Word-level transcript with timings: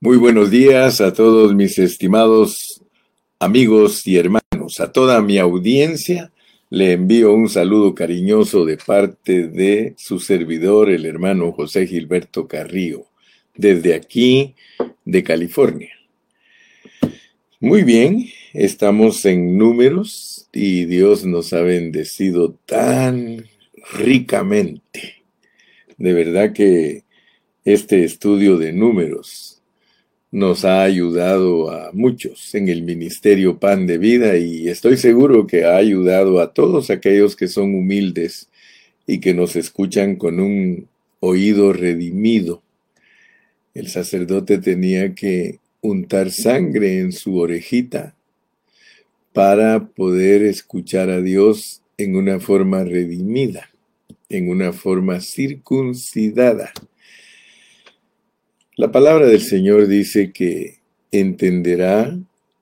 Muy 0.00 0.16
buenos 0.16 0.52
días 0.52 1.00
a 1.00 1.12
todos 1.12 1.56
mis 1.56 1.76
estimados 1.76 2.84
amigos 3.40 4.06
y 4.06 4.16
hermanos. 4.16 4.78
A 4.78 4.92
toda 4.92 5.20
mi 5.22 5.38
audiencia 5.38 6.30
le 6.70 6.92
envío 6.92 7.34
un 7.34 7.48
saludo 7.48 7.96
cariñoso 7.96 8.64
de 8.64 8.76
parte 8.76 9.48
de 9.48 9.94
su 9.98 10.20
servidor, 10.20 10.88
el 10.88 11.04
hermano 11.04 11.50
José 11.50 11.88
Gilberto 11.88 12.46
Carrillo, 12.46 13.06
desde 13.56 13.96
aquí 13.96 14.54
de 15.04 15.24
California. 15.24 15.90
Muy 17.58 17.82
bien, 17.82 18.24
estamos 18.52 19.24
en 19.24 19.58
números 19.58 20.48
y 20.52 20.84
Dios 20.84 21.24
nos 21.24 21.52
ha 21.52 21.62
bendecido 21.62 22.52
tan 22.66 23.46
ricamente. 23.98 25.24
De 25.96 26.12
verdad 26.12 26.52
que 26.52 27.02
este 27.64 28.04
estudio 28.04 28.58
de 28.58 28.72
números 28.72 29.57
nos 30.30 30.64
ha 30.64 30.82
ayudado 30.82 31.70
a 31.70 31.90
muchos 31.92 32.54
en 32.54 32.68
el 32.68 32.82
ministerio 32.82 33.58
Pan 33.58 33.86
de 33.86 33.96
Vida 33.96 34.36
y 34.36 34.68
estoy 34.68 34.98
seguro 34.98 35.46
que 35.46 35.64
ha 35.64 35.76
ayudado 35.76 36.40
a 36.40 36.52
todos 36.52 36.90
aquellos 36.90 37.34
que 37.34 37.48
son 37.48 37.74
humildes 37.74 38.48
y 39.06 39.20
que 39.20 39.32
nos 39.32 39.56
escuchan 39.56 40.16
con 40.16 40.38
un 40.38 40.86
oído 41.20 41.72
redimido. 41.72 42.62
El 43.72 43.88
sacerdote 43.88 44.58
tenía 44.58 45.14
que 45.14 45.60
untar 45.80 46.30
sangre 46.30 46.98
en 46.98 47.12
su 47.12 47.38
orejita 47.38 48.14
para 49.32 49.86
poder 49.86 50.42
escuchar 50.42 51.08
a 51.08 51.22
Dios 51.22 51.80
en 51.96 52.16
una 52.16 52.38
forma 52.38 52.84
redimida, 52.84 53.70
en 54.28 54.50
una 54.50 54.72
forma 54.72 55.20
circuncidada. 55.20 56.72
La 58.78 58.92
palabra 58.92 59.26
del 59.26 59.40
Señor 59.40 59.88
dice 59.88 60.30
que 60.30 60.78
entenderá 61.10 62.16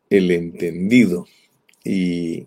el 0.09 0.31
entendido 0.31 1.27
y 1.85 2.47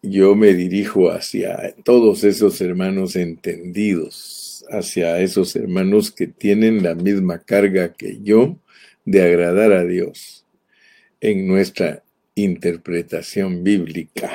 yo 0.00 0.36
me 0.36 0.54
dirijo 0.54 1.10
hacia 1.10 1.74
todos 1.82 2.22
esos 2.22 2.60
hermanos 2.60 3.16
entendidos, 3.16 4.64
hacia 4.70 5.18
esos 5.18 5.56
hermanos 5.56 6.12
que 6.12 6.28
tienen 6.28 6.84
la 6.84 6.94
misma 6.94 7.40
carga 7.40 7.94
que 7.94 8.20
yo 8.22 8.60
de 9.04 9.24
agradar 9.24 9.72
a 9.72 9.84
Dios 9.84 10.46
en 11.20 11.48
nuestra 11.48 12.04
interpretación 12.36 13.64
bíblica. 13.64 14.30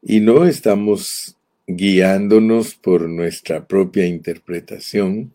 Y 0.00 0.20
no 0.20 0.46
estamos 0.46 1.36
guiándonos 1.66 2.74
por 2.76 3.10
nuestra 3.10 3.68
propia 3.68 4.06
interpretación, 4.06 5.34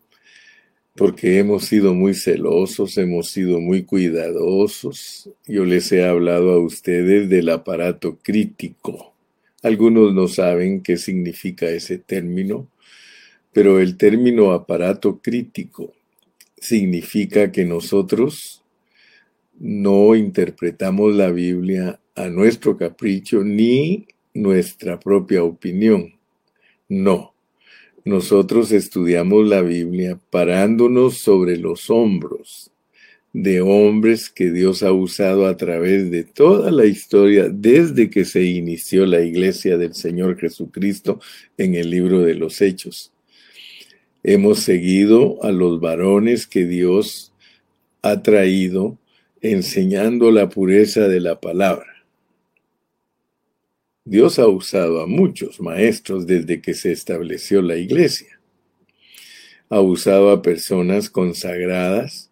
porque 1.00 1.38
hemos 1.38 1.64
sido 1.64 1.94
muy 1.94 2.12
celosos, 2.12 2.98
hemos 2.98 3.30
sido 3.30 3.58
muy 3.58 3.84
cuidadosos. 3.84 5.30
Yo 5.46 5.64
les 5.64 5.90
he 5.92 6.04
hablado 6.04 6.52
a 6.52 6.58
ustedes 6.58 7.30
del 7.30 7.48
aparato 7.48 8.18
crítico. 8.22 9.14
Algunos 9.62 10.12
no 10.12 10.28
saben 10.28 10.82
qué 10.82 10.98
significa 10.98 11.70
ese 11.70 11.96
término, 11.96 12.68
pero 13.50 13.80
el 13.80 13.96
término 13.96 14.52
aparato 14.52 15.22
crítico 15.22 15.94
significa 16.58 17.50
que 17.50 17.64
nosotros 17.64 18.62
no 19.58 20.14
interpretamos 20.14 21.14
la 21.14 21.30
Biblia 21.30 21.98
a 22.14 22.28
nuestro 22.28 22.76
capricho 22.76 23.42
ni 23.42 24.06
nuestra 24.34 25.00
propia 25.00 25.44
opinión. 25.44 26.12
No, 26.90 27.29
nosotros 28.04 28.72
estudiamos 28.72 29.46
la 29.46 29.62
Biblia 29.62 30.18
parándonos 30.30 31.18
sobre 31.18 31.56
los 31.56 31.90
hombros 31.90 32.70
de 33.32 33.60
hombres 33.60 34.28
que 34.28 34.50
Dios 34.50 34.82
ha 34.82 34.92
usado 34.92 35.46
a 35.46 35.56
través 35.56 36.10
de 36.10 36.24
toda 36.24 36.70
la 36.70 36.86
historia 36.86 37.48
desde 37.48 38.10
que 38.10 38.24
se 38.24 38.42
inició 38.44 39.06
la 39.06 39.20
iglesia 39.20 39.76
del 39.76 39.94
Señor 39.94 40.38
Jesucristo 40.38 41.20
en 41.56 41.74
el 41.74 41.90
libro 41.90 42.22
de 42.22 42.34
los 42.34 42.60
Hechos. 42.60 43.12
Hemos 44.22 44.60
seguido 44.60 45.42
a 45.44 45.52
los 45.52 45.80
varones 45.80 46.46
que 46.46 46.66
Dios 46.66 47.32
ha 48.02 48.22
traído 48.22 48.98
enseñando 49.40 50.30
la 50.30 50.48
pureza 50.48 51.08
de 51.08 51.20
la 51.20 51.40
palabra. 51.40 51.99
Dios 54.04 54.38
ha 54.38 54.46
usado 54.46 55.02
a 55.02 55.06
muchos 55.06 55.60
maestros 55.60 56.26
desde 56.26 56.62
que 56.62 56.72
se 56.72 56.90
estableció 56.90 57.60
la 57.60 57.76
iglesia. 57.76 58.40
Ha 59.68 59.80
usado 59.80 60.30
a 60.30 60.40
personas 60.40 61.10
consagradas 61.10 62.30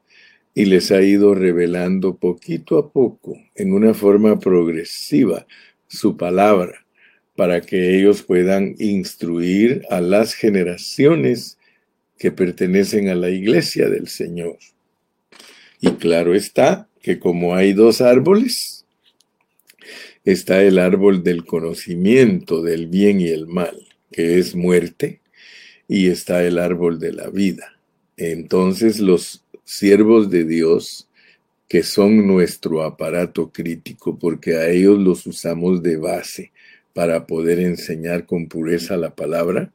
y 0.54 0.64
les 0.64 0.90
ha 0.90 1.02
ido 1.02 1.34
revelando 1.34 2.16
poquito 2.16 2.78
a 2.78 2.90
poco, 2.90 3.38
en 3.54 3.72
una 3.72 3.92
forma 3.92 4.40
progresiva, 4.40 5.46
su 5.86 6.16
palabra, 6.16 6.86
para 7.36 7.60
que 7.60 7.98
ellos 7.98 8.22
puedan 8.22 8.74
instruir 8.78 9.82
a 9.90 10.00
las 10.00 10.34
generaciones 10.34 11.58
que 12.18 12.32
pertenecen 12.32 13.08
a 13.08 13.14
la 13.14 13.30
iglesia 13.30 13.88
del 13.88 14.08
Señor. 14.08 14.58
Y 15.80 15.90
claro 15.92 16.34
está 16.34 16.88
que 17.02 17.18
como 17.18 17.54
hay 17.54 17.74
dos 17.74 18.00
árboles, 18.00 18.77
está 20.32 20.62
el 20.62 20.78
árbol 20.78 21.22
del 21.22 21.46
conocimiento 21.46 22.60
del 22.60 22.86
bien 22.86 23.18
y 23.18 23.28
el 23.28 23.46
mal, 23.46 23.86
que 24.12 24.38
es 24.38 24.54
muerte, 24.54 25.22
y 25.88 26.08
está 26.08 26.44
el 26.44 26.58
árbol 26.58 26.98
de 26.98 27.14
la 27.14 27.30
vida. 27.30 27.78
Entonces 28.18 29.00
los 29.00 29.42
siervos 29.64 30.28
de 30.28 30.44
Dios, 30.44 31.08
que 31.66 31.82
son 31.82 32.26
nuestro 32.26 32.82
aparato 32.82 33.50
crítico, 33.50 34.18
porque 34.18 34.56
a 34.56 34.68
ellos 34.68 34.98
los 34.98 35.26
usamos 35.26 35.82
de 35.82 35.96
base 35.96 36.52
para 36.92 37.26
poder 37.26 37.58
enseñar 37.58 38.26
con 38.26 38.48
pureza 38.48 38.98
la 38.98 39.14
palabra, 39.14 39.72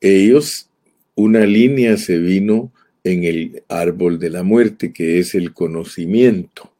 ellos, 0.00 0.68
una 1.16 1.46
línea 1.46 1.96
se 1.96 2.18
vino 2.18 2.72
en 3.02 3.24
el 3.24 3.64
árbol 3.66 4.20
de 4.20 4.30
la 4.30 4.44
muerte, 4.44 4.92
que 4.92 5.18
es 5.18 5.34
el 5.34 5.52
conocimiento 5.52 6.71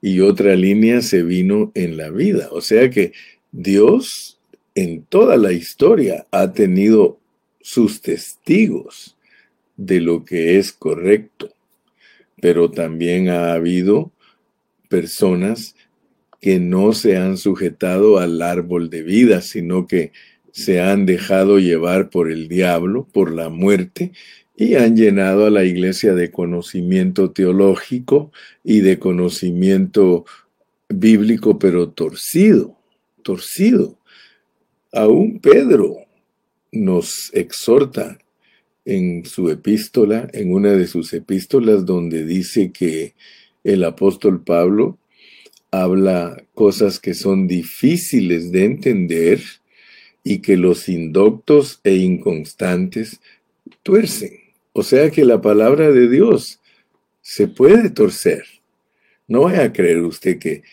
y 0.00 0.20
otra 0.20 0.54
línea 0.54 1.02
se 1.02 1.22
vino 1.22 1.72
en 1.74 1.96
la 1.96 2.10
vida. 2.10 2.48
O 2.52 2.60
sea 2.60 2.90
que 2.90 3.12
Dios 3.52 4.38
en 4.74 5.02
toda 5.02 5.36
la 5.36 5.52
historia 5.52 6.26
ha 6.30 6.52
tenido 6.52 7.18
sus 7.60 8.00
testigos 8.02 9.16
de 9.76 10.00
lo 10.00 10.24
que 10.24 10.58
es 10.58 10.72
correcto, 10.72 11.50
pero 12.40 12.70
también 12.70 13.28
ha 13.28 13.54
habido 13.54 14.12
personas 14.88 15.74
que 16.40 16.60
no 16.60 16.92
se 16.92 17.16
han 17.16 17.38
sujetado 17.38 18.18
al 18.18 18.42
árbol 18.42 18.90
de 18.90 19.02
vida, 19.02 19.40
sino 19.40 19.86
que 19.86 20.12
se 20.56 20.80
han 20.80 21.04
dejado 21.04 21.58
llevar 21.58 22.08
por 22.08 22.32
el 22.32 22.48
diablo, 22.48 23.06
por 23.12 23.30
la 23.30 23.50
muerte, 23.50 24.12
y 24.56 24.76
han 24.76 24.96
llenado 24.96 25.44
a 25.44 25.50
la 25.50 25.64
iglesia 25.64 26.14
de 26.14 26.30
conocimiento 26.30 27.30
teológico 27.30 28.32
y 28.64 28.80
de 28.80 28.98
conocimiento 28.98 30.24
bíblico, 30.88 31.58
pero 31.58 31.90
torcido, 31.90 32.74
torcido. 33.22 33.98
Aún 34.94 35.40
Pedro 35.40 35.98
nos 36.72 37.30
exhorta 37.34 38.16
en 38.86 39.26
su 39.26 39.50
epístola, 39.50 40.26
en 40.32 40.54
una 40.54 40.72
de 40.72 40.86
sus 40.86 41.12
epístolas, 41.12 41.84
donde 41.84 42.24
dice 42.24 42.72
que 42.72 43.14
el 43.62 43.84
apóstol 43.84 44.42
Pablo 44.42 44.96
habla 45.70 46.42
cosas 46.54 46.98
que 46.98 47.12
son 47.12 47.46
difíciles 47.46 48.52
de 48.52 48.64
entender 48.64 49.42
y 50.28 50.40
que 50.40 50.56
los 50.56 50.88
indoctos 50.88 51.78
e 51.84 51.94
inconstantes 51.94 53.20
tuercen. 53.84 54.32
O 54.72 54.82
sea 54.82 55.08
que 55.08 55.24
la 55.24 55.40
palabra 55.40 55.92
de 55.92 56.08
Dios 56.08 56.58
se 57.20 57.46
puede 57.46 57.90
torcer. 57.90 58.42
No 59.28 59.42
vaya 59.42 59.62
a 59.62 59.72
creer 59.72 60.00
usted 60.00 60.40
que 60.40 60.64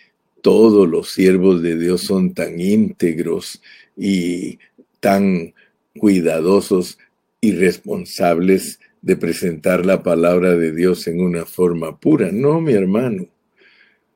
todos 0.42 0.90
los 0.90 1.12
siervos 1.12 1.62
de 1.62 1.78
Dios 1.78 2.02
son 2.02 2.34
tan 2.34 2.60
íntegros 2.60 3.62
y 3.96 4.58
tan 5.00 5.54
cuidadosos 6.00 6.98
y 7.40 7.52
responsables 7.52 8.80
de 9.04 9.18
presentar 9.18 9.86
la 9.86 10.02
palabra 10.02 10.58
de 10.58 10.72
Dios 10.72 11.06
en 11.06 11.22
una 11.22 11.46
forma 11.46 12.00
pura. 12.00 12.32
No, 12.32 12.60
mi 12.60 12.74
hermano. 12.74 13.28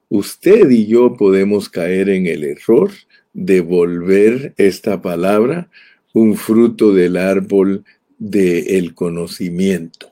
Usted 0.09 0.67
y 0.71 0.87
yo 0.87 1.13
podemos 1.13 1.69
caer 1.69 2.09
en 2.09 2.25
el 2.25 2.43
error 2.43 2.89
de 3.37 3.61
volver 3.61 4.55
esta 4.57 4.99
palabra 4.99 5.69
un 6.11 6.35
fruto 6.35 6.91
del 6.91 7.17
árbol 7.17 7.85
del 8.17 8.95
conocimiento. 8.95 10.09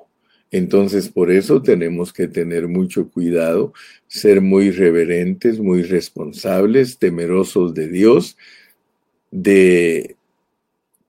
Entonces, 0.52 1.10
por 1.10 1.32
eso 1.32 1.64
tenemos 1.64 2.14
que 2.14 2.28
tener 2.28 2.68
mucho 2.68 3.10
cuidado, 3.10 3.74
ser 4.08 4.42
muy 4.42 4.70
reverentes, 4.70 5.60
muy 5.60 5.82
responsables, 5.82 7.00
temerosos 7.00 7.74
de 7.74 7.88
Dios, 7.88 8.38
de 9.32 10.16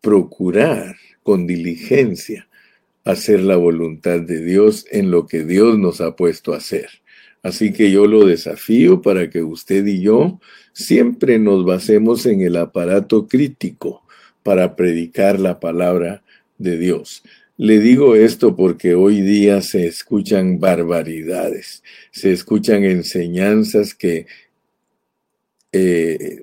procurar 0.01 0.97
con 1.23 1.47
diligencia 1.47 2.49
hacer 3.05 3.41
la 3.41 3.57
voluntad 3.57 4.21
de 4.21 4.43
Dios 4.43 4.87
en 4.91 5.11
lo 5.11 5.27
que 5.27 5.45
Dios 5.45 5.79
nos 5.79 6.01
ha 6.01 6.17
puesto 6.17 6.55
a 6.55 6.57
hacer. 6.57 6.89
Así 7.47 7.73
que 7.73 7.93
yo 7.93 8.09
lo 8.09 8.27
desafío 8.27 9.01
para 9.01 9.31
que 9.31 9.41
usted 9.41 9.87
y 9.87 10.01
yo 10.01 10.41
siempre 10.73 11.39
nos 11.39 11.65
basemos 11.65 12.27
en 12.27 12.41
el 12.41 12.57
aparato 12.57 13.29
crítico 13.29 14.03
para 14.43 14.75
predicar 14.75 15.39
la 15.39 15.61
palabra 15.61 16.25
de 16.59 16.77
Dios. 16.77 17.23
Le 17.57 17.79
digo 17.79 18.17
esto 18.17 18.57
porque 18.57 18.97
hoy 18.97 19.21
día 19.21 19.63
se 19.63 19.87
escuchan 19.87 20.59
barbaridades, 20.59 21.85
se 22.11 22.33
escuchan 22.33 22.83
enseñanzas 22.83 23.95
que 23.95 24.27
eh, 25.71 26.43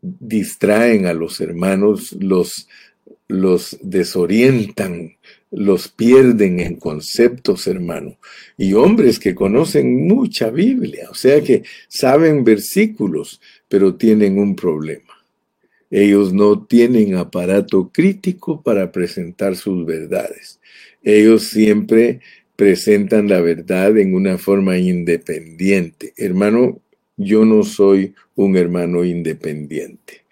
distraen 0.00 1.06
a 1.06 1.14
los 1.14 1.40
hermanos, 1.40 2.16
los, 2.18 2.66
los 3.28 3.78
desorientan, 3.80 5.12
los 5.50 5.88
pierden 5.88 6.60
en 6.60 6.76
conceptos, 6.76 7.66
hermano. 7.66 8.16
Y 8.56 8.74
hombres 8.74 9.18
que 9.18 9.34
conocen 9.34 10.06
mucha 10.06 10.50
Biblia, 10.50 11.08
o 11.10 11.14
sea 11.14 11.42
que 11.42 11.62
saben 11.88 12.44
versículos, 12.44 13.40
pero 13.68 13.96
tienen 13.96 14.38
un 14.38 14.54
problema. 14.54 15.24
Ellos 15.90 16.32
no 16.32 16.64
tienen 16.66 17.16
aparato 17.16 17.90
crítico 17.92 18.62
para 18.62 18.92
presentar 18.92 19.56
sus 19.56 19.84
verdades. 19.84 20.60
Ellos 21.02 21.48
siempre 21.48 22.20
presentan 22.54 23.28
la 23.28 23.40
verdad 23.40 23.98
en 23.98 24.14
una 24.14 24.38
forma 24.38 24.78
independiente. 24.78 26.12
Hermano, 26.16 26.80
yo 27.16 27.44
no 27.44 27.64
soy 27.64 28.14
un 28.36 28.56
hermano 28.56 29.04
independiente. 29.04 30.24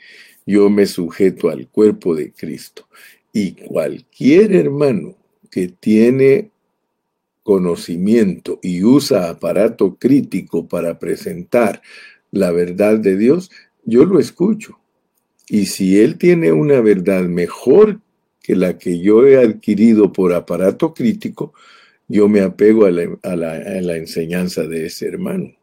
Yo 0.46 0.70
me 0.70 0.86
sujeto 0.86 1.50
al 1.50 1.68
cuerpo 1.68 2.14
de 2.14 2.32
Cristo. 2.32 2.86
Y 3.32 3.52
cualquier 3.52 4.54
hermano 4.54 5.16
que 5.50 5.69
tiene 5.69 6.50
conocimiento 7.42 8.58
y 8.62 8.84
usa 8.84 9.30
aparato 9.30 9.96
crítico 9.96 10.69
para 10.69 10.98
presentar 10.98 11.80
la 12.30 12.50
verdad 12.50 12.98
de 12.98 13.16
Dios, 13.16 13.50
yo 13.84 14.04
lo 14.04 14.19
escucho. 14.19 14.78
Y 15.48 15.66
si 15.66 15.98
él 15.98 16.19
tiene 16.19 16.52
una 16.52 16.80
verdad 16.80 17.22
mejor 17.25 18.00
que 18.42 18.54
la 18.54 18.78
que 18.78 19.00
yo 19.00 19.26
he 19.26 19.38
adquirido 19.38 20.12
por 20.12 20.34
aparato 20.34 20.92
crítico, 20.92 21.54
yo 22.06 22.28
me 22.28 22.40
apego 22.40 22.86
a 22.86 22.90
la, 22.90 23.96
enseñanza 23.96 24.62
de 24.66 24.86
ese 24.86 25.06
hermano. 25.06 25.54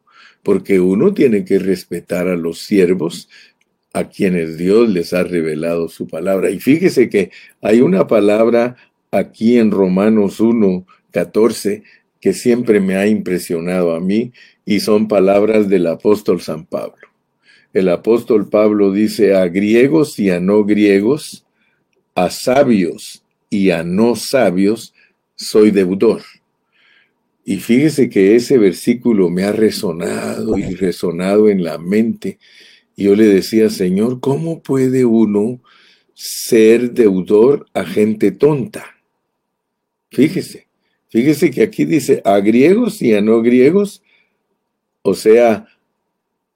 Porque 0.42 0.80
uno 0.80 1.12
tiene 1.12 1.44
que 1.44 1.58
respetar 1.58 2.28
a 2.28 2.36
los 2.36 2.60
siervos 2.60 3.28
a 3.96 4.10
quienes 4.10 4.58
Dios 4.58 4.90
les 4.90 5.14
ha 5.14 5.22
revelado 5.22 5.88
su 5.88 6.06
palabra. 6.06 6.50
Y 6.50 6.60
fíjese 6.60 7.08
que 7.08 7.30
hay 7.62 7.80
una 7.80 8.06
palabra 8.06 8.76
aquí 9.10 9.56
en 9.56 9.70
Romanos 9.70 10.38
1, 10.38 10.86
14 11.12 11.82
que 12.20 12.34
siempre 12.34 12.78
me 12.78 12.96
ha 12.96 13.06
impresionado 13.06 13.94
a 13.94 14.00
mí 14.00 14.32
y 14.66 14.80
son 14.80 15.08
palabras 15.08 15.70
del 15.70 15.86
apóstol 15.86 16.42
San 16.42 16.66
Pablo. 16.66 17.08
El 17.72 17.88
apóstol 17.88 18.50
Pablo 18.50 18.92
dice 18.92 19.34
a 19.34 19.48
griegos 19.48 20.18
y 20.18 20.28
a 20.28 20.40
no 20.40 20.64
griegos, 20.64 21.46
a 22.14 22.28
sabios 22.28 23.24
y 23.48 23.70
a 23.70 23.82
no 23.82 24.14
sabios, 24.14 24.92
soy 25.36 25.70
deudor. 25.70 26.20
Y 27.46 27.56
fíjese 27.56 28.10
que 28.10 28.36
ese 28.36 28.58
versículo 28.58 29.30
me 29.30 29.44
ha 29.44 29.52
resonado 29.52 30.58
y 30.58 30.74
resonado 30.74 31.48
en 31.48 31.64
la 31.64 31.78
mente 31.78 32.38
y 32.96 33.04
yo 33.04 33.14
le 33.14 33.26
decía, 33.26 33.68
Señor, 33.68 34.20
¿cómo 34.20 34.62
puede 34.62 35.04
uno 35.04 35.60
ser 36.14 36.92
deudor 36.92 37.66
a 37.74 37.84
gente 37.84 38.32
tonta? 38.32 38.86
Fíjese, 40.10 40.66
fíjese 41.10 41.50
que 41.50 41.62
aquí 41.62 41.84
dice 41.84 42.22
a 42.24 42.40
griegos 42.40 43.02
y 43.02 43.12
a 43.12 43.20
no 43.20 43.42
griegos, 43.42 44.02
o 45.02 45.12
sea, 45.12 45.66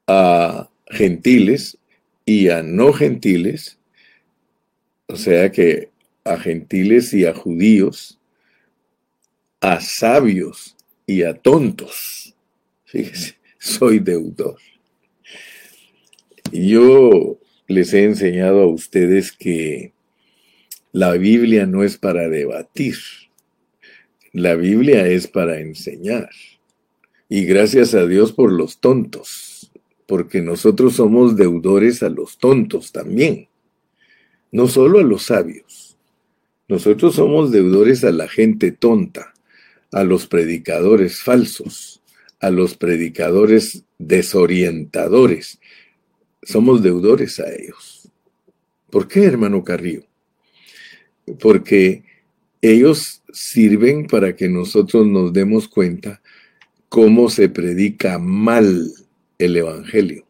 a 0.07 0.67
gentiles 0.87 1.77
y 2.25 2.49
a 2.49 2.63
no 2.63 2.91
gentiles, 2.91 3.77
o 5.05 5.15
sea 5.15 5.51
que 5.51 5.89
a 6.23 6.37
gentiles 6.37 7.13
y 7.13 7.25
a 7.25 7.35
judíos, 7.35 8.19
a 9.59 9.79
sabios 9.79 10.75
y 11.05 11.21
a 11.21 11.35
tontos. 11.35 12.35
Fíjese, 12.85 13.35
soy 13.59 13.99
deudor. 13.99 14.57
Yo 16.51 17.39
les 17.67 17.93
he 17.93 18.03
enseñado 18.03 18.61
a 18.61 18.67
ustedes 18.67 19.31
que 19.31 19.93
la 20.91 21.13
Biblia 21.13 21.65
no 21.65 21.83
es 21.83 21.97
para 21.97 22.27
debatir, 22.27 22.95
la 24.33 24.55
Biblia 24.55 25.07
es 25.07 25.27
para 25.27 25.59
enseñar. 25.61 26.29
Y 27.29 27.45
gracias 27.45 27.93
a 27.93 28.05
Dios 28.05 28.33
por 28.33 28.51
los 28.51 28.79
tontos, 28.79 29.71
porque 30.05 30.41
nosotros 30.41 30.95
somos 30.95 31.37
deudores 31.37 32.03
a 32.03 32.09
los 32.09 32.37
tontos 32.37 32.91
también, 32.91 33.47
no 34.51 34.67
solo 34.67 34.99
a 34.99 35.03
los 35.03 35.23
sabios. 35.23 35.97
Nosotros 36.67 37.15
somos 37.15 37.51
deudores 37.53 38.03
a 38.03 38.11
la 38.11 38.27
gente 38.27 38.73
tonta, 38.73 39.33
a 39.93 40.03
los 40.03 40.27
predicadores 40.27 41.21
falsos, 41.21 42.01
a 42.41 42.49
los 42.49 42.75
predicadores 42.75 43.85
desorientadores, 43.99 45.60
somos 46.43 46.81
deudores 46.81 47.39
a 47.39 47.51
ellos. 47.51 48.09
¿Por 48.89 49.07
qué, 49.07 49.23
hermano 49.23 49.63
Carrillo? 49.63 50.03
Porque 51.39 52.03
ellos 52.61 53.21
sirven 53.31 54.07
para 54.07 54.35
que 54.35 54.49
nosotros 54.49 55.07
nos 55.07 55.33
demos 55.33 55.67
cuenta 55.67 56.21
cómo 56.89 57.29
se 57.29 57.47
predica 57.47 58.19
mal 58.19 58.91
el 59.37 59.57
Evangelio. 59.57 60.25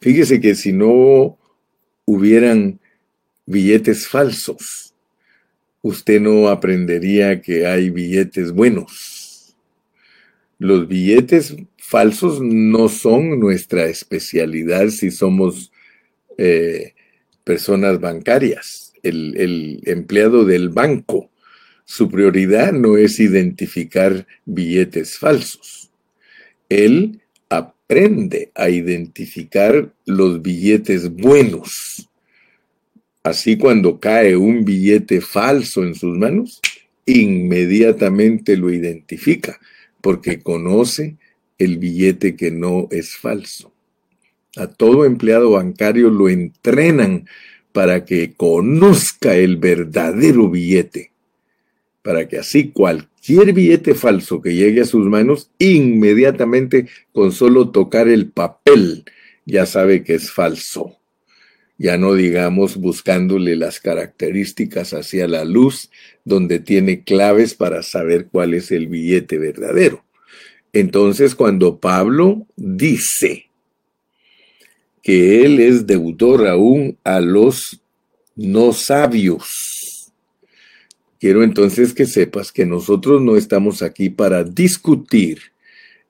Fíjese 0.00 0.40
que 0.40 0.54
si 0.54 0.72
no 0.72 1.38
hubieran 2.04 2.80
billetes 3.46 4.08
falsos, 4.08 4.94
usted 5.82 6.20
no 6.20 6.48
aprendería 6.48 7.40
que 7.40 7.66
hay 7.66 7.90
billetes 7.90 8.52
buenos. 8.52 9.56
Los 10.58 10.88
billetes 10.88 11.56
falsos 11.88 12.42
no 12.42 12.90
son 12.90 13.40
nuestra 13.40 13.86
especialidad 13.86 14.88
si 14.88 15.10
somos 15.10 15.72
eh, 16.36 16.92
personas 17.44 17.98
bancarias. 17.98 18.92
El, 19.02 19.34
el 19.38 19.80
empleado 19.86 20.44
del 20.44 20.68
banco, 20.68 21.30
su 21.86 22.10
prioridad 22.10 22.72
no 22.72 22.98
es 22.98 23.18
identificar 23.20 24.26
billetes 24.44 25.16
falsos. 25.16 25.90
Él 26.68 27.22
aprende 27.48 28.50
a 28.54 28.68
identificar 28.68 29.90
los 30.04 30.42
billetes 30.42 31.10
buenos. 31.10 32.06
Así 33.22 33.56
cuando 33.56 33.98
cae 33.98 34.36
un 34.36 34.66
billete 34.66 35.22
falso 35.22 35.82
en 35.84 35.94
sus 35.94 36.18
manos, 36.18 36.60
inmediatamente 37.06 38.58
lo 38.58 38.70
identifica 38.70 39.58
porque 40.02 40.40
conoce 40.40 41.16
el 41.58 41.78
billete 41.78 42.36
que 42.36 42.50
no 42.50 42.88
es 42.90 43.16
falso. 43.16 43.72
A 44.56 44.66
todo 44.66 45.04
empleado 45.04 45.50
bancario 45.50 46.10
lo 46.10 46.28
entrenan 46.28 47.28
para 47.72 48.04
que 48.04 48.32
conozca 48.34 49.36
el 49.36 49.56
verdadero 49.56 50.48
billete, 50.48 51.12
para 52.02 52.26
que 52.26 52.38
así 52.38 52.70
cualquier 52.70 53.52
billete 53.52 53.94
falso 53.94 54.40
que 54.40 54.54
llegue 54.54 54.80
a 54.80 54.86
sus 54.86 55.06
manos, 55.06 55.50
inmediatamente 55.58 56.88
con 57.12 57.32
solo 57.32 57.70
tocar 57.70 58.08
el 58.08 58.30
papel, 58.30 59.04
ya 59.44 59.66
sabe 59.66 60.02
que 60.02 60.14
es 60.14 60.30
falso. 60.30 60.96
Ya 61.80 61.96
no 61.96 62.14
digamos 62.14 62.76
buscándole 62.76 63.54
las 63.54 63.78
características 63.78 64.94
hacia 64.94 65.28
la 65.28 65.44
luz, 65.44 65.90
donde 66.24 66.58
tiene 66.58 67.04
claves 67.04 67.54
para 67.54 67.84
saber 67.84 68.26
cuál 68.26 68.54
es 68.54 68.72
el 68.72 68.88
billete 68.88 69.38
verdadero. 69.38 70.04
Entonces, 70.78 71.34
cuando 71.34 71.80
Pablo 71.80 72.46
dice 72.54 73.50
que 75.02 75.44
él 75.44 75.58
es 75.58 75.88
deudor 75.88 76.46
aún 76.46 76.96
a 77.02 77.18
los 77.18 77.80
no 78.36 78.72
sabios, 78.72 80.12
quiero 81.18 81.42
entonces 81.42 81.92
que 81.92 82.06
sepas 82.06 82.52
que 82.52 82.64
nosotros 82.64 83.20
no 83.20 83.34
estamos 83.36 83.82
aquí 83.82 84.08
para 84.08 84.44
discutir 84.44 85.40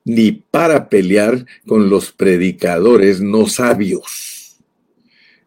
ni 0.05 0.33
para 0.33 0.87
pelear 0.87 1.47
con 1.65 1.89
los 1.89 2.11
predicadores 2.11 3.21
no 3.21 3.47
sabios. 3.47 4.59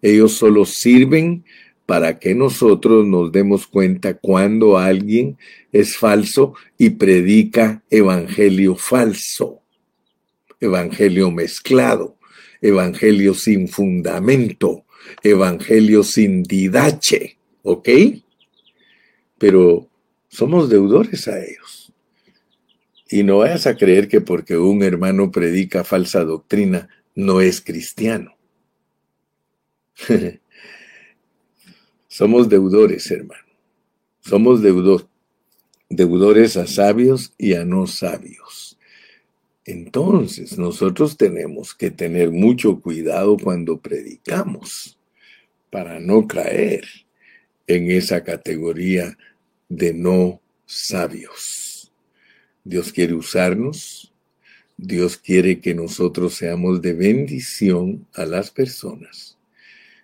Ellos 0.03 0.33
solo 0.33 0.65
sirven 0.67 1.45
para 1.87 2.19
que 2.19 2.35
nosotros 2.35 3.07
nos 3.07 3.33
demos 3.33 3.67
cuenta 3.67 4.15
cuando 4.15 4.79
alguien 4.79 5.37
es 5.73 5.97
falso 5.97 6.55
y 6.79 6.91
predica 6.91 7.83
evangelio 7.91 8.77
falso, 8.77 9.63
evangelio 10.61 11.31
mezclado, 11.31 12.17
evangelio 12.61 13.35
sin 13.35 13.69
fundamento, 13.69 14.85
evangelio 15.23 16.03
sin 16.05 16.45
didache, 16.45 17.39
¿ok? 17.63 17.89
Pero 19.39 19.89
somos 20.29 20.71
deudores 20.71 21.27
a 21.29 21.43
ellos. 21.43 21.93
Y 23.11 23.25
no 23.25 23.39
vayas 23.39 23.67
a 23.67 23.77
creer 23.77 24.09
que 24.09 24.21
porque 24.21 24.57
un 24.57 24.83
hermano 24.83 25.31
predica 25.31 25.85
falsa 25.85 26.25
doctrina 26.25 26.89
no 27.15 27.41
es 27.41 27.61
cristiano. 27.61 28.37
Somos 32.13 32.51
deudores, 32.51 33.11
hermano. 33.11 33.41
Somos 34.21 34.61
deudores 35.89 36.59
a 36.59 36.67
sabios 36.67 37.33
y 37.39 37.55
a 37.55 37.65
no 37.65 37.87
sabios. 37.87 38.79
Entonces, 39.65 40.59
nosotros 40.59 41.17
tenemos 41.17 41.75
que 41.75 41.91
tener 41.91 42.31
mucho 42.31 42.83
cuidado 42.83 43.39
cuando 43.39 43.81
predicamos 43.81 44.99
para 45.71 46.01
no 46.01 46.27
caer 46.27 46.85
en 47.67 47.91
esa 47.91 48.23
categoría 48.23 49.17
de 49.71 49.95
no 49.95 50.43
sabios. 50.67 51.91
Dios 52.63 52.93
quiere 52.93 53.15
usarnos, 53.15 54.13
Dios 54.77 55.17
quiere 55.17 55.61
que 55.61 55.75
nosotros 55.75 56.35
seamos 56.35 56.83
de 56.83 56.93
bendición 56.93 58.07
a 58.13 58.27
las 58.27 58.51
personas. 58.51 59.39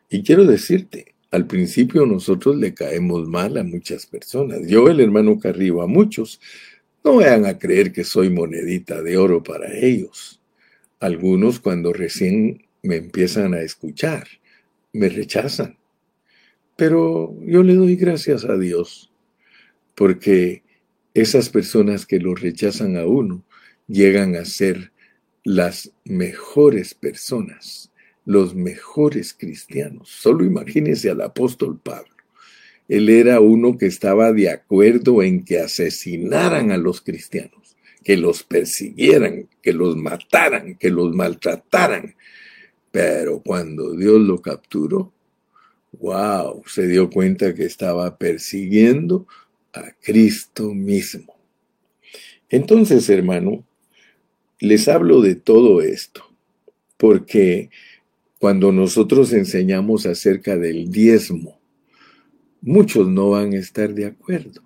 Y 0.09 0.23
quiero 0.23 0.47
decirte, 0.47 1.18
al 1.31 1.47
principio 1.47 2.07
nosotros 2.07 2.57
le 2.57 2.75
caemos 2.75 3.29
mal 3.29 3.57
a 3.59 3.65
muchas 3.65 4.07
personas. 4.07 4.67
Yo, 4.67 4.89
el 4.89 5.01
hermano 5.01 5.39
Carrillo, 5.39 5.83
a 5.83 5.87
muchos, 5.87 6.41
no 7.05 7.17
vayan 7.17 7.45
a 7.47 7.59
creer 7.59 7.93
que 7.93 8.05
soy 8.05 8.31
monedita 8.31 9.03
de 9.03 9.17
oro 9.17 9.43
para 9.43 9.73
ellos. 9.77 10.41
Algunos 11.01 11.61
cuando 11.61 11.93
recién 11.93 12.67
me 12.83 12.97
empiezan 12.97 13.55
a 13.55 13.61
escuchar, 13.61 14.27
me 14.93 15.09
rechazan. 15.09 15.77
Pero 16.77 17.37
yo 17.43 17.63
le 17.63 17.75
doy 17.75 17.97
gracias 17.97 18.45
a 18.45 18.57
Dios, 18.57 19.13
porque 19.95 20.63
esas 21.13 21.51
personas 21.51 22.07
que 22.07 22.21
lo 22.21 22.35
rechazan 22.35 22.97
a 22.97 23.05
uno 23.05 23.45
llegan 23.87 24.37
a 24.37 24.45
ser 24.45 24.93
las 25.45 25.93
mejores 26.05 26.95
personas 26.95 27.91
los 28.29 28.55
mejores 28.55 29.33
cristianos. 29.33 30.11
Solo 30.11 30.45
imagínense 30.45 31.09
al 31.09 31.23
apóstol 31.23 31.81
Pablo. 31.83 32.13
Él 32.87 33.09
era 33.09 33.41
uno 33.41 33.79
que 33.79 33.87
estaba 33.87 34.35
de 34.35 34.51
acuerdo 34.51 35.23
en 35.23 35.47
que 35.47 35.61
asesinaran 35.61 36.71
a 36.71 36.77
los 36.77 37.01
cristianos, 37.01 37.79
que 38.05 38.19
los 38.19 38.43
persiguieran, 38.43 39.49
que 39.63 39.73
los 39.73 39.97
mataran, 39.97 40.75
que 40.75 40.91
los 40.91 41.17
maltrataran. 41.17 42.17
Pero 42.91 43.41
cuando 43.43 43.97
Dios 43.97 44.21
lo 44.21 44.43
capturó, 44.43 45.11
wow, 45.93 46.63
se 46.67 46.87
dio 46.87 47.09
cuenta 47.09 47.55
que 47.55 47.65
estaba 47.65 48.19
persiguiendo 48.19 49.27
a 49.73 49.93
Cristo 50.03 50.75
mismo. 50.75 51.35
Entonces, 52.51 53.09
hermano, 53.09 53.65
les 54.61 54.87
hablo 54.87 55.23
de 55.23 55.35
todo 55.35 55.81
esto, 55.81 56.31
porque 56.99 57.71
cuando 58.39 58.73
nosotros 58.73 59.33
enseñamos 59.33 60.07
acerca 60.07 60.57
del 60.57 60.91
diezmo, 60.91 61.59
muchos 62.61 63.09
no 63.09 63.31
van 63.31 63.53
a 63.53 63.59
estar 63.59 63.95
de 63.95 64.07
acuerdo. 64.07 64.63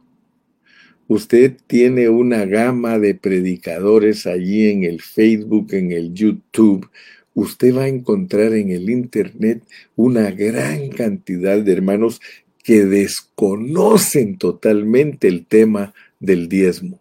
Usted 1.08 1.56
tiene 1.66 2.08
una 2.08 2.46
gama 2.46 2.98
de 2.98 3.14
predicadores 3.14 4.26
allí 4.26 4.68
en 4.68 4.84
el 4.84 5.02
Facebook, 5.02 5.74
en 5.74 5.92
el 5.92 6.14
YouTube. 6.14 6.88
Usted 7.34 7.76
va 7.76 7.82
a 7.82 7.88
encontrar 7.88 8.54
en 8.54 8.70
el 8.70 8.88
Internet 8.88 9.62
una 9.96 10.30
gran 10.30 10.88
cantidad 10.90 11.58
de 11.58 11.72
hermanos 11.72 12.20
que 12.62 12.84
desconocen 12.84 14.38
totalmente 14.38 15.28
el 15.28 15.44
tema 15.44 15.92
del 16.20 16.48
diezmo. 16.48 17.00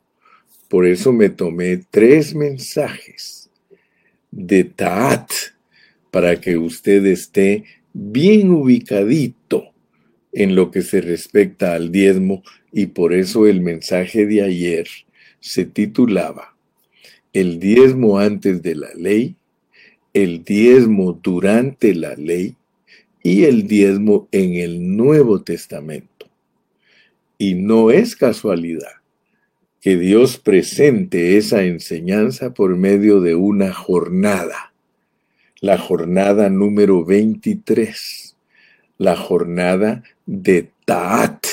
Por 0.68 0.88
eso 0.88 1.14
me 1.14 1.30
tomé 1.30 1.84
tres 1.90 2.34
mensajes 2.34 3.50
de 4.32 4.64
Taat, 4.64 5.30
para 6.12 6.40
que 6.40 6.58
usted 6.58 7.06
esté 7.06 7.64
bien 7.94 8.52
ubicadito 8.52 9.72
en 10.34 10.56
lo 10.56 10.72
que 10.72 10.82
se 10.82 11.02
respecta 11.02 11.74
al 11.74 11.92
diezmo 11.92 12.44
y 12.72 12.88
por 12.88 13.14
eso 13.14 13.48
el 13.48 13.62
mensaje 13.62 14.26
de 14.26 14.44
ayer 14.44 14.88
se 15.40 15.66
titulaba 15.66 16.56
El 17.34 17.60
diezmo 17.60 18.20
antes 18.20 18.62
de 18.62 18.76
la 18.76 18.94
ley, 18.94 19.36
el 20.14 20.44
diezmo 20.44 21.20
durante 21.22 21.96
la 21.96 22.16
ley 22.16 22.56
y 23.24 23.44
el 23.44 23.68
diezmo 23.68 24.28
en 24.32 24.56
el 24.56 24.96
Nuevo 24.96 25.42
Testamento. 25.42 26.28
Y 27.38 27.56
no 27.56 27.92
es 27.92 28.16
casualidad 28.16 29.02
que 29.82 29.98
Dios 29.98 30.38
presente 30.38 31.38
esa 31.38 31.64
enseñanza 31.64 32.54
por 32.54 32.78
medio 32.78 33.20
de 33.20 33.36
una 33.36 33.74
jornada 33.74 34.71
la 35.62 35.78
jornada 35.78 36.50
número 36.50 37.06
23, 37.06 38.36
la 38.98 39.16
jornada 39.16 40.04
de 40.26 40.72
Taat, 40.86 41.46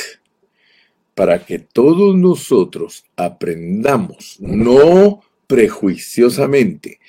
para 1.14 1.44
que 1.44 1.58
todos 1.58 2.16
nosotros 2.16 3.04
aprendamos, 3.16 4.36
no 4.40 5.22
prejuiciosamente, 5.46 7.00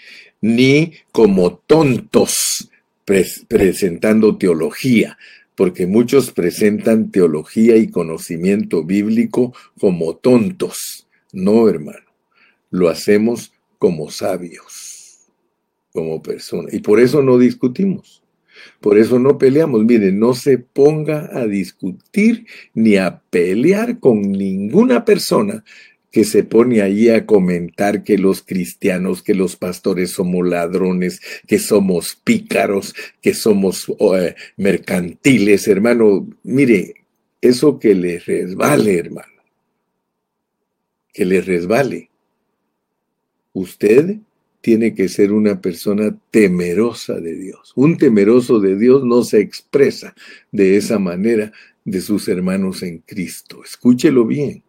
ni 0.41 0.93
como 1.13 1.55
tontos 1.55 2.69
presentando 3.05 4.37
teología, 4.37 5.17
porque 5.55 5.87
muchos 5.87 6.31
presentan 6.31 7.11
teología 7.11 7.77
y 7.77 7.87
conocimiento 7.87 8.83
bíblico 8.83 9.53
como 9.79 10.17
tontos. 10.17 11.07
No, 11.31 11.69
hermano, 11.69 12.11
lo 12.69 12.89
hacemos 12.89 13.53
como 13.77 14.11
sabios 14.11 14.88
como 15.99 16.21
persona. 16.21 16.69
Y 16.71 16.79
por 16.79 16.99
eso 16.99 17.21
no 17.21 17.37
discutimos. 17.37 18.23
Por 18.79 18.97
eso 18.97 19.19
no 19.19 19.37
peleamos. 19.37 19.83
Mire, 19.85 20.11
no 20.11 20.33
se 20.33 20.57
ponga 20.57 21.29
a 21.33 21.45
discutir 21.45 22.45
ni 22.73 22.97
a 22.97 23.21
pelear 23.29 23.99
con 23.99 24.31
ninguna 24.31 25.05
persona 25.05 25.63
que 26.11 26.23
se 26.23 26.43
pone 26.43 26.81
allí 26.81 27.09
a 27.09 27.25
comentar 27.25 28.03
que 28.03 28.17
los 28.17 28.41
cristianos, 28.41 29.21
que 29.21 29.35
los 29.35 29.55
pastores 29.55 30.11
somos 30.11 30.47
ladrones, 30.47 31.21
que 31.45 31.59
somos 31.59 32.15
pícaros, 32.15 32.95
que 33.21 33.33
somos 33.33 33.87
eh, 34.17 34.35
mercantiles, 34.57 35.67
hermano. 35.67 36.27
Mire, 36.43 36.95
eso 37.41 37.77
que 37.77 37.93
le 37.93 38.19
resbale, 38.19 38.97
hermano. 38.97 39.27
Que 41.13 41.25
le 41.25 41.41
resbale. 41.41 42.09
Usted 43.53 44.17
tiene 44.61 44.93
que 44.93 45.07
ser 45.07 45.31
una 45.31 45.61
persona 45.61 46.15
temerosa 46.31 47.19
de 47.19 47.35
Dios. 47.35 47.71
Un 47.75 47.97
temeroso 47.97 48.59
de 48.59 48.77
Dios 48.77 49.03
no 49.03 49.23
se 49.23 49.39
expresa 49.39 50.13
de 50.51 50.77
esa 50.77 50.99
manera 50.99 51.51
de 51.85 52.01
sus 52.01 52.27
hermanos 52.27 52.83
en 52.83 52.99
Cristo. 52.99 53.61
Escúchelo 53.63 54.25
bien. 54.25 54.63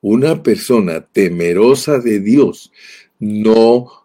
Una 0.00 0.42
persona 0.42 1.00
temerosa 1.00 1.98
de 1.98 2.20
Dios 2.20 2.72
no 3.18 4.02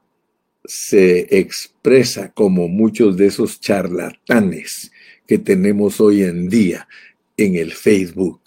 se 0.63 1.39
expresa 1.39 2.31
como 2.33 2.67
muchos 2.67 3.17
de 3.17 3.27
esos 3.27 3.59
charlatanes 3.59 4.91
que 5.25 5.37
tenemos 5.37 5.99
hoy 5.99 6.23
en 6.23 6.49
día 6.49 6.87
en 7.35 7.55
el 7.55 7.71
Facebook. 7.73 8.41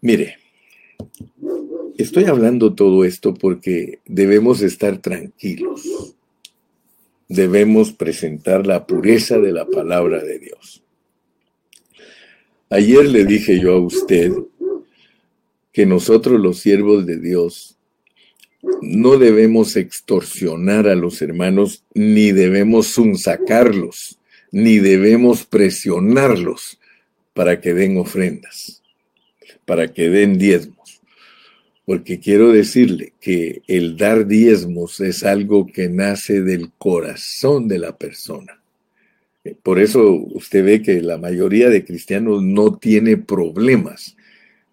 Mire, 0.00 0.36
Estoy 1.96 2.24
hablando 2.24 2.74
todo 2.74 3.04
esto 3.04 3.34
porque 3.34 4.00
debemos 4.04 4.62
estar 4.62 4.98
tranquilos. 4.98 5.82
Debemos 7.28 7.92
presentar 7.92 8.66
la 8.66 8.84
pureza 8.84 9.38
de 9.38 9.52
la 9.52 9.64
palabra 9.66 10.20
de 10.24 10.40
Dios. 10.40 10.82
Ayer 12.68 13.06
le 13.06 13.24
dije 13.24 13.60
yo 13.60 13.74
a 13.74 13.78
usted 13.78 14.32
que 15.72 15.86
nosotros 15.86 16.40
los 16.40 16.58
siervos 16.58 17.06
de 17.06 17.20
Dios 17.20 17.78
no 18.82 19.16
debemos 19.16 19.76
extorsionar 19.76 20.88
a 20.88 20.96
los 20.96 21.22
hermanos, 21.22 21.84
ni 21.94 22.32
debemos 22.32 22.96
sacarlos, 23.14 24.18
ni 24.50 24.78
debemos 24.78 25.44
presionarlos 25.44 26.80
para 27.34 27.60
que 27.60 27.72
den 27.72 27.98
ofrendas, 27.98 28.82
para 29.64 29.92
que 29.92 30.10
den 30.10 30.38
diezmos 30.38 30.83
porque 31.84 32.18
quiero 32.18 32.50
decirle 32.52 33.12
que 33.20 33.62
el 33.66 33.96
dar 33.96 34.26
diezmos 34.26 35.00
es 35.00 35.22
algo 35.22 35.66
que 35.66 35.88
nace 35.88 36.40
del 36.40 36.72
corazón 36.72 37.68
de 37.68 37.78
la 37.78 37.98
persona. 37.98 38.62
Por 39.62 39.78
eso 39.78 40.12
usted 40.12 40.64
ve 40.64 40.82
que 40.82 41.02
la 41.02 41.18
mayoría 41.18 41.68
de 41.68 41.84
cristianos 41.84 42.42
no 42.42 42.78
tiene 42.78 43.18
problemas 43.18 44.16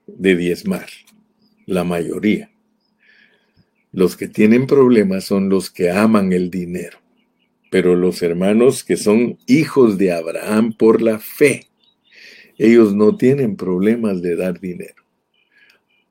de 0.07 0.37
diezmar, 0.37 0.87
la 1.65 1.83
mayoría. 1.83 2.49
Los 3.91 4.15
que 4.15 4.29
tienen 4.29 4.67
problemas 4.67 5.25
son 5.25 5.49
los 5.49 5.69
que 5.69 5.91
aman 5.91 6.31
el 6.31 6.49
dinero, 6.49 6.99
pero 7.69 7.97
los 7.97 8.21
hermanos 8.21 8.85
que 8.85 8.95
son 8.95 9.37
hijos 9.47 9.97
de 9.97 10.13
Abraham 10.13 10.71
por 10.71 11.01
la 11.01 11.19
fe, 11.19 11.67
ellos 12.57 12.95
no 12.95 13.17
tienen 13.17 13.57
problemas 13.57 14.21
de 14.21 14.37
dar 14.37 14.61
dinero. 14.61 15.00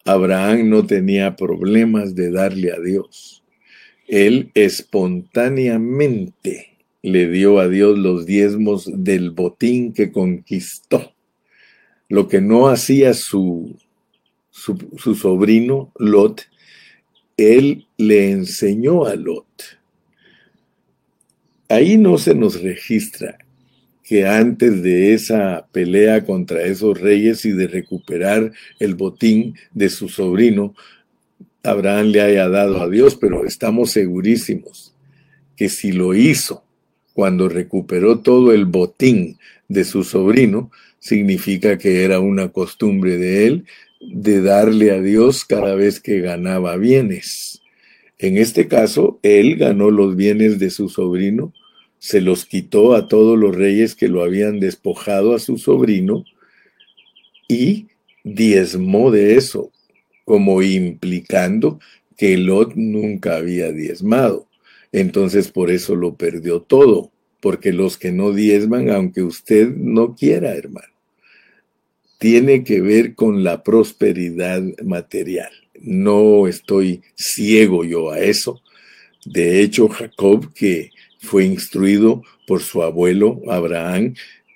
Abraham 0.05 0.71
no 0.71 0.87
tenía 0.87 1.35
problemas 1.37 2.15
de 2.15 2.31
darle 2.31 2.73
a 2.73 2.81
Dios. 2.81 3.43
Él 4.07 4.51
espontáneamente 4.55 6.79
le 7.03 7.29
dio 7.29 7.59
a 7.59 7.69
Dios 7.69 7.99
los 7.99 8.25
diezmos 8.27 8.89
del 8.93 9.31
botín 9.31 9.93
que 9.93 10.13
conquistó. 10.13 11.15
Lo 12.09 12.29
que 12.29 12.41
no 12.41 12.69
hacía 12.69 13.15
su, 13.15 13.77
su, 14.51 15.15
sobrino 15.15 15.93
Lot, 15.97 16.43
él 17.37 17.87
le 17.97 18.33
enseñó 18.33 19.07
a 19.07 19.15
Lot. 19.15 19.47
Ahí 21.69 21.97
no 21.97 22.19
se 22.19 22.35
nos 22.35 22.61
registra 22.63 23.39
que 24.11 24.27
antes 24.27 24.83
de 24.83 25.15
esa 25.15 25.69
pelea 25.71 26.25
contra 26.25 26.65
esos 26.65 27.01
reyes 27.01 27.45
y 27.45 27.53
de 27.53 27.69
recuperar 27.69 28.51
el 28.81 28.97
botín 28.97 29.55
de 29.73 29.89
su 29.89 30.09
sobrino, 30.09 30.75
Abraham 31.63 32.07
le 32.07 32.21
haya 32.21 32.49
dado 32.49 32.83
a 32.83 32.89
Dios, 32.89 33.15
pero 33.15 33.47
estamos 33.47 33.93
segurísimos 33.93 34.97
que 35.57 35.69
si 35.69 35.93
lo 35.93 36.17
hizo 36.17 36.65
cuando 37.15 37.49
recuperó 37.49 38.19
todo 38.19 38.53
el 38.53 38.65
botín 38.65 39.39
de 39.69 39.85
su 39.85 40.03
sobrino, 40.03 40.73
significa 40.99 41.79
que 41.79 42.03
era 42.03 42.19
una 42.19 42.49
costumbre 42.49 43.17
de 43.17 43.47
él 43.47 43.65
de 44.01 44.43
darle 44.43 44.91
a 44.91 45.01
Dios 45.01 45.45
cada 45.45 45.77
vez 45.77 46.01
que 46.01 46.21
ganaba 46.21 46.77
bienes. 46.77 47.63
En 48.19 48.39
este 48.39 48.67
caso, 48.67 49.21
él 49.23 49.55
ganó 49.55 49.93
los 49.93 50.17
bienes 50.17 50.59
de 50.59 50.71
su 50.71 50.89
sobrino 50.89 51.55
se 52.01 52.23
los 52.23 52.47
quitó 52.47 52.95
a 52.95 53.09
todos 53.09 53.39
los 53.39 53.55
reyes 53.55 53.95
que 53.95 54.09
lo 54.09 54.25
habían 54.25 54.59
despojado 54.59 55.35
a 55.35 55.39
su 55.39 55.59
sobrino 55.59 56.25
y 57.47 57.89
diezmó 58.25 59.11
de 59.11 59.37
eso, 59.37 59.71
como 60.25 60.63
implicando 60.63 61.79
que 62.17 62.39
Lot 62.39 62.75
nunca 62.75 63.37
había 63.37 63.71
diezmado. 63.71 64.49
Entonces 64.93 65.49
por 65.49 65.71
eso 65.71 65.95
lo 65.95 66.15
perdió 66.15 66.63
todo, 66.63 67.13
porque 67.39 67.73
los 67.73 67.99
que 67.99 68.13
no 68.13 68.33
diezman, 68.33 68.89
aunque 68.89 69.23
usted 69.23 69.69
no 69.69 70.15
quiera, 70.15 70.55
hermano, 70.55 70.95
tiene 72.19 72.65
que 72.65 72.81
ver 72.81 73.15
con 73.15 73.45
la 73.45 73.63
prosperidad 73.63 74.63
material. 74.83 75.51
No 75.83 76.49
estoy 76.49 77.03
ciego 77.15 77.85
yo 77.85 78.11
a 78.11 78.21
eso. 78.21 78.63
De 79.27 79.61
hecho, 79.61 79.89
Jacob, 79.89 80.53
que 80.55 80.91
fue 81.21 81.45
instruido 81.45 82.23
por 82.47 82.63
su 82.63 82.83
abuelo 82.83 83.41
Abraham, 83.49 84.15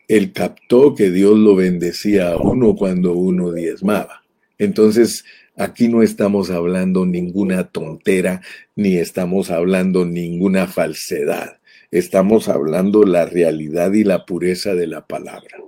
él 0.08 0.32
captó 0.32 0.94
que 0.94 1.10
Dios 1.10 1.38
lo 1.38 1.54
bendecía 1.54 2.32
a 2.32 2.36
uno 2.36 2.74
cuando 2.74 3.12
uno 3.12 3.52
diezmaba. 3.52 4.24
Entonces, 4.58 5.24
aquí 5.56 5.88
no 5.88 6.02
estamos 6.02 6.50
hablando 6.50 7.06
ninguna 7.06 7.68
tontera, 7.68 8.40
ni 8.76 8.96
estamos 8.96 9.50
hablando 9.50 10.04
ninguna 10.04 10.66
falsedad. 10.66 11.58
Estamos 11.90 12.48
hablando 12.48 13.04
la 13.04 13.26
realidad 13.26 13.92
y 13.92 14.04
la 14.04 14.26
pureza 14.26 14.74
de 14.74 14.86
la 14.86 15.06
palabra. 15.06 15.58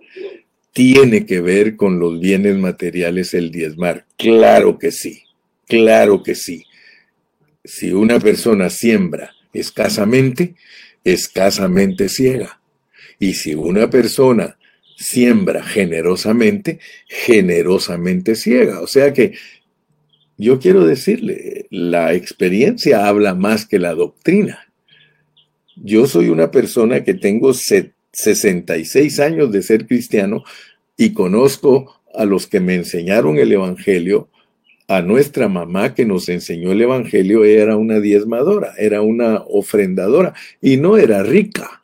¿Tiene 0.73 1.25
que 1.25 1.41
ver 1.41 1.76
con 1.76 2.00
los 2.00 2.21
bienes 2.21 2.57
materiales 2.57 3.33
el 3.33 3.50
diezmar? 3.50 4.05
Claro 4.17 4.79
que 4.79 4.91
sí, 4.91 5.23
claro 5.67 6.23
que 6.23 6.35
sí. 6.35 6.65
Si 7.65 7.93
una 7.93 8.19
persona 8.21 8.69
siembra 8.71 9.35
escasamente, 9.53 10.55
escasamente 11.07 12.09
ciega. 12.09 12.61
Y 13.19 13.35
si 13.35 13.55
una 13.55 13.89
persona 13.89 14.59
siembra 14.97 15.63
generosamente, 15.63 16.81
generosamente 17.07 18.35
ciega. 18.35 18.81
O 18.81 18.89
sea 18.89 19.13
que 19.13 19.35
yo 20.37 20.59
quiero 20.59 20.85
decirle, 20.85 21.67
la 21.71 22.13
experiencia 22.13 23.07
habla 23.07 23.35
más 23.35 23.67
que 23.67 23.79
la 23.79 23.95
doctrina. 23.95 24.66
Yo 25.77 26.07
soy 26.07 26.29
una 26.29 26.51
persona 26.51 27.05
que 27.05 27.14
tengo 27.14 27.55
66 27.55 29.21
años 29.21 29.53
de 29.53 29.62
ser 29.62 29.87
cristiano 29.87 30.42
y 30.97 31.12
conozco 31.12 32.03
a 32.14 32.25
los 32.25 32.49
que 32.49 32.61
me 32.61 32.75
enseñaron 32.75 33.38
el 33.38 33.53
Evangelio 33.53 34.29
a 34.88 35.03
nuestra 35.03 35.49
mamá 35.49 35.94
que 35.94 36.05
nos 36.05 36.29
enseñó 36.29 36.72
el 36.72 36.81
Evangelio 36.81 37.44
era 37.44 37.77
una 37.77 38.01
diezmadora, 38.01 38.75
era 38.79 39.01
una 39.01 39.42
ofrendadora 39.49 40.35
y 40.61 40.77
no 40.77 40.96
era 40.96 41.22
rica, 41.22 41.83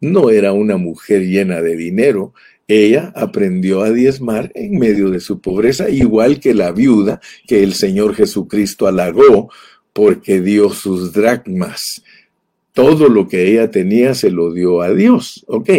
no 0.00 0.30
era 0.30 0.52
una 0.52 0.76
mujer 0.76 1.22
llena 1.22 1.62
de 1.62 1.76
dinero. 1.76 2.34
Ella 2.68 3.12
aprendió 3.14 3.82
a 3.82 3.92
diezmar 3.92 4.50
en 4.56 4.76
medio 4.76 5.10
de 5.10 5.20
su 5.20 5.40
pobreza, 5.40 5.88
igual 5.88 6.40
que 6.40 6.52
la 6.52 6.72
viuda 6.72 7.20
que 7.46 7.62
el 7.62 7.74
Señor 7.74 8.14
Jesucristo 8.14 8.88
halagó 8.88 9.50
porque 9.92 10.40
dio 10.40 10.70
sus 10.70 11.12
dracmas. 11.12 12.02
Todo 12.72 13.08
lo 13.08 13.28
que 13.28 13.48
ella 13.48 13.70
tenía 13.70 14.14
se 14.14 14.30
lo 14.30 14.52
dio 14.52 14.82
a 14.82 14.92
Dios. 14.92 15.44
Ok. 15.46 15.70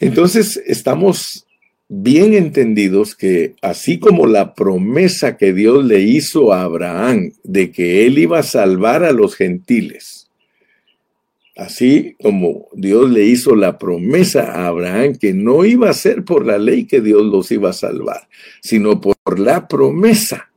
Entonces 0.00 0.60
estamos 0.66 1.47
bien 1.88 2.34
entendidos 2.34 3.14
que 3.14 3.54
así 3.62 3.98
como 3.98 4.26
la 4.26 4.54
promesa 4.54 5.36
que 5.36 5.54
Dios 5.54 5.84
le 5.84 6.00
hizo 6.00 6.52
a 6.52 6.62
Abraham 6.62 7.32
de 7.44 7.72
que 7.72 8.06
él 8.06 8.18
iba 8.18 8.40
a 8.40 8.42
salvar 8.42 9.04
a 9.04 9.12
los 9.12 9.34
gentiles, 9.34 10.28
así 11.56 12.14
como 12.22 12.68
Dios 12.74 13.10
le 13.10 13.24
hizo 13.24 13.56
la 13.56 13.78
promesa 13.78 14.52
a 14.52 14.66
Abraham 14.66 15.16
que 15.18 15.32
no 15.32 15.64
iba 15.64 15.88
a 15.88 15.94
ser 15.94 16.24
por 16.24 16.46
la 16.46 16.58
ley 16.58 16.84
que 16.84 17.00
Dios 17.00 17.22
los 17.22 17.50
iba 17.50 17.70
a 17.70 17.74
salvar, 17.74 18.28
sino 18.60 19.00
por 19.00 19.38
la 19.38 19.66
promesa. 19.66 20.50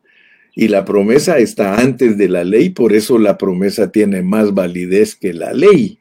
Y 0.53 0.67
la 0.67 0.83
promesa 0.83 1.37
está 1.37 1.79
antes 1.79 2.17
de 2.17 2.27
la 2.27 2.43
ley, 2.43 2.71
por 2.71 2.91
eso 2.91 3.17
la 3.17 3.37
promesa 3.37 3.89
tiene 3.89 4.21
más 4.21 4.53
validez 4.53 5.15
que 5.15 5.33
la 5.33 5.53
ley. 5.53 5.99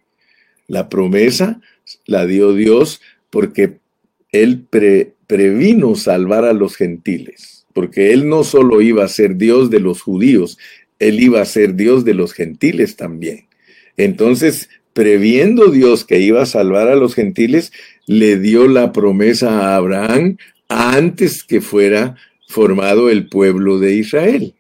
La 0.66 0.88
promesa 0.88 1.60
la 2.04 2.26
dio 2.26 2.52
Dios 2.52 3.00
porque 3.30 3.78
él 4.32 4.66
pre 4.68 5.14
previno 5.30 5.94
salvar 5.94 6.44
a 6.44 6.52
los 6.52 6.74
gentiles, 6.74 7.64
porque 7.72 8.12
él 8.12 8.28
no 8.28 8.42
solo 8.42 8.82
iba 8.82 9.04
a 9.04 9.08
ser 9.08 9.36
Dios 9.36 9.70
de 9.70 9.78
los 9.78 10.02
judíos, 10.02 10.58
él 10.98 11.20
iba 11.20 11.40
a 11.40 11.44
ser 11.44 11.76
Dios 11.76 12.04
de 12.04 12.14
los 12.14 12.32
gentiles 12.32 12.96
también. 12.96 13.46
Entonces, 13.96 14.68
previendo 14.92 15.70
Dios 15.70 16.04
que 16.04 16.18
iba 16.18 16.42
a 16.42 16.46
salvar 16.46 16.88
a 16.88 16.96
los 16.96 17.14
gentiles, 17.14 17.72
le 18.06 18.40
dio 18.40 18.66
la 18.66 18.90
promesa 18.90 19.50
a 19.60 19.76
Abraham 19.76 20.36
antes 20.68 21.44
que 21.44 21.60
fuera 21.60 22.16
formado 22.48 23.08
el 23.08 23.28
pueblo 23.28 23.78
de 23.78 23.94
Israel. 23.94 24.54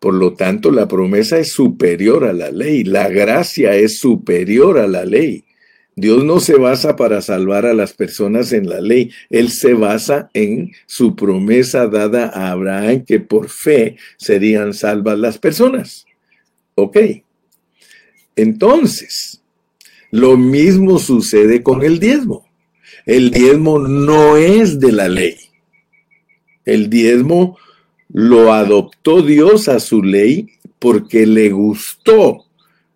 Por 0.00 0.14
lo 0.14 0.32
tanto, 0.32 0.72
la 0.72 0.88
promesa 0.88 1.38
es 1.38 1.52
superior 1.52 2.24
a 2.24 2.32
la 2.32 2.50
ley, 2.50 2.82
la 2.82 3.08
gracia 3.08 3.76
es 3.76 4.00
superior 4.00 4.76
a 4.76 4.88
la 4.88 5.04
ley. 5.04 5.44
Dios 6.00 6.24
no 6.24 6.40
se 6.40 6.56
basa 6.56 6.96
para 6.96 7.20
salvar 7.20 7.66
a 7.66 7.74
las 7.74 7.92
personas 7.92 8.52
en 8.52 8.68
la 8.68 8.80
ley, 8.80 9.10
Él 9.28 9.50
se 9.50 9.74
basa 9.74 10.30
en 10.32 10.72
su 10.86 11.14
promesa 11.14 11.86
dada 11.88 12.30
a 12.32 12.50
Abraham 12.50 13.04
que 13.04 13.20
por 13.20 13.50
fe 13.50 13.96
serían 14.16 14.72
salvas 14.72 15.18
las 15.18 15.38
personas. 15.38 16.06
Ok. 16.74 16.96
Entonces, 18.34 19.42
lo 20.10 20.38
mismo 20.38 20.98
sucede 20.98 21.62
con 21.62 21.82
el 21.82 21.98
diezmo. 21.98 22.48
El 23.04 23.30
diezmo 23.30 23.78
no 23.78 24.36
es 24.36 24.80
de 24.80 24.92
la 24.92 25.08
ley. 25.08 25.36
El 26.64 26.88
diezmo 26.88 27.58
lo 28.08 28.52
adoptó 28.52 29.20
Dios 29.20 29.68
a 29.68 29.80
su 29.80 30.02
ley 30.02 30.48
porque 30.78 31.26
le 31.26 31.50
gustó 31.50 32.46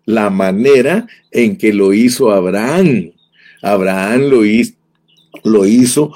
la 0.05 0.29
manera 0.29 1.07
en 1.31 1.57
que 1.57 1.73
lo 1.73 1.93
hizo 1.93 2.31
Abraham. 2.31 3.11
Abraham 3.61 4.29
lo 5.43 5.65
hizo, 5.65 6.13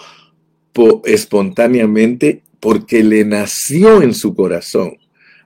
espontáneamente 1.05 2.43
porque 2.59 3.03
le 3.03 3.25
nació 3.25 4.01
en 4.01 4.13
su 4.13 4.35
corazón. 4.35 4.97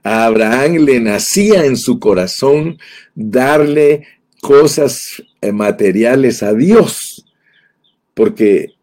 A 0.02 0.26
Abraham 0.26 0.84
le 0.84 1.00
nacía 1.00 1.64
en 1.64 1.76
su 1.76 1.98
corazón 1.98 2.78
darle 3.14 4.06
cosas 4.40 5.22
eh, 5.40 5.52
materiales 5.52 6.42
a 6.42 6.52
Dios, 6.52 7.24
porque 8.12 8.74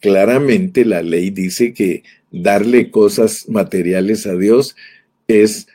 claramente 0.00 0.84
la 0.84 1.02
ley 1.02 1.30
dice 1.30 1.72
que 1.72 2.02
darle 2.30 2.90
cosas 2.90 3.48
materiales 3.48 4.26
a 4.26 4.36
Dios 4.36 4.76
es 5.26 5.66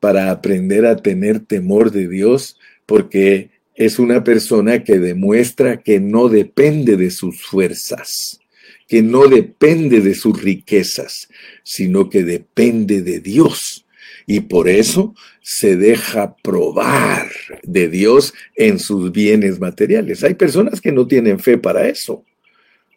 para 0.00 0.30
aprender 0.30 0.84
a 0.84 0.96
tener 0.96 1.40
temor 1.40 1.90
de 1.90 2.06
Dios, 2.06 2.58
porque 2.86 3.50
es 3.74 3.98
una 3.98 4.24
persona 4.24 4.82
que 4.82 4.98
demuestra 4.98 5.78
que 5.78 6.00
no 6.00 6.28
depende 6.28 6.96
de 6.96 7.10
sus 7.10 7.42
fuerzas, 7.42 8.40
que 8.88 9.02
no 9.02 9.28
depende 9.28 10.00
de 10.00 10.14
sus 10.14 10.42
riquezas, 10.42 11.28
sino 11.62 12.08
que 12.08 12.24
depende 12.24 13.02
de 13.02 13.20
Dios. 13.20 13.84
Y 14.26 14.40
por 14.40 14.68
eso 14.68 15.14
se 15.42 15.76
deja 15.76 16.36
probar 16.36 17.30
de 17.62 17.88
Dios 17.88 18.34
en 18.56 18.78
sus 18.78 19.12
bienes 19.12 19.60
materiales. 19.60 20.24
Hay 20.24 20.34
personas 20.34 20.80
que 20.80 20.90
no 20.90 21.06
tienen 21.06 21.38
fe 21.38 21.58
para 21.58 21.88
eso. 21.88 22.24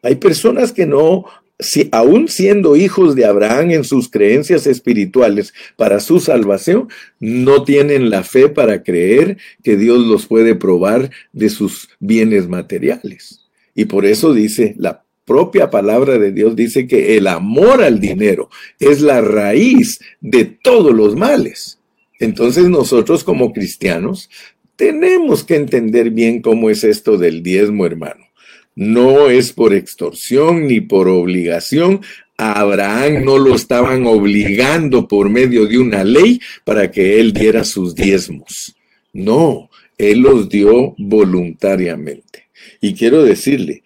Hay 0.02 0.15
personas 0.15 0.71
que 0.71 0.86
no, 0.86 1.25
si, 1.59 1.89
aún 1.91 2.29
siendo 2.29 2.77
hijos 2.77 3.15
de 3.15 3.25
Abraham 3.25 3.71
en 3.71 3.83
sus 3.83 4.09
creencias 4.09 4.65
espirituales 4.65 5.53
para 5.75 5.99
su 5.99 6.19
salvación, 6.19 6.87
no 7.19 7.63
tienen 7.63 8.09
la 8.09 8.23
fe 8.23 8.47
para 8.47 8.81
creer 8.81 9.37
que 9.63 9.75
Dios 9.75 9.99
los 10.07 10.25
puede 10.25 10.55
probar 10.55 11.11
de 11.33 11.49
sus 11.49 11.89
bienes 11.99 12.47
materiales. 12.47 13.45
Y 13.75 13.85
por 13.85 14.05
eso 14.05 14.33
dice 14.33 14.73
la 14.77 15.03
propia 15.25 15.69
palabra 15.69 16.17
de 16.17 16.31
Dios 16.31 16.55
dice 16.55 16.87
que 16.87 17.15
el 17.15 17.27
amor 17.27 17.83
al 17.83 17.99
dinero 17.99 18.49
es 18.79 19.01
la 19.01 19.21
raíz 19.21 19.99
de 20.21 20.45
todos 20.45 20.91
los 20.93 21.15
males. 21.15 21.77
Entonces 22.19 22.67
nosotros 22.67 23.23
como 23.23 23.53
cristianos 23.53 24.29
tenemos 24.75 25.43
que 25.43 25.55
entender 25.55 26.09
bien 26.09 26.41
cómo 26.41 26.69
es 26.69 26.83
esto 26.83 27.17
del 27.17 27.43
diezmo, 27.43 27.85
hermano. 27.85 28.28
No 28.75 29.29
es 29.29 29.51
por 29.51 29.73
extorsión 29.73 30.67
ni 30.67 30.82
por 30.82 31.08
obligación. 31.08 32.01
A 32.38 32.62
Abraham 32.62 33.25
no 33.25 33.38
lo 33.38 33.55
estaban 33.55 34.05
obligando 34.05 35.08
por 35.08 35.29
medio 35.29 35.67
de 35.67 35.77
una 35.77 36.03
ley 36.03 36.39
para 36.63 36.89
que 36.89 37.19
él 37.19 37.34
diera 37.34 37.63
sus 37.63 37.95
diezmos. 37.95 38.75
No, 39.12 39.69
él 39.97 40.19
los 40.19 40.47
dio 40.47 40.95
voluntariamente. 40.97 42.47
Y 42.79 42.93
quiero 42.93 43.23
decirle, 43.23 43.84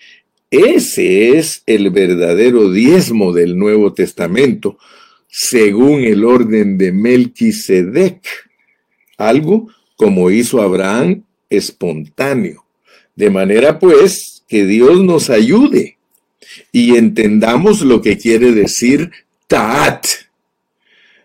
ese 0.52 1.38
es 1.38 1.64
el 1.66 1.90
verdadero 1.90 2.72
diezmo 2.72 3.34
del 3.34 3.58
Nuevo 3.58 3.94
Testamento, 3.94 4.78
según 5.28 6.04
el 6.04 6.24
orden 6.24 6.78
de 6.78 6.92
Melquisedec. 6.92 8.22
Algo 9.18 9.70
como 9.96 10.30
hizo 10.30 10.62
Abraham 10.62 11.24
espontáneo. 11.50 12.66
De 13.16 13.32
manera 13.32 13.80
pues 13.80 14.33
que 14.48 14.66
Dios 14.66 15.04
nos 15.04 15.30
ayude 15.30 15.98
y 16.72 16.96
entendamos 16.96 17.82
lo 17.82 18.02
que 18.02 18.18
quiere 18.18 18.52
decir 18.52 19.12
Taat. 19.48 20.06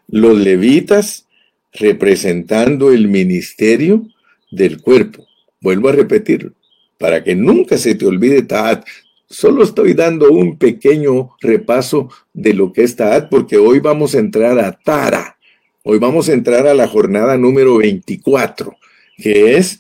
Los 0.07 0.39
levitas 0.39 1.27
representando 1.73 2.93
el 2.93 3.09
ministerio 3.09 4.07
del 4.51 4.81
cuerpo. 4.81 5.27
Vuelvo 5.61 5.89
a 5.89 5.93
repetirlo, 5.93 6.53
para 6.99 7.23
que 7.23 7.35
nunca 7.35 7.77
se 7.77 7.95
te 7.95 8.07
olvide 8.07 8.43
Taat. 8.43 8.87
Solo 9.29 9.63
estoy 9.63 9.93
dando 9.93 10.31
un 10.31 10.57
pequeño 10.57 11.31
repaso 11.41 12.09
de 12.33 12.55
lo 12.55 12.73
que 12.73 12.85
es 12.85 12.97
Taat 12.97 13.29
porque 13.29 13.59
hoy 13.59 13.81
vamos 13.81 14.15
a 14.15 14.19
entrar 14.19 14.59
a 14.59 14.73
Tara. 14.73 15.37
Hoy 15.83 15.99
vamos 15.99 16.29
a 16.29 16.33
entrar 16.33 16.67
a 16.67 16.75
la 16.75 16.89
jornada 16.89 17.37
número 17.37 17.79
24, 17.79 18.77
que 19.17 19.57
es 19.57 19.79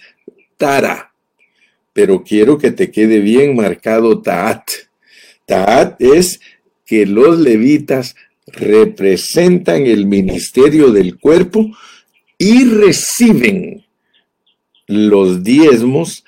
Tara. 0.57 1.08
Pero 1.99 2.23
quiero 2.23 2.59
que 2.59 2.71
te 2.71 2.93
quede 2.93 3.19
bien 3.19 3.57
marcado 3.57 4.23
Taat. 4.23 4.71
Taat 5.47 6.01
es 6.01 6.39
que 6.87 7.07
los 7.07 7.41
levitas 7.41 8.15
representan 8.47 9.85
el 9.85 10.07
ministerio 10.07 10.93
del 10.93 11.19
cuerpo 11.19 11.73
y 12.39 12.67
reciben 12.67 13.85
los 14.87 15.43
diezmos 15.43 16.25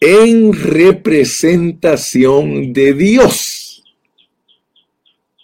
en 0.00 0.52
representación 0.52 2.74
de 2.74 2.92
Dios. 2.92 3.84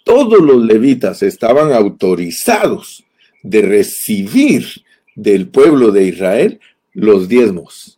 Todos 0.03 0.39
los 0.39 0.63
levitas 0.63 1.23
estaban 1.23 1.73
autorizados 1.73 3.03
de 3.41 3.63
recibir 3.63 4.67
del 5.15 5.47
pueblo 5.47 5.91
de 5.91 6.09
Israel 6.09 6.59
los 6.93 7.27
diezmos. 7.27 7.92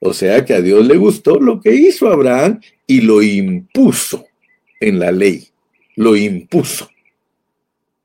O 0.00 0.12
sea 0.12 0.44
que 0.44 0.54
a 0.54 0.62
Dios 0.62 0.86
le 0.86 0.96
gustó 0.96 1.38
lo 1.38 1.60
que 1.60 1.74
hizo 1.74 2.08
Abraham 2.08 2.60
y 2.86 3.02
lo 3.02 3.22
impuso 3.22 4.26
en 4.80 4.98
la 4.98 5.12
ley. 5.12 5.46
Lo 5.94 6.16
impuso. 6.16 6.90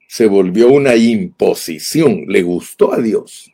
Se 0.07 0.27
volvió 0.27 0.69
una 0.69 0.95
imposición. 0.95 2.25
Le 2.27 2.43
gustó 2.43 2.93
a 2.93 3.01
Dios. 3.01 3.51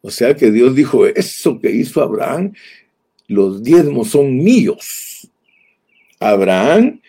O 0.00 0.10
sea 0.10 0.34
que 0.34 0.50
Dios 0.50 0.74
dijo, 0.74 1.06
eso 1.06 1.60
que 1.60 1.70
hizo 1.70 2.02
Abraham 2.02 2.52
los 3.26 3.62
diezmos 3.62 4.08
son 4.08 4.38
míos. 4.38 5.28
Abraham 6.18 7.00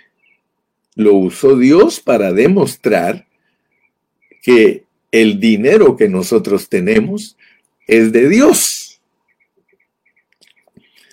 lo 0.96 1.16
usó 1.16 1.58
Dios 1.58 2.02
para 2.02 2.34
demostrar 2.34 3.26
que 4.42 4.84
el 5.12 5.40
dinero 5.40 5.96
que 5.96 6.10
nosotros 6.10 6.68
tenemos 6.68 7.38
es 7.88 8.12
de 8.12 8.28
Dios. 8.28 8.79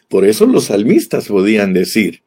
Por 0.09 0.25
eso 0.25 0.47
los 0.47 0.64
salmistas 0.64 1.29
podían 1.29 1.73
decir, 1.73 2.23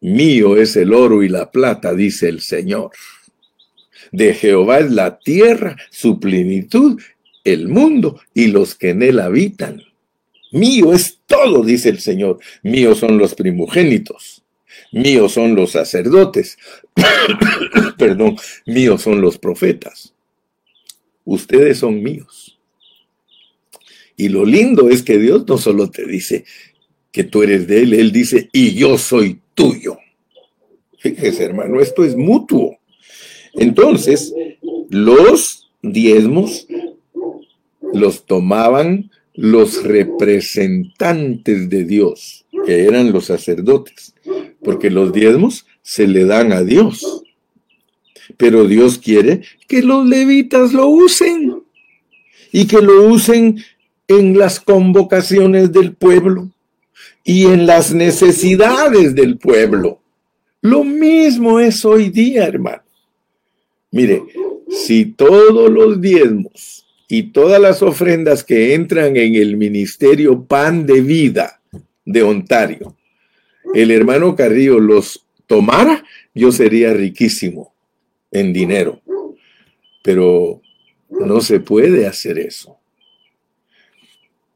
mío 0.00 0.56
es 0.56 0.76
el 0.76 0.92
oro 0.92 1.22
y 1.22 1.28
la 1.28 1.50
plata, 1.50 1.94
dice 1.94 2.28
el 2.28 2.40
Señor. 2.40 2.90
De 4.12 4.34
Jehová 4.34 4.80
es 4.80 4.90
la 4.90 5.18
tierra, 5.18 5.76
su 5.90 6.18
plenitud, 6.18 7.00
el 7.44 7.68
mundo 7.68 8.20
y 8.34 8.48
los 8.48 8.74
que 8.74 8.90
en 8.90 9.02
él 9.02 9.20
habitan. 9.20 9.82
Mío 10.52 10.92
es 10.92 11.20
todo, 11.26 11.62
dice 11.64 11.88
el 11.88 12.00
Señor. 12.00 12.38
Míos 12.62 12.98
son 12.98 13.18
los 13.18 13.34
primogénitos. 13.34 14.42
Míos 14.92 15.32
son 15.32 15.54
los 15.54 15.72
sacerdotes. 15.72 16.58
Perdón, 17.98 18.36
míos 18.66 19.02
son 19.02 19.20
los 19.20 19.38
profetas. 19.38 20.12
Ustedes 21.24 21.78
son 21.78 22.02
míos. 22.02 22.59
Y 24.20 24.28
lo 24.28 24.44
lindo 24.44 24.90
es 24.90 25.02
que 25.02 25.18
Dios 25.18 25.46
no 25.48 25.56
solo 25.56 25.90
te 25.90 26.04
dice 26.04 26.44
que 27.10 27.24
tú 27.24 27.42
eres 27.42 27.66
de 27.66 27.84
Él, 27.84 27.94
Él 27.94 28.12
dice, 28.12 28.50
y 28.52 28.74
yo 28.74 28.98
soy 28.98 29.40
tuyo. 29.54 29.96
Fíjese, 30.98 31.42
hermano, 31.44 31.80
esto 31.80 32.04
es 32.04 32.14
mutuo. 32.14 32.76
Entonces, 33.54 34.34
los 34.90 35.70
diezmos 35.80 36.66
los 37.94 38.26
tomaban 38.26 39.10
los 39.32 39.84
representantes 39.84 41.70
de 41.70 41.84
Dios, 41.84 42.44
que 42.66 42.84
eran 42.84 43.12
los 43.12 43.24
sacerdotes, 43.24 44.14
porque 44.62 44.90
los 44.90 45.14
diezmos 45.14 45.64
se 45.80 46.06
le 46.06 46.26
dan 46.26 46.52
a 46.52 46.62
Dios. 46.62 47.24
Pero 48.36 48.68
Dios 48.68 48.98
quiere 48.98 49.40
que 49.66 49.80
los 49.80 50.04
levitas 50.04 50.74
lo 50.74 50.88
usen 50.88 51.62
y 52.52 52.66
que 52.66 52.82
lo 52.82 53.04
usen 53.08 53.56
en 54.10 54.36
las 54.36 54.58
convocaciones 54.58 55.72
del 55.72 55.94
pueblo 55.94 56.50
y 57.22 57.46
en 57.46 57.64
las 57.64 57.94
necesidades 57.94 59.14
del 59.14 59.38
pueblo. 59.38 60.00
Lo 60.62 60.82
mismo 60.82 61.60
es 61.60 61.84
hoy 61.84 62.08
día, 62.08 62.44
hermano. 62.44 62.82
Mire, 63.92 64.24
si 64.68 65.04
todos 65.04 65.70
los 65.70 66.00
diezmos 66.00 66.84
y 67.08 67.24
todas 67.30 67.60
las 67.60 67.82
ofrendas 67.82 68.42
que 68.42 68.74
entran 68.74 69.16
en 69.16 69.36
el 69.36 69.56
ministerio 69.56 70.44
Pan 70.44 70.86
de 70.86 71.02
Vida 71.02 71.60
de 72.04 72.24
Ontario, 72.24 72.96
el 73.74 73.92
hermano 73.92 74.34
Carrillo 74.34 74.80
los 74.80 75.24
tomara, 75.46 76.04
yo 76.34 76.50
sería 76.50 76.92
riquísimo 76.94 77.74
en 78.32 78.52
dinero. 78.52 79.00
Pero 80.02 80.60
no 81.10 81.40
se 81.40 81.60
puede 81.60 82.08
hacer 82.08 82.40
eso. 82.40 82.79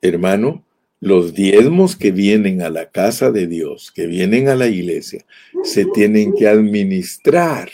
Hermano, 0.05 0.63
los 1.01 1.33
diezmos 1.33 1.97
que 1.97 2.11
vienen 2.11 2.61
a 2.61 2.69
la 2.69 2.91
casa 2.91 3.31
de 3.31 3.47
Dios, 3.47 3.91
que 3.91 4.07
vienen 4.07 4.49
a 4.49 4.55
la 4.55 4.69
iglesia, 4.69 5.25
se 5.63 5.87
tienen 5.87 6.35
que 6.35 6.47
administrar, 6.47 7.71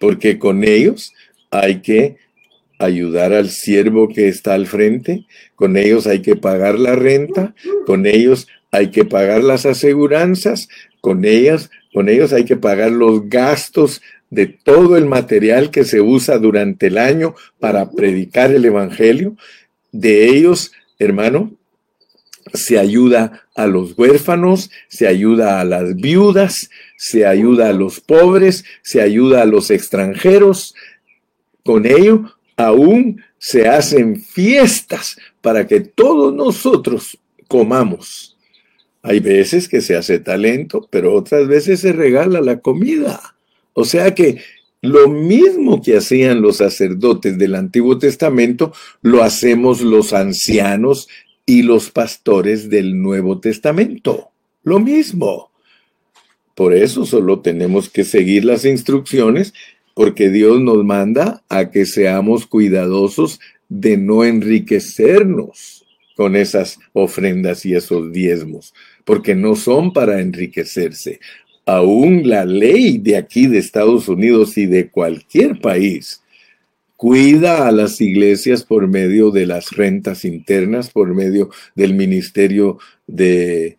porque 0.00 0.36
con 0.40 0.64
ellos 0.64 1.12
hay 1.52 1.80
que 1.80 2.16
ayudar 2.80 3.32
al 3.32 3.50
siervo 3.50 4.08
que 4.08 4.26
está 4.26 4.54
al 4.54 4.66
frente, 4.66 5.26
con 5.54 5.76
ellos 5.76 6.08
hay 6.08 6.22
que 6.22 6.34
pagar 6.34 6.76
la 6.80 6.96
renta, 6.96 7.54
con 7.86 8.04
ellos 8.04 8.48
hay 8.72 8.90
que 8.90 9.04
pagar 9.04 9.44
las 9.44 9.64
aseguranzas, 9.64 10.68
con 11.00 11.24
ellas, 11.24 11.70
con 11.92 12.08
ellos 12.08 12.32
hay 12.32 12.44
que 12.44 12.56
pagar 12.56 12.90
los 12.90 13.28
gastos 13.28 14.02
de 14.30 14.46
todo 14.48 14.96
el 14.96 15.06
material 15.06 15.70
que 15.70 15.84
se 15.84 16.00
usa 16.00 16.38
durante 16.38 16.88
el 16.88 16.98
año 16.98 17.36
para 17.60 17.92
predicar 17.92 18.52
el 18.52 18.64
evangelio. 18.64 19.36
De 19.92 20.26
ellos, 20.26 20.72
hermano, 20.98 21.52
se 22.52 22.78
ayuda 22.78 23.46
a 23.54 23.66
los 23.66 23.96
huérfanos, 23.96 24.70
se 24.88 25.06
ayuda 25.06 25.60
a 25.60 25.64
las 25.64 25.96
viudas, 25.96 26.70
se 26.96 27.26
ayuda 27.26 27.68
a 27.68 27.72
los 27.72 28.00
pobres, 28.00 28.64
se 28.82 29.00
ayuda 29.00 29.42
a 29.42 29.46
los 29.46 29.70
extranjeros. 29.70 30.74
Con 31.64 31.86
ello 31.86 32.36
aún 32.56 33.22
se 33.38 33.68
hacen 33.68 34.20
fiestas 34.20 35.16
para 35.40 35.66
que 35.66 35.80
todos 35.80 36.34
nosotros 36.34 37.18
comamos. 37.48 38.36
Hay 39.02 39.20
veces 39.20 39.68
que 39.68 39.80
se 39.80 39.96
hace 39.96 40.18
talento, 40.18 40.88
pero 40.90 41.14
otras 41.14 41.46
veces 41.46 41.80
se 41.80 41.92
regala 41.92 42.40
la 42.40 42.60
comida. 42.60 43.36
O 43.74 43.84
sea 43.84 44.14
que 44.14 44.40
lo 44.84 45.08
mismo 45.08 45.80
que 45.80 45.96
hacían 45.96 46.42
los 46.42 46.58
sacerdotes 46.58 47.38
del 47.38 47.54
Antiguo 47.54 47.98
Testamento, 47.98 48.72
lo 49.00 49.22
hacemos 49.22 49.80
los 49.80 50.12
ancianos 50.12 51.08
y 51.46 51.62
los 51.62 51.90
pastores 51.90 52.68
del 52.68 53.00
Nuevo 53.00 53.40
Testamento. 53.40 54.28
Lo 54.62 54.80
mismo. 54.80 55.50
Por 56.54 56.74
eso 56.74 57.06
solo 57.06 57.40
tenemos 57.40 57.88
que 57.88 58.04
seguir 58.04 58.44
las 58.44 58.66
instrucciones 58.66 59.54
porque 59.94 60.28
Dios 60.28 60.60
nos 60.60 60.84
manda 60.84 61.42
a 61.48 61.70
que 61.70 61.86
seamos 61.86 62.46
cuidadosos 62.46 63.40
de 63.70 63.96
no 63.96 64.22
enriquecernos 64.24 65.86
con 66.14 66.36
esas 66.36 66.78
ofrendas 66.92 67.64
y 67.64 67.74
esos 67.74 68.12
diezmos, 68.12 68.74
porque 69.04 69.34
no 69.34 69.56
son 69.56 69.92
para 69.92 70.20
enriquecerse. 70.20 71.20
Aún 71.66 72.28
la 72.28 72.44
ley 72.44 72.98
de 72.98 73.16
aquí 73.16 73.46
de 73.46 73.58
Estados 73.58 74.08
Unidos 74.08 74.58
y 74.58 74.66
de 74.66 74.88
cualquier 74.90 75.60
país 75.60 76.20
cuida 76.96 77.68
a 77.68 77.72
las 77.72 78.00
iglesias 78.00 78.64
por 78.64 78.88
medio 78.88 79.30
de 79.30 79.46
las 79.46 79.72
rentas 79.72 80.24
internas, 80.24 80.90
por 80.90 81.14
medio 81.14 81.50
del 81.74 81.94
Ministerio 81.94 82.78
de, 83.06 83.76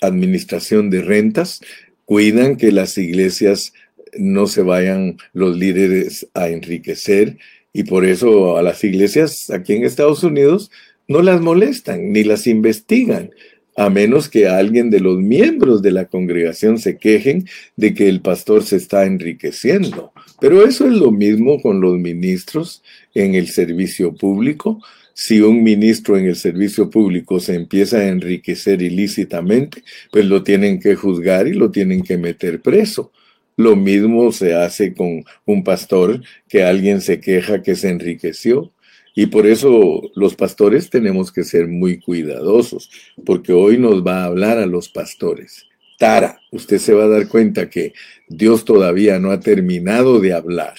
Administración 0.00 0.90
de 0.90 1.02
Rentas, 1.02 1.60
cuidan 2.04 2.56
que 2.56 2.70
las 2.70 2.96
iglesias 2.98 3.72
no 4.16 4.46
se 4.46 4.62
vayan 4.62 5.16
los 5.32 5.56
líderes 5.56 6.28
a 6.34 6.48
enriquecer 6.50 7.36
y 7.72 7.82
por 7.82 8.04
eso 8.04 8.56
a 8.56 8.62
las 8.62 8.84
iglesias 8.84 9.50
aquí 9.50 9.74
en 9.74 9.84
Estados 9.84 10.22
Unidos 10.22 10.70
no 11.08 11.20
las 11.20 11.40
molestan 11.40 12.12
ni 12.12 12.22
las 12.22 12.46
investigan, 12.46 13.30
a 13.78 13.90
menos 13.90 14.28
que 14.28 14.48
alguien 14.48 14.90
de 14.90 14.98
los 14.98 15.18
miembros 15.18 15.82
de 15.82 15.92
la 15.92 16.06
congregación 16.06 16.78
se 16.78 16.98
quejen 16.98 17.46
de 17.76 17.94
que 17.94 18.08
el 18.08 18.20
pastor 18.20 18.64
se 18.64 18.74
está 18.74 19.06
enriqueciendo. 19.06 20.12
Pero 20.40 20.66
eso 20.66 20.88
es 20.88 20.94
lo 20.94 21.12
mismo 21.12 21.62
con 21.62 21.80
los 21.80 21.96
ministros 21.96 22.82
en 23.14 23.36
el 23.36 23.46
servicio 23.46 24.16
público. 24.16 24.82
Si 25.14 25.40
un 25.40 25.62
ministro 25.62 26.16
en 26.16 26.26
el 26.26 26.34
servicio 26.34 26.90
público 26.90 27.38
se 27.38 27.54
empieza 27.54 27.98
a 27.98 28.08
enriquecer 28.08 28.82
ilícitamente, 28.82 29.84
pues 30.10 30.24
lo 30.24 30.42
tienen 30.42 30.80
que 30.80 30.96
juzgar 30.96 31.46
y 31.46 31.52
lo 31.52 31.70
tienen 31.70 32.02
que 32.02 32.18
meter 32.18 32.60
preso. 32.60 33.12
Lo 33.56 33.76
mismo 33.76 34.32
se 34.32 34.56
hace 34.56 34.92
con 34.92 35.24
un 35.44 35.62
pastor 35.62 36.20
que 36.48 36.64
alguien 36.64 37.00
se 37.00 37.20
queja 37.20 37.62
que 37.62 37.76
se 37.76 37.90
enriqueció. 37.90 38.72
Y 39.18 39.26
por 39.26 39.48
eso 39.48 40.00
los 40.14 40.36
pastores 40.36 40.90
tenemos 40.90 41.32
que 41.32 41.42
ser 41.42 41.66
muy 41.66 41.98
cuidadosos, 41.98 42.88
porque 43.26 43.52
hoy 43.52 43.76
nos 43.76 44.06
va 44.06 44.22
a 44.22 44.26
hablar 44.26 44.58
a 44.58 44.66
los 44.66 44.88
pastores. 44.88 45.66
Tara, 45.98 46.38
usted 46.52 46.78
se 46.78 46.94
va 46.94 47.06
a 47.06 47.08
dar 47.08 47.26
cuenta 47.26 47.68
que 47.68 47.94
Dios 48.28 48.64
todavía 48.64 49.18
no 49.18 49.32
ha 49.32 49.40
terminado 49.40 50.20
de 50.20 50.34
hablar. 50.34 50.74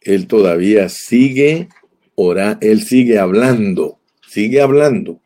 Él 0.00 0.26
todavía 0.26 0.88
sigue 0.88 1.68
ora, 2.16 2.58
él 2.60 2.82
sigue 2.82 3.20
hablando, 3.20 4.00
sigue 4.26 4.60
hablando. 4.60 5.20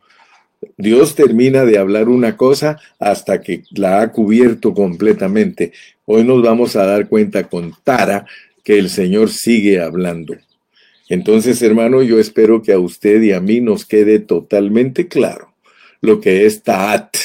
Dios 0.76 1.14
termina 1.14 1.64
de 1.64 1.78
hablar 1.78 2.10
una 2.10 2.36
cosa 2.36 2.78
hasta 2.98 3.40
que 3.40 3.62
la 3.70 4.02
ha 4.02 4.12
cubierto 4.12 4.74
completamente. 4.74 5.72
Hoy 6.04 6.24
nos 6.24 6.42
vamos 6.42 6.76
a 6.76 6.84
dar 6.84 7.08
cuenta 7.08 7.48
con 7.48 7.72
Tara 7.82 8.26
que 8.62 8.78
el 8.78 8.90
Señor 8.90 9.30
sigue 9.30 9.80
hablando. 9.80 10.36
Entonces, 11.08 11.62
hermano, 11.62 12.02
yo 12.02 12.18
espero 12.18 12.62
que 12.62 12.72
a 12.72 12.78
usted 12.78 13.22
y 13.22 13.32
a 13.32 13.40
mí 13.40 13.60
nos 13.60 13.86
quede 13.86 14.18
totalmente 14.18 15.08
claro 15.08 15.54
lo 16.00 16.20
que 16.20 16.46
es 16.46 16.62
Taat. 16.62 17.16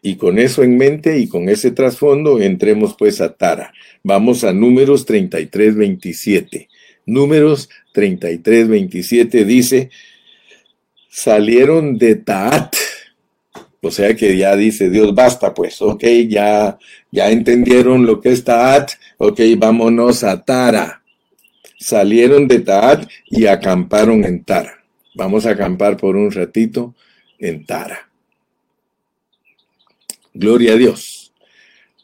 Y 0.00 0.16
con 0.16 0.38
eso 0.38 0.62
en 0.62 0.76
mente 0.76 1.18
y 1.18 1.28
con 1.28 1.48
ese 1.48 1.70
trasfondo, 1.70 2.40
entremos 2.40 2.94
pues 2.96 3.20
a 3.20 3.34
Tara. 3.34 3.72
Vamos 4.02 4.44
a 4.44 4.52
números 4.52 5.04
33, 5.06 5.76
27. 5.76 6.68
Números 7.06 7.68
33, 7.92 8.68
27 8.68 9.44
dice, 9.44 9.90
salieron 11.10 11.98
de 11.98 12.16
Taat. 12.16 12.76
O 13.80 13.90
sea 13.90 14.14
que 14.14 14.36
ya 14.36 14.56
dice 14.56 14.90
Dios, 14.90 15.14
basta 15.14 15.54
pues, 15.54 15.80
ok, 15.80 16.04
ya, 16.28 16.78
ya 17.10 17.30
entendieron 17.30 18.06
lo 18.06 18.20
que 18.20 18.30
es 18.30 18.44
Taat, 18.44 18.90
ok, 19.18 19.40
vámonos 19.56 20.24
a 20.24 20.44
Tara. 20.44 21.02
Salieron 21.78 22.48
de 22.48 22.60
Taat 22.60 23.08
y 23.26 23.46
acamparon 23.46 24.24
en 24.24 24.44
Tara. 24.44 24.84
Vamos 25.14 25.46
a 25.46 25.50
acampar 25.50 25.96
por 25.96 26.16
un 26.16 26.30
ratito 26.30 26.94
en 27.38 27.64
Tara. 27.64 28.10
Gloria 30.34 30.74
a 30.74 30.76
Dios. 30.76 31.32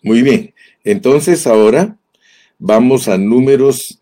Muy 0.03 0.23
bien, 0.23 0.55
entonces 0.85 1.47
ahora 1.47 1.97
vamos 2.59 3.09
a 3.09 3.19
números 3.19 4.01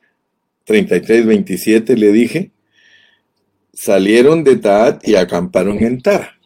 33, 0.65 1.27
27, 1.27 1.97
le 1.97 2.13
dije 2.13 2.53
salieron 3.73 4.45
de 4.45 4.57
Taat 4.57 5.07
y 5.07 5.17
acamparon 5.17 5.83
en 5.83 6.01
Tara. 6.01 6.39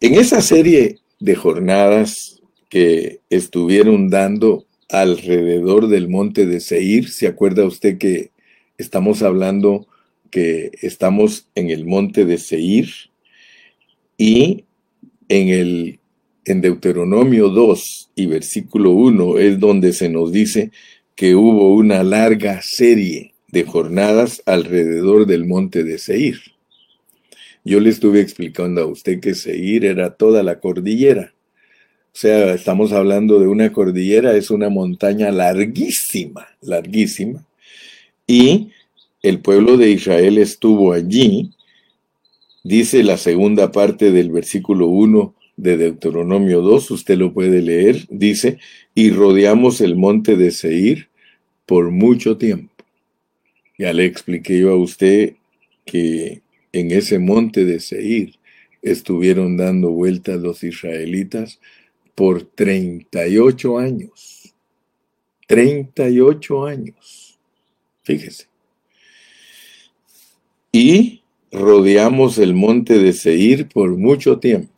En 0.00 0.14
esa 0.14 0.40
serie 0.42 0.98
de 1.18 1.34
jornadas 1.34 2.42
que 2.68 3.20
estuvieron 3.30 4.10
dando 4.10 4.66
alrededor 4.92 5.88
del 5.88 6.08
monte 6.08 6.46
de 6.46 6.60
Seir, 6.60 7.08
¿se 7.08 7.26
acuerda 7.26 7.64
usted 7.64 7.98
que 7.98 8.30
estamos 8.78 9.22
hablando 9.22 9.86
que 10.30 10.70
estamos 10.82 11.48
en 11.54 11.70
el 11.70 11.84
monte 11.84 12.24
de 12.24 12.38
Seir 12.38 12.88
y 14.16 14.64
en 15.28 15.48
el 15.48 15.98
en 16.44 16.60
Deuteronomio 16.60 17.48
2 17.48 18.10
y 18.16 18.26
versículo 18.26 18.90
1 18.90 19.38
es 19.38 19.60
donde 19.60 19.92
se 19.92 20.08
nos 20.08 20.32
dice 20.32 20.72
que 21.14 21.36
hubo 21.36 21.72
una 21.74 22.02
larga 22.02 22.60
serie 22.62 23.34
de 23.48 23.64
jornadas 23.64 24.42
alrededor 24.46 25.26
del 25.26 25.44
monte 25.44 25.84
de 25.84 25.98
Seir. 25.98 26.40
Yo 27.64 27.78
le 27.78 27.90
estuve 27.90 28.20
explicando 28.20 28.80
a 28.80 28.86
usted 28.86 29.20
que 29.20 29.34
Seir 29.34 29.84
era 29.84 30.14
toda 30.14 30.42
la 30.42 30.58
cordillera. 30.58 31.32
O 32.14 32.18
sea, 32.18 32.52
estamos 32.52 32.92
hablando 32.92 33.38
de 33.40 33.46
una 33.46 33.72
cordillera, 33.72 34.36
es 34.36 34.50
una 34.50 34.68
montaña 34.68 35.30
larguísima, 35.30 36.46
larguísima. 36.60 37.42
Y 38.26 38.70
el 39.22 39.40
pueblo 39.40 39.78
de 39.78 39.90
Israel 39.90 40.36
estuvo 40.36 40.92
allí, 40.92 41.52
dice 42.64 43.02
la 43.02 43.16
segunda 43.16 43.72
parte 43.72 44.12
del 44.12 44.30
versículo 44.30 44.88
1 44.88 45.34
de 45.56 45.78
Deuteronomio 45.78 46.60
2, 46.60 46.90
usted 46.90 47.16
lo 47.16 47.32
puede 47.32 47.62
leer, 47.62 48.04
dice, 48.10 48.58
y 48.94 49.10
rodeamos 49.10 49.80
el 49.80 49.96
monte 49.96 50.36
de 50.36 50.50
Seir 50.50 51.08
por 51.64 51.90
mucho 51.90 52.36
tiempo. 52.36 52.74
Ya 53.78 53.94
le 53.94 54.04
expliqué 54.04 54.58
yo 54.60 54.70
a 54.70 54.76
usted 54.76 55.34
que 55.86 56.42
en 56.72 56.90
ese 56.90 57.18
monte 57.18 57.64
de 57.64 57.80
Seir 57.80 58.34
estuvieron 58.82 59.56
dando 59.56 59.90
vueltas 59.92 60.40
los 60.42 60.62
israelitas 60.62 61.58
por 62.14 62.42
38 62.42 63.78
años. 63.78 64.54
38 65.46 66.64
años. 66.64 67.38
Fíjese. 68.02 68.46
Y 70.72 71.22
rodeamos 71.50 72.38
el 72.38 72.54
monte 72.54 72.98
de 72.98 73.12
Seir 73.12 73.68
por 73.68 73.96
mucho 73.96 74.38
tiempo. 74.38 74.72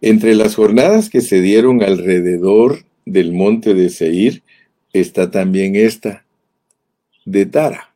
Entre 0.00 0.34
las 0.34 0.54
jornadas 0.54 1.10
que 1.10 1.20
se 1.20 1.40
dieron 1.40 1.82
alrededor 1.82 2.84
del 3.04 3.32
monte 3.32 3.74
de 3.74 3.90
Seir 3.90 4.42
está 4.92 5.30
también 5.30 5.76
esta 5.76 6.24
de 7.24 7.46
Tara. 7.46 7.94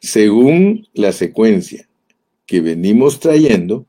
Según 0.00 0.86
la 0.92 1.12
secuencia 1.12 1.88
que 2.46 2.60
venimos 2.60 3.18
trayendo, 3.18 3.86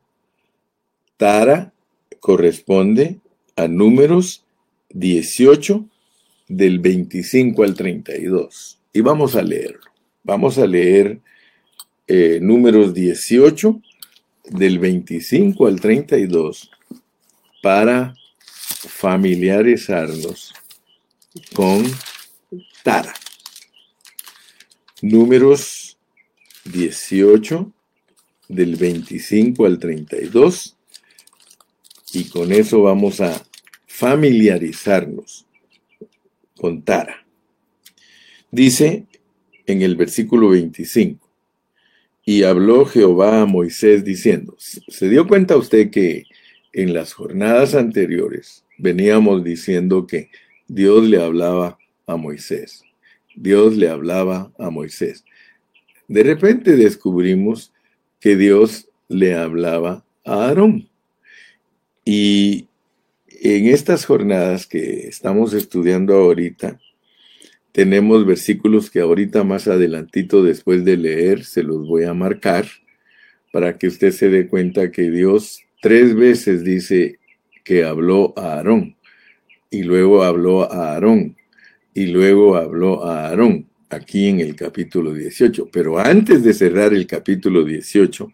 Tara 1.18 1.74
corresponde 2.20 3.20
a 3.56 3.68
números 3.68 4.44
18 4.90 5.86
del 6.48 6.80
25 6.80 7.64
al 7.64 7.76
32. 7.76 8.80
Y 8.94 9.02
vamos 9.02 9.36
a 9.36 9.42
leerlo. 9.42 9.82
Vamos 10.24 10.58
a 10.58 10.68
leer 10.68 11.20
eh, 12.08 12.40
números 12.42 12.94
18 12.94 13.82
del 14.46 14.80
25 14.80 15.68
al 15.68 15.80
32 15.80 16.72
para 17.62 18.16
familiarizarnos 18.88 20.54
con 21.54 21.84
Tara. 22.84 23.14
Números 25.02 25.98
18 26.66 27.72
del 28.48 28.76
25 28.76 29.66
al 29.66 29.80
32 29.80 30.79
y 32.14 32.26
con 32.26 32.52
eso 32.52 32.84
vamos 32.84 33.22
a 33.22 33.46
familiarizarnos 33.88 35.46
con 36.56 36.84
Tara. 36.84 37.26
Dice 38.52 39.06
en 39.66 39.82
el 39.82 39.96
versículo 39.96 40.50
25, 40.50 41.30
y 42.26 42.44
habló 42.44 42.86
Jehová 42.86 43.42
a 43.42 43.46
Moisés 43.46 44.04
diciendo, 44.04 44.56
¿se 44.60 45.10
dio 45.10 45.28
cuenta 45.28 45.58
usted 45.58 45.90
que 45.90 46.26
en 46.74 46.94
las 46.94 47.14
jornadas 47.14 47.76
anteriores 47.76 48.66
veníamos 48.78 49.44
diciendo 49.44 50.06
que 50.06 50.30
Dios 50.68 51.08
le 51.08 51.22
hablaba 51.22 51.80
a 52.06 52.18
Moisés? 52.18 52.84
Dios 53.36 53.78
le 53.78 53.90
hablaba 53.90 54.52
a 54.60 54.70
Moisés. 54.70 55.24
De 56.08 56.24
repente 56.24 56.76
descubrimos 56.76 57.72
que 58.20 58.36
Dios 58.36 58.90
le 59.08 59.36
hablaba 59.36 60.04
a 60.26 60.48
Aarón. 60.48 60.89
Y 62.12 62.70
en 63.28 63.68
estas 63.68 64.04
jornadas 64.04 64.66
que 64.66 65.08
estamos 65.08 65.54
estudiando 65.54 66.16
ahorita, 66.16 66.80
tenemos 67.72 68.26
versículos 68.26 68.90
que 68.90 69.00
ahorita 69.00 69.44
más 69.44 69.68
adelantito 69.68 70.42
después 70.42 70.84
de 70.84 70.98
leer 70.98 71.46
se 71.46 71.62
los 71.62 71.88
voy 71.88 72.06
a 72.06 72.16
marcar 72.16 72.66
para 73.54 73.78
que 73.78 73.86
usted 73.86 74.10
se 74.10 74.32
dé 74.32 74.48
cuenta 74.48 74.90
que 74.90 75.12
Dios 75.12 75.62
tres 75.84 76.16
veces 76.16 76.64
dice 76.64 77.20
que 77.64 77.84
habló 77.84 78.34
a 78.36 78.54
Aarón 78.54 78.98
y 79.70 79.84
luego 79.84 80.24
habló 80.24 80.64
a 80.64 80.94
Aarón 80.94 81.38
y 81.94 82.08
luego 82.08 82.56
habló 82.56 83.06
a 83.06 83.28
Aarón 83.28 83.70
aquí 83.92 84.30
en 84.30 84.40
el 84.40 84.56
capítulo 84.56 85.14
18. 85.14 85.70
Pero 85.72 86.00
antes 86.00 86.44
de 86.44 86.56
cerrar 86.56 86.92
el 86.92 87.06
capítulo 87.06 87.64
18, 87.64 88.34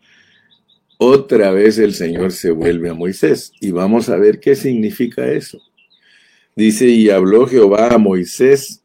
otra 0.97 1.51
vez 1.51 1.77
el 1.77 1.93
Señor 1.93 2.31
se 2.31 2.51
vuelve 2.51 2.89
a 2.89 2.93
Moisés 2.93 3.51
y 3.59 3.71
vamos 3.71 4.09
a 4.09 4.17
ver 4.17 4.39
qué 4.39 4.55
significa 4.55 5.31
eso. 5.31 5.61
Dice, 6.55 6.87
y 6.87 7.09
habló 7.09 7.47
Jehová 7.47 7.89
a 7.89 7.97
Moisés 7.97 8.81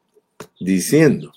diciendo, 0.59 1.33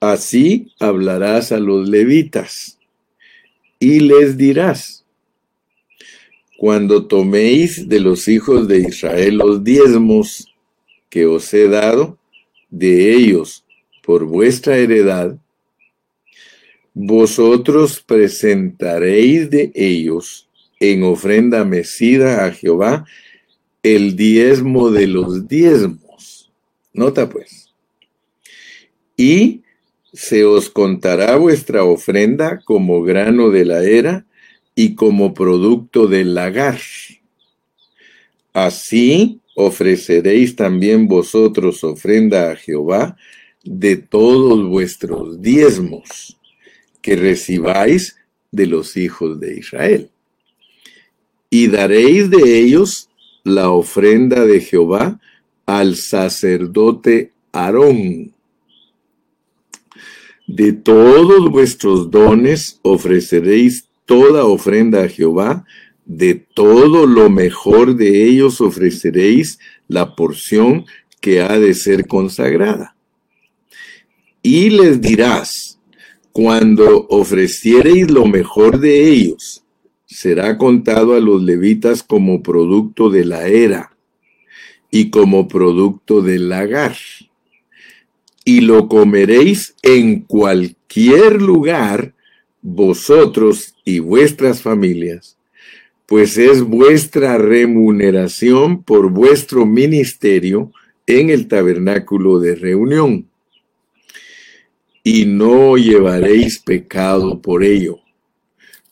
así 0.00 0.72
hablarás 0.78 1.50
a 1.52 1.58
los 1.58 1.88
levitas 1.88 2.78
y 3.80 4.00
les 4.00 4.36
dirás, 4.36 5.04
cuando 6.58 7.06
toméis 7.06 7.88
de 7.88 8.00
los 8.00 8.26
hijos 8.26 8.66
de 8.66 8.80
Israel 8.80 9.36
los 9.36 9.62
diezmos 9.62 10.52
que 11.08 11.26
os 11.26 11.52
he 11.54 11.68
dado, 11.68 12.18
de 12.70 13.14
ellos 13.14 13.64
por 14.02 14.24
vuestra 14.24 14.76
heredad, 14.76 15.38
vosotros 17.00 18.02
presentaréis 18.04 19.48
de 19.50 19.70
ellos 19.76 20.48
en 20.80 21.04
ofrenda 21.04 21.64
mecida 21.64 22.44
a 22.44 22.50
Jehová 22.50 23.04
el 23.84 24.16
diezmo 24.16 24.90
de 24.90 25.06
los 25.06 25.46
diezmos. 25.46 26.50
Nota 26.92 27.28
pues. 27.28 27.72
Y 29.16 29.62
se 30.12 30.44
os 30.44 30.68
contará 30.68 31.36
vuestra 31.36 31.84
ofrenda 31.84 32.60
como 32.64 33.00
grano 33.02 33.50
de 33.50 33.64
la 33.64 33.84
era 33.84 34.26
y 34.74 34.96
como 34.96 35.34
producto 35.34 36.08
del 36.08 36.34
lagar. 36.34 36.80
Así 38.52 39.38
ofreceréis 39.54 40.56
también 40.56 41.06
vosotros 41.06 41.84
ofrenda 41.84 42.50
a 42.50 42.56
Jehová 42.56 43.16
de 43.62 43.96
todos 43.96 44.68
vuestros 44.68 45.40
diezmos 45.40 46.37
que 47.02 47.16
recibáis 47.16 48.16
de 48.50 48.66
los 48.66 48.96
hijos 48.96 49.40
de 49.40 49.58
Israel. 49.58 50.10
Y 51.50 51.68
daréis 51.68 52.30
de 52.30 52.58
ellos 52.58 53.08
la 53.44 53.70
ofrenda 53.70 54.44
de 54.44 54.60
Jehová 54.60 55.20
al 55.66 55.96
sacerdote 55.96 57.32
Aarón. 57.52 58.32
De 60.46 60.72
todos 60.72 61.50
vuestros 61.50 62.10
dones 62.10 62.80
ofreceréis 62.82 63.88
toda 64.06 64.46
ofrenda 64.46 65.04
a 65.04 65.08
Jehová, 65.08 65.66
de 66.06 66.34
todo 66.34 67.06
lo 67.06 67.28
mejor 67.28 67.96
de 67.96 68.24
ellos 68.24 68.62
ofreceréis 68.62 69.58
la 69.88 70.16
porción 70.16 70.86
que 71.20 71.42
ha 71.42 71.58
de 71.58 71.74
ser 71.74 72.06
consagrada. 72.06 72.96
Y 74.42 74.70
les 74.70 75.02
dirás, 75.02 75.67
cuando 76.38 77.08
ofreciereis 77.08 78.12
lo 78.12 78.24
mejor 78.24 78.78
de 78.78 79.08
ellos, 79.08 79.64
será 80.06 80.56
contado 80.56 81.14
a 81.16 81.20
los 81.20 81.42
levitas 81.42 82.04
como 82.04 82.44
producto 82.44 83.10
de 83.10 83.24
la 83.24 83.48
era 83.48 83.96
y 84.88 85.10
como 85.10 85.48
producto 85.48 86.22
del 86.22 86.48
lagar. 86.48 86.96
Y 88.44 88.60
lo 88.60 88.86
comeréis 88.86 89.74
en 89.82 90.20
cualquier 90.20 91.42
lugar, 91.42 92.14
vosotros 92.62 93.74
y 93.84 93.98
vuestras 93.98 94.62
familias, 94.62 95.38
pues 96.06 96.38
es 96.38 96.62
vuestra 96.62 97.36
remuneración 97.36 98.84
por 98.84 99.10
vuestro 99.10 99.66
ministerio 99.66 100.70
en 101.08 101.30
el 101.30 101.48
tabernáculo 101.48 102.38
de 102.38 102.54
reunión 102.54 103.28
y 105.10 105.24
no 105.24 105.78
llevaréis 105.78 106.58
pecado 106.58 107.40
por 107.40 107.64
ello, 107.64 108.00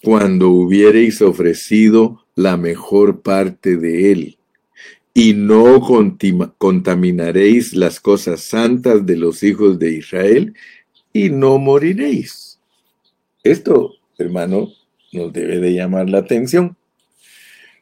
cuando 0.03 0.49
hubiereis 0.49 1.21
ofrecido 1.21 2.25
la 2.35 2.57
mejor 2.57 3.21
parte 3.21 3.77
de 3.77 4.13
él, 4.13 4.39
y 5.13 5.35
no 5.35 5.79
contaminaréis 6.57 7.75
las 7.75 8.01
cosas 8.01 8.41
santas 8.41 9.05
de 9.05 9.19
los 9.19 9.43
hijos 9.43 9.79
de 9.79 9.93
Israel, 9.93 10.55
y 11.13 11.29
no 11.29 11.59
moriréis. 11.59 12.61
Esto, 13.43 13.93
hermano, 14.17 14.73
nos 15.13 15.35
debe 15.35 15.61
de 15.61 15.75
llamar 15.75 16.09
la 16.09 16.21
atención, 16.21 16.79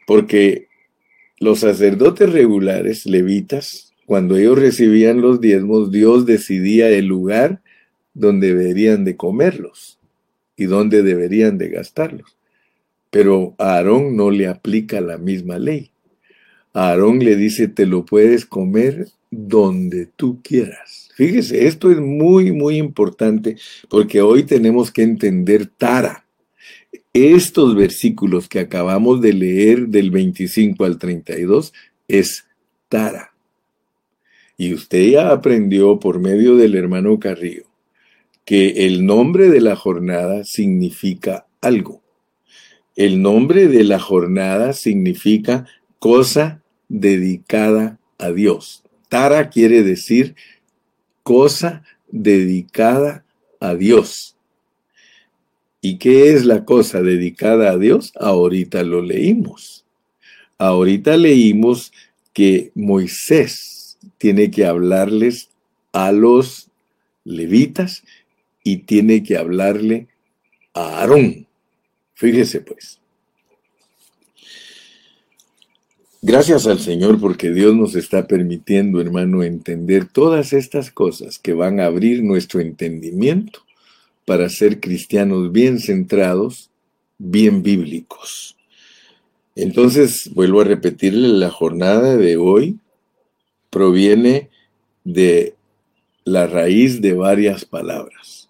porque 0.09 0.67
los 1.39 1.61
sacerdotes 1.61 2.33
regulares, 2.33 3.07
levitas, 3.07 3.95
cuando 4.07 4.37
ellos 4.37 4.59
recibían 4.59 5.21
los 5.21 5.41
diezmos, 5.41 5.93
Dios 5.93 6.27
decidía 6.27 6.89
el 6.89 7.07
lugar 7.07 7.63
donde 8.15 8.55
deberían 8.55 9.05
de 9.05 9.17
comerlos 9.17 9.99
y 10.57 10.65
donde 10.65 11.03
deberían 11.03 11.59
de 11.59 11.69
gastarlos. 11.69 12.37
Pero 13.11 13.55
a 13.59 13.75
Aarón 13.75 14.17
no 14.17 14.31
le 14.31 14.47
aplica 14.47 15.01
la 15.01 15.19
misma 15.19 15.59
ley. 15.59 15.91
Aarón 16.73 17.19
le 17.19 17.37
dice, 17.37 17.69
te 17.69 17.87
lo 17.87 18.05
puedes 18.05 18.47
comer 18.47 19.09
donde 19.31 20.07
tú 20.07 20.41
quieras. 20.43 21.11
Fíjese, 21.15 21.67
esto 21.67 21.91
es 21.91 22.01
muy, 22.01 22.51
muy 22.53 22.77
importante 22.77 23.57
porque 23.89 24.23
hoy 24.23 24.45
tenemos 24.45 24.91
que 24.91 25.03
entender 25.03 25.67
Tara. 25.67 26.25
Estos 27.13 27.77
versículos 27.77 28.49
que 28.49 28.59
acabamos 28.59 29.21
de 29.21 29.33
leer 29.33 29.89
del 29.89 30.11
25 30.11 30.85
al 30.85 30.99
32 30.99 31.73
es 32.09 32.45
Tara. 32.89 33.33
Y 34.57 34.75
usted 34.75 35.11
ya 35.11 35.31
aprendió 35.31 36.01
por 36.01 36.19
medio 36.19 36.57
del 36.57 36.75
hermano 36.75 37.19
Carrillo 37.21 37.67
que 38.45 38.87
el 38.87 39.07
nombre 39.07 39.49
de 39.49 39.61
la 39.61 39.77
jornada 39.77 40.45
significa 40.45 41.47
algo. 41.61 42.03
El 42.97 43.23
nombre 43.23 43.69
de 43.69 43.85
la 43.85 43.99
jornada 43.99 44.73
significa 44.73 45.67
cosa 45.99 46.63
dedicada 46.89 47.99
a 48.19 48.31
Dios. 48.31 48.85
Tara 49.09 49.51
quiere 49.51 49.83
decir 49.83 50.37
cosa 51.23 51.83
dedicada 52.11 53.25
a 53.61 53.75
Dios. 53.75 54.37
¿Y 55.81 55.99
qué 55.99 56.33
es 56.33 56.45
la 56.45 56.65
cosa 56.65 57.03
dedicada 57.03 57.71
a 57.71 57.79
Dios? 57.79 58.13
Ahorita 58.17 58.83
lo 58.85 59.03
leímos. 59.03 59.85
Ahorita 60.57 61.17
leímos 61.17 61.93
que 62.33 62.71
Moisés 62.75 63.99
tiene 64.19 64.51
que 64.51 64.67
hablarles 64.67 65.51
a 65.93 66.13
los 66.13 66.71
levitas 67.25 68.05
y 68.65 68.79
tiene 68.79 69.23
que 69.23 69.37
hablarle 69.37 70.09
a 70.73 71.01
Aarón. 71.01 71.47
Fíjese 72.15 72.61
pues. 72.63 72.99
Gracias 76.23 76.67
al 76.67 76.79
Señor 76.79 77.21
porque 77.21 77.51
Dios 77.51 77.75
nos 77.75 77.95
está 77.95 78.27
permitiendo, 78.27 78.99
hermano, 78.99 79.43
entender 79.43 80.07
todas 80.07 80.55
estas 80.55 80.91
cosas 80.91 81.39
que 81.39 81.53
van 81.53 81.81
a 81.81 81.85
abrir 81.85 82.23
nuestro 82.23 82.61
entendimiento 82.61 83.61
para 84.25 84.49
ser 84.49 84.81
cristianos 84.81 85.53
bien 85.53 85.79
centrados, 85.79 86.71
bien 87.19 87.63
bíblicos. 87.63 88.57
Entonces, 89.55 90.31
vuelvo 90.33 90.63
a 90.63 90.65
repetirle, 90.65 91.29
la 91.29 91.51
jornada 91.51 92.17
de 92.17 92.39
hoy 92.39 92.79
proviene 93.69 94.49
de 95.05 95.55
la 96.25 96.47
raíz 96.47 97.03
de 97.03 97.13
varias 97.13 97.67
palabras. 97.67 98.44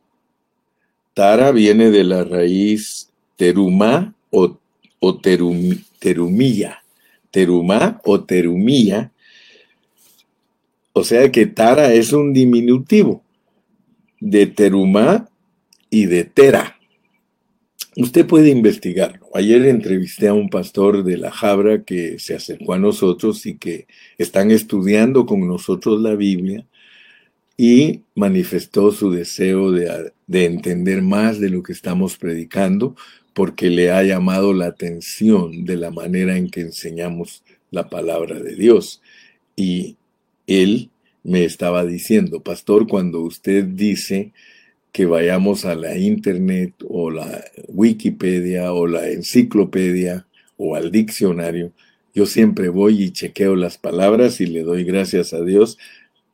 Tara 1.14 1.52
viene 1.52 1.90
de 1.90 2.02
la 2.02 2.24
raíz 2.24 3.08
terumá 3.36 4.14
o, 4.30 4.58
o 4.98 5.20
terumilla. 5.20 6.82
Terumá 7.30 8.00
o 8.04 8.20
terumilla. 8.20 9.12
O 10.92 11.04
sea 11.04 11.30
que 11.30 11.46
Tara 11.46 11.92
es 11.92 12.12
un 12.12 12.32
diminutivo 12.32 13.22
de 14.20 14.46
terumá 14.46 15.28
y 15.88 16.06
de 16.06 16.24
tera. 16.24 16.78
Usted 17.96 18.26
puede 18.26 18.50
investigarlo. 18.50 19.28
Ayer 19.34 19.66
entrevisté 19.66 20.26
a 20.26 20.34
un 20.34 20.48
pastor 20.48 21.04
de 21.04 21.16
la 21.16 21.30
Jabra 21.30 21.84
que 21.84 22.18
se 22.18 22.34
acercó 22.34 22.72
a 22.72 22.78
nosotros 22.78 23.46
y 23.46 23.56
que 23.56 23.86
están 24.18 24.50
estudiando 24.50 25.26
con 25.26 25.46
nosotros 25.46 26.00
la 26.00 26.16
Biblia 26.16 26.66
y 27.56 28.02
manifestó 28.14 28.90
su 28.90 29.10
deseo 29.10 29.70
de, 29.70 30.12
entender 30.28 31.02
más 31.02 31.38
de 31.38 31.50
lo 31.50 31.62
que 31.62 31.72
estamos 31.72 32.16
predicando, 32.16 32.96
porque 33.32 33.70
le 33.70 33.90
ha 33.90 34.02
llamado 34.02 34.52
la 34.52 34.66
atención 34.66 35.64
de 35.64 35.76
la 35.76 35.90
manera 35.90 36.36
en 36.36 36.50
que 36.50 36.60
enseñamos 36.60 37.42
la 37.70 37.88
palabra 37.88 38.40
de 38.40 38.54
Dios. 38.54 39.00
Y 39.56 39.96
él 40.46 40.90
me 41.22 41.44
estaba 41.44 41.84
diciendo, 41.84 42.42
pastor, 42.42 42.86
cuando 42.86 43.20
usted 43.20 43.64
dice 43.64 44.32
que 44.92 45.06
vayamos 45.06 45.64
a 45.64 45.74
la 45.74 45.96
internet 45.96 46.74
o 46.88 47.10
la 47.10 47.44
Wikipedia 47.68 48.72
o 48.72 48.86
la 48.86 49.08
enciclopedia 49.08 50.26
o 50.56 50.76
al 50.76 50.92
diccionario, 50.92 51.72
yo 52.14 52.26
siempre 52.26 52.68
voy 52.68 53.02
y 53.02 53.10
chequeo 53.10 53.56
las 53.56 53.76
palabras 53.76 54.40
y 54.40 54.46
le 54.46 54.62
doy 54.62 54.84
gracias 54.84 55.32
a 55.32 55.42
Dios 55.42 55.78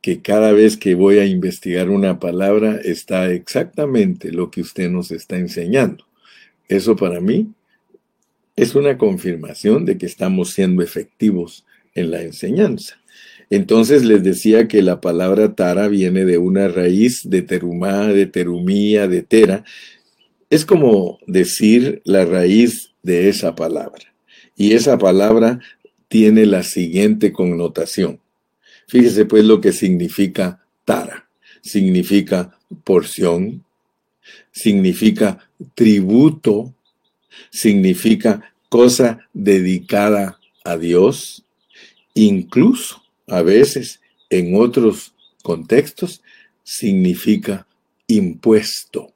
que 0.00 0.22
cada 0.22 0.52
vez 0.52 0.76
que 0.76 0.94
voy 0.94 1.18
a 1.18 1.26
investigar 1.26 1.90
una 1.90 2.18
palabra 2.18 2.80
está 2.82 3.30
exactamente 3.30 4.32
lo 4.32 4.50
que 4.50 4.62
usted 4.62 4.90
nos 4.90 5.10
está 5.10 5.36
enseñando. 5.36 6.06
Eso 6.68 6.96
para 6.96 7.20
mí 7.20 7.52
es 8.56 8.74
una 8.74 8.96
confirmación 8.96 9.84
de 9.84 9.98
que 9.98 10.06
estamos 10.06 10.50
siendo 10.50 10.82
efectivos 10.82 11.64
en 11.94 12.10
la 12.10 12.22
enseñanza. 12.22 13.00
Entonces 13.50 14.04
les 14.04 14.22
decía 14.22 14.68
que 14.68 14.80
la 14.80 15.00
palabra 15.00 15.54
tara 15.54 15.88
viene 15.88 16.24
de 16.24 16.38
una 16.38 16.68
raíz 16.68 17.28
de 17.28 17.42
terumá, 17.42 18.06
de 18.06 18.26
terumía, 18.26 19.08
de 19.08 19.22
tera. 19.22 19.64
Es 20.50 20.64
como 20.64 21.18
decir 21.26 22.00
la 22.04 22.24
raíz 22.24 22.92
de 23.02 23.28
esa 23.28 23.56
palabra. 23.56 24.14
Y 24.56 24.72
esa 24.72 24.98
palabra 24.98 25.58
tiene 26.08 26.46
la 26.46 26.62
siguiente 26.62 27.32
connotación. 27.32 28.20
Fíjese 28.90 29.24
pues 29.24 29.44
lo 29.44 29.60
que 29.60 29.70
significa 29.70 30.66
tara. 30.84 31.28
Significa 31.62 32.58
porción, 32.82 33.64
significa 34.50 35.48
tributo, 35.76 36.74
significa 37.50 38.52
cosa 38.68 39.28
dedicada 39.32 40.40
a 40.64 40.76
Dios, 40.76 41.44
incluso 42.14 43.00
a 43.28 43.42
veces 43.42 44.00
en 44.28 44.56
otros 44.56 45.14
contextos 45.44 46.20
significa 46.64 47.68
impuesto. 48.08 49.12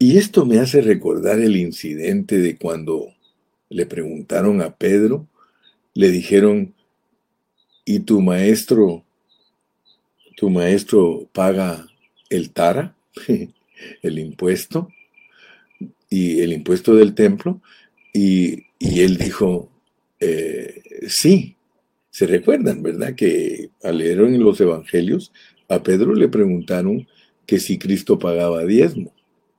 Y 0.00 0.18
esto 0.18 0.46
me 0.46 0.58
hace 0.58 0.80
recordar 0.80 1.38
el 1.38 1.56
incidente 1.56 2.38
de 2.38 2.56
cuando 2.56 3.14
le 3.68 3.86
preguntaron 3.86 4.62
a 4.62 4.74
Pedro, 4.74 5.28
le 5.94 6.10
dijeron, 6.10 6.74
¿y 7.84 8.00
tu 8.00 8.20
maestro, 8.20 9.04
tu 10.36 10.50
maestro 10.50 11.28
paga 11.32 11.86
el 12.30 12.50
tara, 12.50 12.94
el 14.02 14.18
impuesto, 14.18 14.88
y 16.08 16.40
el 16.40 16.52
impuesto 16.52 16.94
del 16.94 17.14
templo? 17.14 17.60
Y, 18.12 18.64
él 18.78 19.16
dijo, 19.16 19.70
eh, 20.20 20.82
sí, 21.08 21.56
se 22.10 22.26
recuerdan, 22.26 22.82
¿verdad? 22.82 23.14
Que 23.14 23.70
al 23.82 23.98
leer 23.98 24.20
en 24.20 24.42
los 24.42 24.60
evangelios, 24.60 25.32
a 25.68 25.82
Pedro 25.82 26.14
le 26.14 26.28
preguntaron 26.28 27.08
que 27.46 27.58
si 27.58 27.78
Cristo 27.78 28.18
pagaba 28.18 28.64
diezmo, 28.64 29.12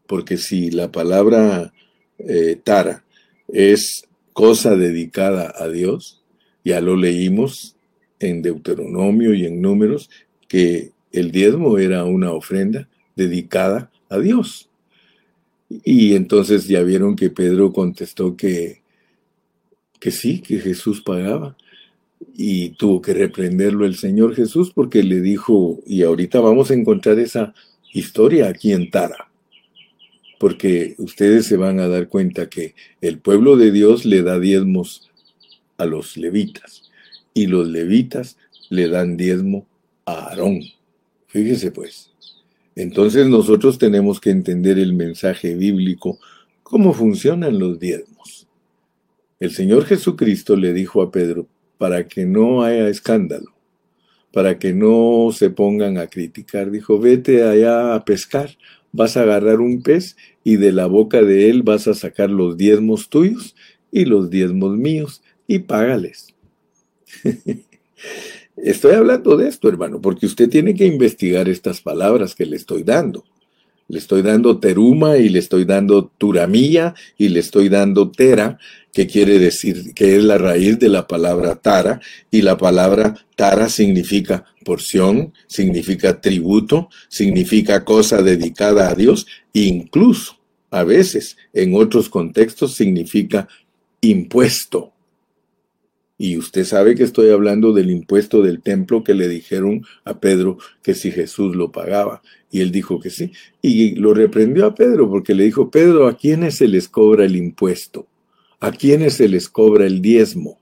porque 0.07 0.37
si 0.37 0.69
la 0.69 0.91
palabra 0.91 1.73
eh, 2.19 2.59
tara 2.63 3.03
es 3.47 4.07
cosa 4.33 4.75
dedicada 4.75 5.53
a 5.57 5.67
Dios, 5.67 6.21
ya 6.63 6.81
lo 6.81 6.95
leímos 6.95 7.72
en 8.23 8.41
Deuteronomio 8.41 9.33
y 9.33 9.45
en 9.45 9.61
números, 9.61 10.09
que 10.47 10.91
el 11.11 11.31
diezmo 11.31 11.77
era 11.77 12.05
una 12.05 12.31
ofrenda 12.31 12.87
dedicada 13.15 13.91
a 14.09 14.19
Dios. 14.19 14.69
Y 15.83 16.15
entonces 16.15 16.67
ya 16.67 16.81
vieron 16.83 17.15
que 17.15 17.29
Pedro 17.29 17.71
contestó 17.73 18.35
que, 18.35 18.81
que 19.99 20.11
sí, 20.11 20.39
que 20.41 20.59
Jesús 20.59 21.01
pagaba 21.01 21.57
y 22.35 22.69
tuvo 22.71 23.01
que 23.01 23.13
reprenderlo 23.13 23.85
el 23.85 23.95
Señor 23.95 24.35
Jesús 24.35 24.71
porque 24.73 25.03
le 25.03 25.19
dijo, 25.21 25.79
y 25.85 26.03
ahorita 26.03 26.39
vamos 26.39 26.71
a 26.71 26.75
encontrar 26.75 27.19
esa 27.19 27.53
historia 27.91 28.47
aquí 28.47 28.71
en 28.71 28.89
Tara, 28.89 29.29
porque 30.39 30.95
ustedes 30.97 31.45
se 31.45 31.57
van 31.57 31.79
a 31.79 31.87
dar 31.87 32.07
cuenta 32.07 32.49
que 32.49 32.75
el 33.01 33.19
pueblo 33.19 33.57
de 33.57 33.71
Dios 33.71 34.05
le 34.05 34.23
da 34.23 34.39
diezmos 34.39 35.11
a 35.77 35.85
los 35.85 36.17
levitas 36.17 36.92
y 37.33 37.47
los 37.47 37.67
levitas 37.67 38.37
le 38.69 38.87
dan 38.87 39.17
diezmo 39.17 39.65
a 40.05 40.29
Aarón. 40.29 40.61
Fíjese 41.27 41.71
pues. 41.71 42.11
Entonces 42.75 43.27
nosotros 43.27 43.77
tenemos 43.77 44.19
que 44.19 44.31
entender 44.31 44.79
el 44.79 44.93
mensaje 44.93 45.55
bíblico, 45.55 46.19
cómo 46.63 46.93
funcionan 46.93 47.59
los 47.59 47.79
diezmos. 47.79 48.47
El 49.39 49.51
Señor 49.51 49.85
Jesucristo 49.85 50.55
le 50.55 50.73
dijo 50.73 51.01
a 51.01 51.11
Pedro, 51.11 51.47
para 51.77 52.07
que 52.07 52.25
no 52.25 52.63
haya 52.63 52.87
escándalo, 52.87 53.53
para 54.31 54.57
que 54.57 54.73
no 54.73 55.29
se 55.33 55.49
pongan 55.49 55.97
a 55.97 56.07
criticar. 56.07 56.71
Dijo, 56.71 56.99
vete 56.99 57.43
allá 57.43 57.93
a 57.93 58.05
pescar, 58.05 58.51
vas 58.91 59.17
a 59.17 59.23
agarrar 59.23 59.59
un 59.59 59.83
pez 59.83 60.15
y 60.43 60.55
de 60.55 60.71
la 60.71 60.85
boca 60.87 61.21
de 61.21 61.49
él 61.49 61.61
vas 61.61 61.87
a 61.87 61.93
sacar 61.93 62.29
los 62.29 62.57
diezmos 62.57 63.09
tuyos 63.09 63.55
y 63.91 64.05
los 64.05 64.29
diezmos 64.29 64.77
míos 64.77 65.21
y 65.45 65.59
págales. 65.59 66.32
Estoy 68.57 68.93
hablando 68.93 69.35
de 69.35 69.49
esto, 69.49 69.67
hermano, 69.67 69.99
porque 69.99 70.25
usted 70.25 70.49
tiene 70.49 70.75
que 70.75 70.85
investigar 70.85 71.49
estas 71.49 71.81
palabras 71.81 72.35
que 72.35 72.45
le 72.45 72.55
estoy 72.55 72.83
dando. 72.83 73.23
Le 73.87 73.99
estoy 73.99 74.21
dando 74.21 74.59
teruma 74.59 75.17
y 75.17 75.27
le 75.29 75.39
estoy 75.39 75.65
dando 75.65 76.05
turamía 76.17 76.95
y 77.17 77.29
le 77.29 77.39
estoy 77.39 77.67
dando 77.67 78.09
tera 78.11 78.57
que 78.93 79.07
quiere 79.07 79.39
decir 79.39 79.93
que 79.93 80.15
es 80.15 80.23
la 80.23 80.37
raíz 80.37 80.77
de 80.77 80.87
la 80.87 81.07
palabra 81.07 81.55
tara, 81.55 81.99
y 82.29 82.43
la 82.43 82.57
palabra 82.57 83.15
tara 83.35 83.67
significa 83.67 84.45
porción, 84.63 85.33
significa 85.47 86.21
tributo, 86.21 86.89
significa 87.09 87.83
cosa 87.83 88.21
dedicada 88.21 88.89
a 88.89 88.95
Dios, 88.95 89.25
incluso 89.51 90.37
a 90.69 90.83
veces 90.83 91.37
en 91.53 91.75
otros 91.75 92.07
contextos 92.07 92.75
significa 92.75 93.47
impuesto. 94.01 94.92
Y 96.23 96.37
usted 96.37 96.63
sabe 96.63 96.95
que 96.95 97.03
estoy 97.03 97.31
hablando 97.31 97.73
del 97.73 97.91
impuesto 97.91 98.41
del 98.41 98.61
templo 98.61 99.03
que 99.03 99.13
le 99.13 99.27
dijeron 99.27 99.85
a 100.05 100.21
Pedro 100.21 100.57
que 100.81 100.95
si 100.95 101.11
Jesús 101.11 101.53
lo 101.53 101.73
pagaba. 101.73 102.21
Y 102.49 102.61
él 102.61 102.71
dijo 102.71 103.01
que 103.01 103.09
sí. 103.09 103.33
Y 103.61 103.95
lo 103.95 104.13
reprendió 104.13 104.65
a 104.65 104.73
Pedro 104.73 105.09
porque 105.09 105.35
le 105.35 105.43
dijo, 105.43 105.69
Pedro, 105.69 106.07
¿a 106.07 106.15
quiénes 106.15 106.55
se 106.55 106.69
les 106.69 106.87
cobra 106.87 107.25
el 107.25 107.35
impuesto? 107.35 108.07
¿A 108.61 108.71
quiénes 108.71 109.15
se 109.15 109.27
les 109.27 109.49
cobra 109.49 109.85
el 109.85 110.01
diezmo? 110.01 110.61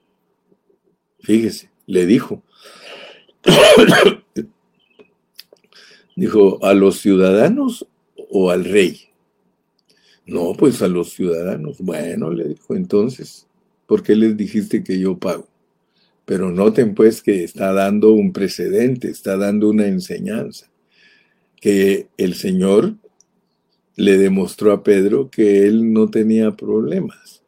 Fíjese, 1.20 1.70
le 1.86 2.08
dijo. 2.08 2.42
dijo, 6.16 6.58
¿a 6.66 6.74
los 6.74 6.98
ciudadanos 6.98 7.86
o 8.32 8.50
al 8.50 8.66
rey? 8.66 9.00
No, 10.26 10.54
pues 10.58 10.82
a 10.82 10.88
los 10.88 11.12
ciudadanos. 11.12 11.78
Bueno, 11.82 12.32
le 12.32 12.48
dijo, 12.48 12.76
entonces, 12.76 13.46
¿por 13.86 14.02
qué 14.02 14.16
les 14.16 14.36
dijiste 14.36 14.84
que 14.84 14.98
yo 14.98 15.20
pago? 15.20 15.51
Pero 16.26 16.52
noten 16.52 16.94
pues 16.96 17.22
que 17.22 17.44
está 17.44 17.74
dando 17.74 18.14
un 18.14 18.32
precedente, 18.32 19.10
está 19.10 19.38
dando 19.38 19.70
una 19.70 19.88
enseñanza, 19.88 20.72
que 21.60 22.08
el 22.18 22.36
Señor 22.36 22.96
le 23.96 24.18
demostró 24.18 24.72
a 24.72 24.84
Pedro 24.84 25.30
que 25.30 25.68
él 25.68 25.94
no 25.94 26.10
tenía 26.10 26.52
problemas 26.52 27.42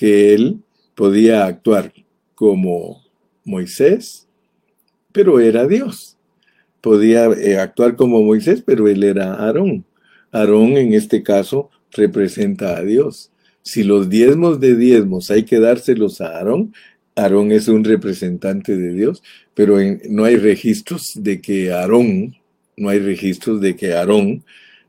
que 0.00 0.32
él 0.32 0.62
podía 0.94 1.44
actuar 1.44 1.92
como 2.34 3.02
Moisés, 3.44 4.26
pero 5.12 5.40
era 5.40 5.66
Dios. 5.66 6.16
Podía 6.80 7.26
eh, 7.26 7.58
actuar 7.58 7.96
como 7.96 8.22
Moisés, 8.22 8.62
pero 8.64 8.88
él 8.88 9.04
era 9.04 9.34
Aarón. 9.34 9.84
Aarón 10.32 10.78
en 10.78 10.94
este 10.94 11.22
caso 11.22 11.68
representa 11.90 12.78
a 12.78 12.82
Dios. 12.82 13.30
Si 13.60 13.84
los 13.84 14.08
diezmos 14.08 14.58
de 14.58 14.74
diezmos 14.74 15.30
hay 15.30 15.42
que 15.42 15.60
dárselos 15.60 16.22
a 16.22 16.28
Aarón, 16.28 16.72
Aarón 17.16 17.52
es 17.52 17.68
un 17.68 17.84
representante 17.84 18.76
de 18.76 18.92
Dios, 18.92 19.22
pero 19.54 19.78
no 20.08 20.24
hay 20.24 20.36
registros 20.36 21.12
de 21.16 21.40
que 21.40 21.72
Aarón, 21.72 22.36
no 22.76 22.88
hay 22.88 22.98
registros 22.98 23.60
de 23.60 23.76
que 23.76 23.92
Aarón 23.94 24.44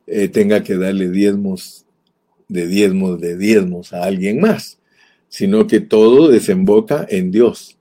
eh, 0.07 0.27
tenga 0.27 0.63
que 0.63 0.77
darle 0.77 1.09
diezmos 1.09 1.85
de 2.47 2.67
diezmos 2.67 3.21
de 3.21 3.37
diezmos 3.37 3.93
a 3.93 4.03
alguien 4.03 4.41
más 4.41 4.77
sino 5.31 5.65
que 5.65 5.79
todo 5.79 6.27
desemboca 6.27 7.07
en 7.09 7.31
Dios. 7.31 7.77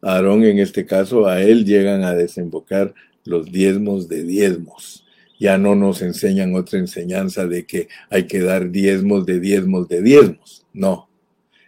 Aarón 0.00 0.44
en 0.44 0.60
este 0.60 0.86
caso, 0.86 1.26
a 1.26 1.42
él 1.42 1.64
llegan 1.64 2.04
a 2.04 2.14
desembocar 2.14 2.94
los 3.24 3.50
diezmos 3.50 4.08
de 4.08 4.22
diezmos. 4.22 5.04
Ya 5.40 5.58
no 5.58 5.74
nos 5.74 6.00
enseñan 6.00 6.54
otra 6.54 6.78
enseñanza 6.78 7.44
de 7.46 7.66
que 7.66 7.88
hay 8.08 8.28
que 8.28 8.40
dar 8.40 8.70
diezmos 8.70 9.26
de 9.26 9.40
diezmos 9.40 9.88
de 9.88 10.00
diezmos. 10.00 10.64
No. 10.72 11.08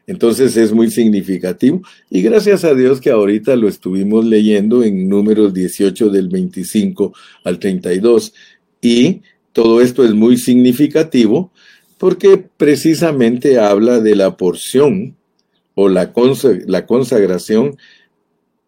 Entonces 0.08 0.56
es 0.56 0.72
muy 0.72 0.90
significativo. 0.90 1.82
Y 2.08 2.22
gracias 2.22 2.64
a 2.64 2.74
Dios 2.74 2.98
que 2.98 3.10
ahorita 3.10 3.54
lo 3.56 3.68
estuvimos 3.68 4.24
leyendo 4.24 4.82
en 4.82 5.06
números 5.06 5.52
18 5.52 6.08
del 6.08 6.28
25 6.28 7.12
al 7.44 7.58
32 7.58 8.32
y 8.80 9.20
todo 9.52 9.82
esto 9.82 10.04
es 10.04 10.14
muy 10.14 10.38
significativo 10.38 11.52
porque 11.98 12.38
precisamente 12.56 13.58
habla 13.58 14.00
de 14.00 14.16
la 14.16 14.38
porción 14.38 15.14
o 15.74 15.90
la, 15.90 16.12
consagración 16.14 17.76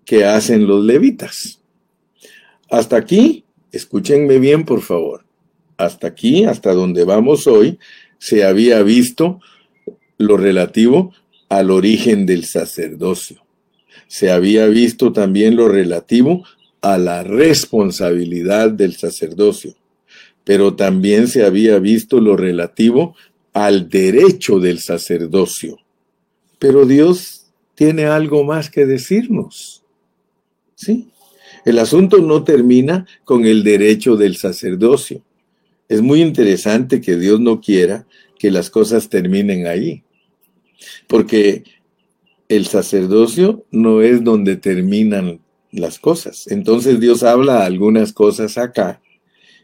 que 0.05 0.27
hacen 0.27 0.67
los 0.67 0.85
levitas. 0.85 1.63
Hasta 2.71 2.97
aquí, 2.97 3.45
escúchenme 3.73 4.39
bien 4.39 4.67
por 4.67 4.83
favor, 4.83 5.25
hasta 5.79 6.09
aquí, 6.09 6.45
hasta 6.45 6.75
donde 6.75 7.05
vamos 7.05 7.47
hoy, 7.47 7.79
se 8.19 8.45
había 8.45 8.83
visto 8.83 9.41
lo 10.19 10.37
relativo 10.37 11.15
al 11.51 11.71
origen 11.71 12.25
del 12.25 12.47
sacerdocio. 12.47 13.45
Se 14.07 14.31
había 14.31 14.67
visto 14.67 15.13
también 15.13 15.57
lo 15.57 15.69
relativo 15.69 16.45
a 16.81 16.97
la 16.97 17.23
responsabilidad 17.23 18.71
del 18.71 18.97
sacerdocio, 18.97 19.75
pero 20.45 20.75
también 20.75 21.29
se 21.29 21.45
había 21.45 21.79
visto 21.79 22.21
lo 22.21 22.37
relativo 22.37 23.15
al 23.53 23.89
derecho 23.89 24.61
del 24.61 24.79
sacerdocio. 24.79 25.79
Pero 26.59 26.87
Dios 26.87 27.47
tiene 27.75 28.05
algo 28.05 28.45
más 28.45 28.71
que 28.71 28.87
decirnos. 28.87 29.83
¿Sí? 30.77 31.11
El 31.65 31.79
asunto 31.79 32.19
no 32.19 32.45
termina 32.45 33.07
con 33.25 33.45
el 33.45 33.65
derecho 33.65 34.17
del 34.17 34.37
sacerdocio. 34.37 35.23
Es 35.89 36.01
muy 36.01 36.23
interesante 36.23 37.01
que 37.01 37.17
Dios 37.17 37.41
no 37.41 37.61
quiera 37.61 38.07
que 38.39 38.51
las 38.51 38.71
cosas 38.71 39.09
terminen 39.09 39.67
ahí. 39.67 40.05
Porque 41.07 41.65
el 42.49 42.67
sacerdocio 42.67 43.65
no 43.71 44.03
es 44.03 44.25
donde 44.25 44.57
terminan 44.57 45.41
las 45.73 45.99
cosas. 45.99 46.47
Entonces 46.49 47.01
Dios 47.01 47.23
habla 47.23 47.65
algunas 47.65 48.13
cosas 48.13 48.59
acá 48.59 49.01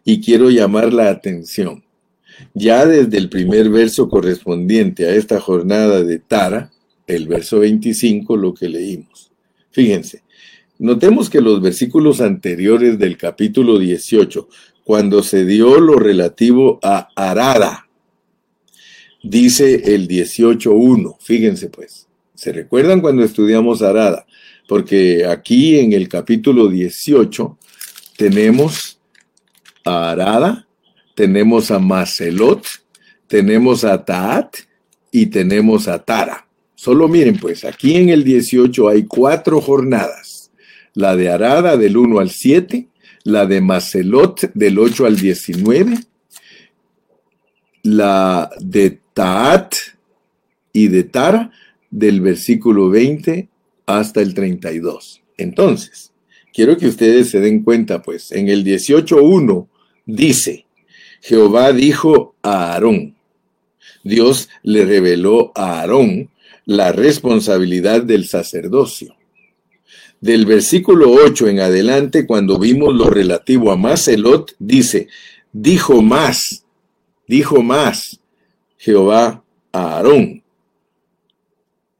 y 0.04 0.20
quiero 0.20 0.50
llamar 0.50 0.92
la 0.92 1.10
atención. 1.10 1.84
Ya 2.54 2.86
desde 2.86 3.18
el 3.18 3.28
primer 3.28 3.70
verso 3.70 4.08
correspondiente 4.08 5.06
a 5.06 5.14
esta 5.14 5.40
jornada 5.40 6.04
de 6.04 6.18
Tara, 6.18 6.70
el 7.06 7.26
verso 7.26 7.60
25, 7.60 8.36
lo 8.36 8.54
que 8.54 8.68
leímos. 8.68 9.32
Fíjense, 9.70 10.22
notemos 10.78 11.28
que 11.30 11.40
los 11.40 11.60
versículos 11.60 12.20
anteriores 12.20 12.98
del 12.98 13.16
capítulo 13.16 13.78
18, 13.78 14.48
cuando 14.84 15.22
se 15.22 15.44
dio 15.44 15.80
lo 15.80 15.98
relativo 15.98 16.78
a 16.82 17.08
Arada, 17.16 17.85
dice 19.28 19.94
el 19.94 20.08
18.1, 20.08 21.16
fíjense 21.20 21.68
pues, 21.68 22.06
¿se 22.34 22.52
recuerdan 22.52 23.00
cuando 23.00 23.24
estudiamos 23.24 23.82
Arada? 23.82 24.26
Porque 24.68 25.26
aquí 25.26 25.78
en 25.78 25.92
el 25.92 26.08
capítulo 26.08 26.68
18 26.68 27.58
tenemos 28.16 29.00
a 29.84 30.10
Arada, 30.10 30.66
tenemos 31.14 31.70
a 31.70 31.78
Macelot, 31.78 32.64
tenemos 33.26 33.84
a 33.84 34.04
Taat 34.04 34.56
y 35.10 35.26
tenemos 35.26 35.88
a 35.88 36.04
Tara. 36.04 36.46
Solo 36.74 37.08
miren 37.08 37.38
pues, 37.38 37.64
aquí 37.64 37.96
en 37.96 38.10
el 38.10 38.22
18 38.22 38.88
hay 38.88 39.04
cuatro 39.04 39.60
jornadas. 39.60 40.50
La 40.94 41.16
de 41.16 41.28
Arada 41.28 41.76
del 41.76 41.96
1 41.96 42.20
al 42.20 42.30
7, 42.30 42.88
la 43.24 43.46
de 43.46 43.60
Macelot 43.60 44.52
del 44.54 44.78
8 44.78 45.06
al 45.06 45.16
19, 45.16 45.98
la 47.82 48.50
de 48.60 49.00
Taat 49.16 49.76
y 50.74 50.88
de 50.88 51.02
Tara 51.04 51.50
del 51.90 52.20
versículo 52.20 52.90
20 52.90 53.48
hasta 53.86 54.20
el 54.20 54.34
32. 54.34 55.22
Entonces, 55.38 56.12
quiero 56.52 56.76
que 56.76 56.86
ustedes 56.86 57.30
se 57.30 57.40
den 57.40 57.62
cuenta, 57.62 58.02
pues, 58.02 58.30
en 58.30 58.48
el 58.48 58.62
18.1 58.62 59.68
dice, 60.04 60.66
Jehová 61.22 61.72
dijo 61.72 62.34
a 62.42 62.74
Aarón, 62.74 63.16
Dios 64.04 64.50
le 64.62 64.84
reveló 64.84 65.50
a 65.54 65.80
Aarón 65.80 66.28
la 66.66 66.92
responsabilidad 66.92 68.02
del 68.02 68.26
sacerdocio. 68.26 69.16
Del 70.20 70.44
versículo 70.44 71.10
8 71.10 71.48
en 71.48 71.60
adelante, 71.60 72.26
cuando 72.26 72.58
vimos 72.58 72.94
lo 72.94 73.08
relativo 73.08 73.72
a 73.72 73.78
Maselot, 73.78 74.54
dice, 74.58 75.08
dijo 75.54 76.02
más, 76.02 76.66
dijo 77.26 77.62
más 77.62 78.20
Jehová 78.86 79.42
a 79.72 79.96
Aarón. 79.96 80.44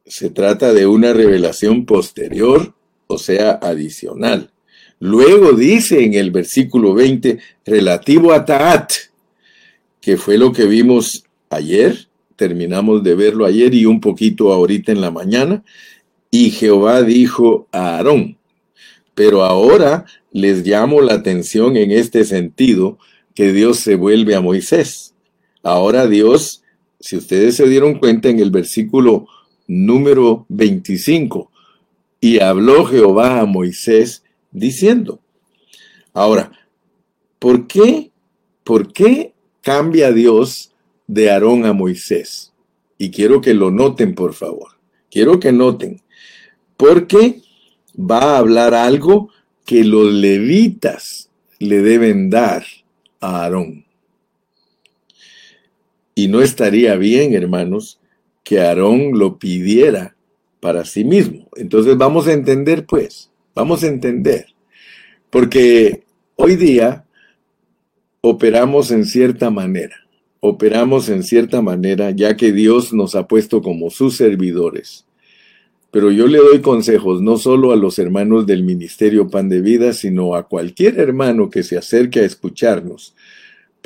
Se 0.06 0.30
trata 0.30 0.72
de 0.72 0.86
una 0.86 1.12
revelación 1.12 1.84
posterior, 1.84 2.74
o 3.08 3.18
sea, 3.18 3.58
adicional. 3.60 4.52
Luego 5.00 5.54
dice 5.54 6.04
en 6.04 6.14
el 6.14 6.30
versículo 6.30 6.94
20, 6.94 7.40
relativo 7.64 8.32
a 8.32 8.44
Taat, 8.44 8.92
que 10.00 10.16
fue 10.16 10.38
lo 10.38 10.52
que 10.52 10.66
vimos 10.66 11.24
ayer, 11.50 12.06
terminamos 12.36 13.02
de 13.02 13.16
verlo 13.16 13.46
ayer 13.46 13.74
y 13.74 13.84
un 13.84 14.00
poquito 14.00 14.52
ahorita 14.52 14.92
en 14.92 15.00
la 15.00 15.10
mañana, 15.10 15.64
y 16.30 16.50
Jehová 16.50 17.02
dijo 17.02 17.66
a 17.72 17.96
Aarón, 17.96 18.38
pero 19.16 19.42
ahora 19.42 20.04
les 20.30 20.64
llamo 20.64 21.00
la 21.00 21.14
atención 21.14 21.76
en 21.76 21.90
este 21.90 22.24
sentido 22.24 22.96
que 23.34 23.52
Dios 23.52 23.80
se 23.80 23.96
vuelve 23.96 24.36
a 24.36 24.40
Moisés. 24.40 25.14
Ahora 25.64 26.06
Dios, 26.06 26.62
si 27.06 27.16
ustedes 27.16 27.54
se 27.54 27.68
dieron 27.68 28.00
cuenta 28.00 28.28
en 28.28 28.40
el 28.40 28.50
versículo 28.50 29.28
número 29.68 30.44
25, 30.48 31.52
y 32.20 32.40
habló 32.40 32.84
Jehová 32.84 33.38
a 33.38 33.46
Moisés 33.46 34.24
diciendo. 34.50 35.20
Ahora, 36.12 36.50
¿por 37.38 37.68
qué? 37.68 38.10
¿Por 38.64 38.92
qué 38.92 39.34
cambia 39.60 40.10
Dios 40.10 40.72
de 41.06 41.30
Aarón 41.30 41.64
a 41.64 41.72
Moisés? 41.72 42.52
Y 42.98 43.12
quiero 43.12 43.40
que 43.40 43.54
lo 43.54 43.70
noten, 43.70 44.16
por 44.16 44.34
favor. 44.34 44.72
Quiero 45.08 45.38
que 45.38 45.52
noten. 45.52 46.02
Porque 46.76 47.40
va 47.96 48.34
a 48.34 48.38
hablar 48.38 48.74
algo 48.74 49.30
que 49.64 49.84
los 49.84 50.12
levitas 50.12 51.30
le 51.60 51.82
deben 51.82 52.30
dar 52.30 52.64
a 53.20 53.44
Aarón. 53.44 53.85
Y 56.16 56.26
no 56.26 56.40
estaría 56.40 56.96
bien, 56.96 57.32
hermanos, 57.34 58.00
que 58.42 58.58
Aarón 58.58 59.16
lo 59.16 59.38
pidiera 59.38 60.16
para 60.58 60.84
sí 60.84 61.04
mismo. 61.04 61.46
Entonces 61.54 61.96
vamos 61.96 62.26
a 62.26 62.32
entender, 62.32 62.86
pues, 62.86 63.30
vamos 63.54 63.84
a 63.84 63.86
entender. 63.86 64.46
Porque 65.30 66.02
hoy 66.34 66.56
día 66.56 67.04
operamos 68.20 68.90
en 68.90 69.04
cierta 69.04 69.50
manera 69.50 69.94
operamos 70.48 71.08
en 71.08 71.22
cierta 71.22 71.60
manera, 71.60 72.10
ya 72.10 72.36
que 72.36 72.52
Dios 72.52 72.92
nos 72.92 73.14
ha 73.14 73.26
puesto 73.26 73.62
como 73.62 73.90
sus 73.90 74.16
servidores. 74.16 75.04
Pero 75.90 76.10
yo 76.10 76.26
le 76.26 76.38
doy 76.38 76.60
consejos 76.60 77.22
no 77.22 77.36
solo 77.36 77.72
a 77.72 77.76
los 77.76 77.98
hermanos 77.98 78.46
del 78.46 78.62
Ministerio 78.62 79.28
Pan 79.28 79.48
de 79.48 79.60
Vida, 79.60 79.92
sino 79.92 80.34
a 80.34 80.46
cualquier 80.46 80.98
hermano 81.00 81.50
que 81.50 81.62
se 81.62 81.78
acerque 81.78 82.20
a 82.20 82.24
escucharnos, 82.24 83.14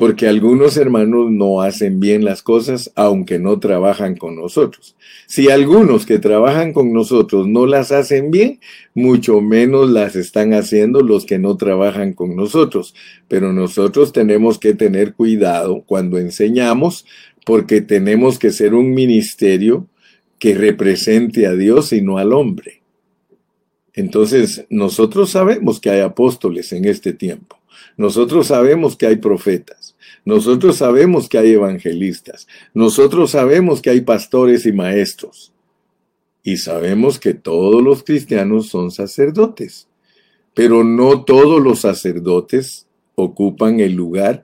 porque 0.01 0.27
algunos 0.27 0.77
hermanos 0.77 1.29
no 1.29 1.61
hacen 1.61 1.99
bien 1.99 2.25
las 2.25 2.41
cosas 2.41 2.91
aunque 2.95 3.37
no 3.37 3.59
trabajan 3.59 4.15
con 4.15 4.35
nosotros. 4.35 4.95
Si 5.27 5.51
algunos 5.51 6.07
que 6.07 6.17
trabajan 6.17 6.73
con 6.73 6.91
nosotros 6.91 7.47
no 7.47 7.67
las 7.67 7.91
hacen 7.91 8.31
bien, 8.31 8.59
mucho 8.95 9.41
menos 9.41 9.91
las 9.91 10.15
están 10.15 10.55
haciendo 10.55 11.01
los 11.01 11.27
que 11.27 11.37
no 11.37 11.55
trabajan 11.55 12.13
con 12.13 12.35
nosotros. 12.35 12.95
Pero 13.27 13.53
nosotros 13.53 14.11
tenemos 14.11 14.57
que 14.57 14.73
tener 14.73 15.13
cuidado 15.13 15.83
cuando 15.85 16.17
enseñamos 16.17 17.05
porque 17.45 17.81
tenemos 17.81 18.39
que 18.39 18.49
ser 18.49 18.73
un 18.73 18.95
ministerio 18.95 19.85
que 20.39 20.55
represente 20.55 21.45
a 21.45 21.53
Dios 21.53 21.93
y 21.93 22.01
no 22.01 22.17
al 22.17 22.33
hombre. 22.33 22.81
Entonces, 23.93 24.65
nosotros 24.71 25.29
sabemos 25.29 25.79
que 25.79 25.91
hay 25.91 25.99
apóstoles 25.99 26.73
en 26.73 26.85
este 26.85 27.13
tiempo. 27.13 27.61
Nosotros 27.97 28.47
sabemos 28.47 28.95
que 28.95 29.05
hay 29.05 29.17
profetas. 29.17 29.80
Nosotros 30.23 30.77
sabemos 30.77 31.27
que 31.27 31.37
hay 31.37 31.51
evangelistas. 31.51 32.47
Nosotros 32.73 33.31
sabemos 33.31 33.81
que 33.81 33.89
hay 33.89 34.01
pastores 34.01 34.65
y 34.65 34.71
maestros. 34.71 35.51
Y 36.43 36.57
sabemos 36.57 37.19
que 37.19 37.33
todos 37.33 37.81
los 37.83 38.03
cristianos 38.03 38.67
son 38.69 38.91
sacerdotes. 38.91 39.87
Pero 40.53 40.83
no 40.83 41.23
todos 41.23 41.61
los 41.61 41.79
sacerdotes 41.79 42.87
ocupan 43.15 43.79
el 43.79 43.93
lugar 43.93 44.43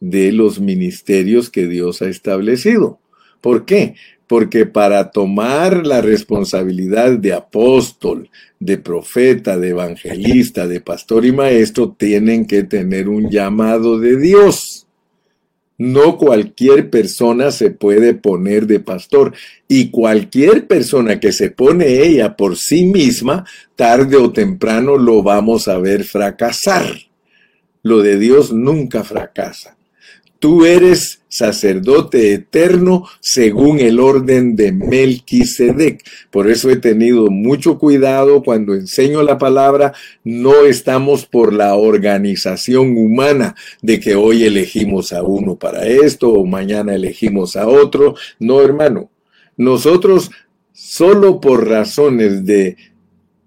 de 0.00 0.32
los 0.32 0.60
ministerios 0.60 1.48
que 1.48 1.66
Dios 1.66 2.02
ha 2.02 2.08
establecido. 2.08 2.98
¿Por 3.40 3.64
qué? 3.64 3.94
porque 4.32 4.64
para 4.64 5.10
tomar 5.10 5.86
la 5.86 6.00
responsabilidad 6.00 7.18
de 7.18 7.34
apóstol, 7.34 8.30
de 8.58 8.78
profeta, 8.78 9.58
de 9.58 9.68
evangelista, 9.68 10.66
de 10.66 10.80
pastor 10.80 11.26
y 11.26 11.32
maestro, 11.32 11.94
tienen 11.98 12.46
que 12.46 12.62
tener 12.62 13.10
un 13.10 13.28
llamado 13.28 13.98
de 13.98 14.16
Dios. 14.16 14.71
No 15.78 16.16
cualquier 16.16 16.90
persona 16.90 17.50
se 17.50 17.70
puede 17.70 18.14
poner 18.14 18.66
de 18.66 18.80
pastor 18.80 19.34
y 19.66 19.90
cualquier 19.90 20.66
persona 20.66 21.18
que 21.18 21.32
se 21.32 21.50
pone 21.50 22.02
ella 22.02 22.36
por 22.36 22.56
sí 22.56 22.84
misma, 22.84 23.44
tarde 23.74 24.16
o 24.16 24.32
temprano 24.32 24.96
lo 24.96 25.22
vamos 25.22 25.68
a 25.68 25.78
ver 25.78 26.04
fracasar. 26.04 26.86
Lo 27.82 28.00
de 28.02 28.18
Dios 28.18 28.52
nunca 28.52 29.02
fracasa 29.02 29.76
Tú 30.42 30.64
eres 30.64 31.21
sacerdote 31.32 32.34
eterno 32.34 33.08
según 33.20 33.80
el 33.80 34.00
orden 34.00 34.54
de 34.54 34.70
Melquisedec. 34.70 36.04
Por 36.30 36.50
eso 36.50 36.68
he 36.68 36.76
tenido 36.76 37.30
mucho 37.30 37.78
cuidado 37.78 38.42
cuando 38.42 38.74
enseño 38.74 39.22
la 39.22 39.38
palabra. 39.38 39.94
No 40.24 40.66
estamos 40.66 41.24
por 41.24 41.54
la 41.54 41.74
organización 41.74 42.98
humana 42.98 43.54
de 43.80 43.98
que 43.98 44.14
hoy 44.14 44.44
elegimos 44.44 45.14
a 45.14 45.22
uno 45.22 45.56
para 45.56 45.86
esto 45.86 46.30
o 46.30 46.44
mañana 46.44 46.94
elegimos 46.94 47.56
a 47.56 47.66
otro. 47.66 48.14
No, 48.38 48.60
hermano. 48.60 49.10
Nosotros 49.56 50.30
solo 50.74 51.40
por 51.40 51.66
razones 51.66 52.44
de 52.44 52.76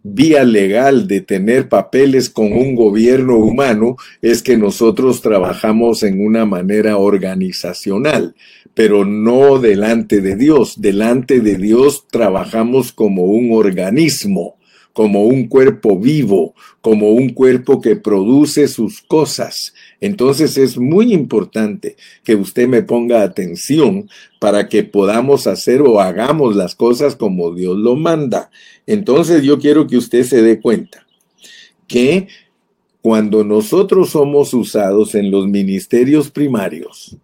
vía 0.08 0.44
legal 0.44 1.08
de 1.08 1.22
tener 1.22 1.68
papeles 1.68 2.30
con 2.30 2.54
un 2.54 2.76
gobierno 2.76 3.38
humano 3.38 3.96
es 4.22 4.44
que 4.44 4.56
nosotros 4.56 5.22
trabajamos 5.22 6.04
en 6.04 6.24
una 6.24 6.46
manera 6.46 6.98
organizacional, 6.98 8.36
pero 8.76 9.04
no 9.04 9.58
delante 9.58 10.22
de 10.22 10.36
Dios. 10.36 10.80
Delante 10.80 11.40
de 11.40 11.56
Dios 11.56 12.06
trabajamos 12.12 12.92
como 12.92 13.24
un 13.24 13.52
organismo, 13.52 14.58
como 14.94 15.24
un 15.24 15.48
cuerpo 15.48 15.98
vivo, 15.98 16.54
como 16.82 17.10
un 17.10 17.30
cuerpo 17.30 17.82
que 17.82 17.96
produce 17.96 18.68
sus 18.68 19.02
cosas. 19.02 19.74
Entonces 20.02 20.58
es 20.58 20.78
muy 20.78 21.14
importante 21.14 21.96
que 22.24 22.36
usted 22.36 22.68
me 22.68 22.84
ponga 22.84 23.24
atención 23.24 24.10
para 24.40 24.68
que 24.68 24.84
podamos 24.84 25.48
hacer 25.48 25.82
o 25.82 26.00
hagamos 26.00 26.56
las 26.56 26.76
cosas 26.76 27.16
como 27.16 27.54
Dios 27.54 27.78
lo 27.78 27.96
manda. 27.96 28.52
Entonces 28.86 29.44
yo 29.44 29.60
quiero 29.60 29.88
que 29.88 29.98
usted 29.98 30.24
se 30.24 30.42
dé 30.42 30.60
cuenta 30.60 31.06
que 31.88 32.28
cuando 33.02 33.44
nosotros 33.44 34.10
somos 34.10 34.54
usados 34.54 35.14
en 35.16 35.30
los 35.30 35.48
ministerios 35.48 36.32
primarios, 36.32 37.18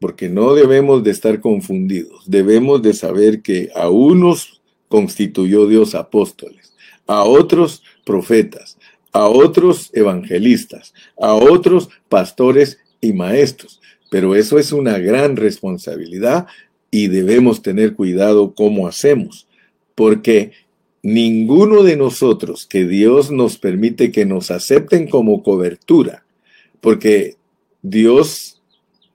porque 0.00 0.28
no 0.28 0.54
debemos 0.54 1.04
de 1.04 1.10
estar 1.10 1.40
confundidos, 1.40 2.24
debemos 2.26 2.82
de 2.82 2.94
saber 2.94 3.42
que 3.42 3.70
a 3.74 3.88
unos 3.88 4.62
constituyó 4.88 5.66
Dios 5.66 5.94
apóstoles, 5.94 6.74
a 7.06 7.24
otros 7.24 7.82
profetas, 8.04 8.75
a 9.16 9.28
otros 9.28 9.90
evangelistas, 9.94 10.92
a 11.18 11.32
otros 11.32 11.88
pastores 12.10 12.78
y 13.00 13.14
maestros. 13.14 13.80
Pero 14.10 14.34
eso 14.34 14.58
es 14.58 14.72
una 14.72 14.98
gran 14.98 15.36
responsabilidad 15.36 16.46
y 16.90 17.08
debemos 17.08 17.62
tener 17.62 17.94
cuidado 17.94 18.54
cómo 18.54 18.86
hacemos, 18.86 19.48
porque 19.94 20.52
ninguno 21.02 21.82
de 21.82 21.96
nosotros 21.96 22.66
que 22.66 22.84
Dios 22.84 23.30
nos 23.30 23.56
permite 23.56 24.12
que 24.12 24.26
nos 24.26 24.50
acepten 24.50 25.08
como 25.08 25.42
cobertura, 25.42 26.26
porque 26.82 27.36
Dios 27.80 28.60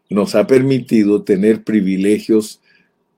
nos 0.10 0.34
ha 0.34 0.48
permitido 0.48 1.22
tener 1.22 1.64
privilegios 1.64 2.60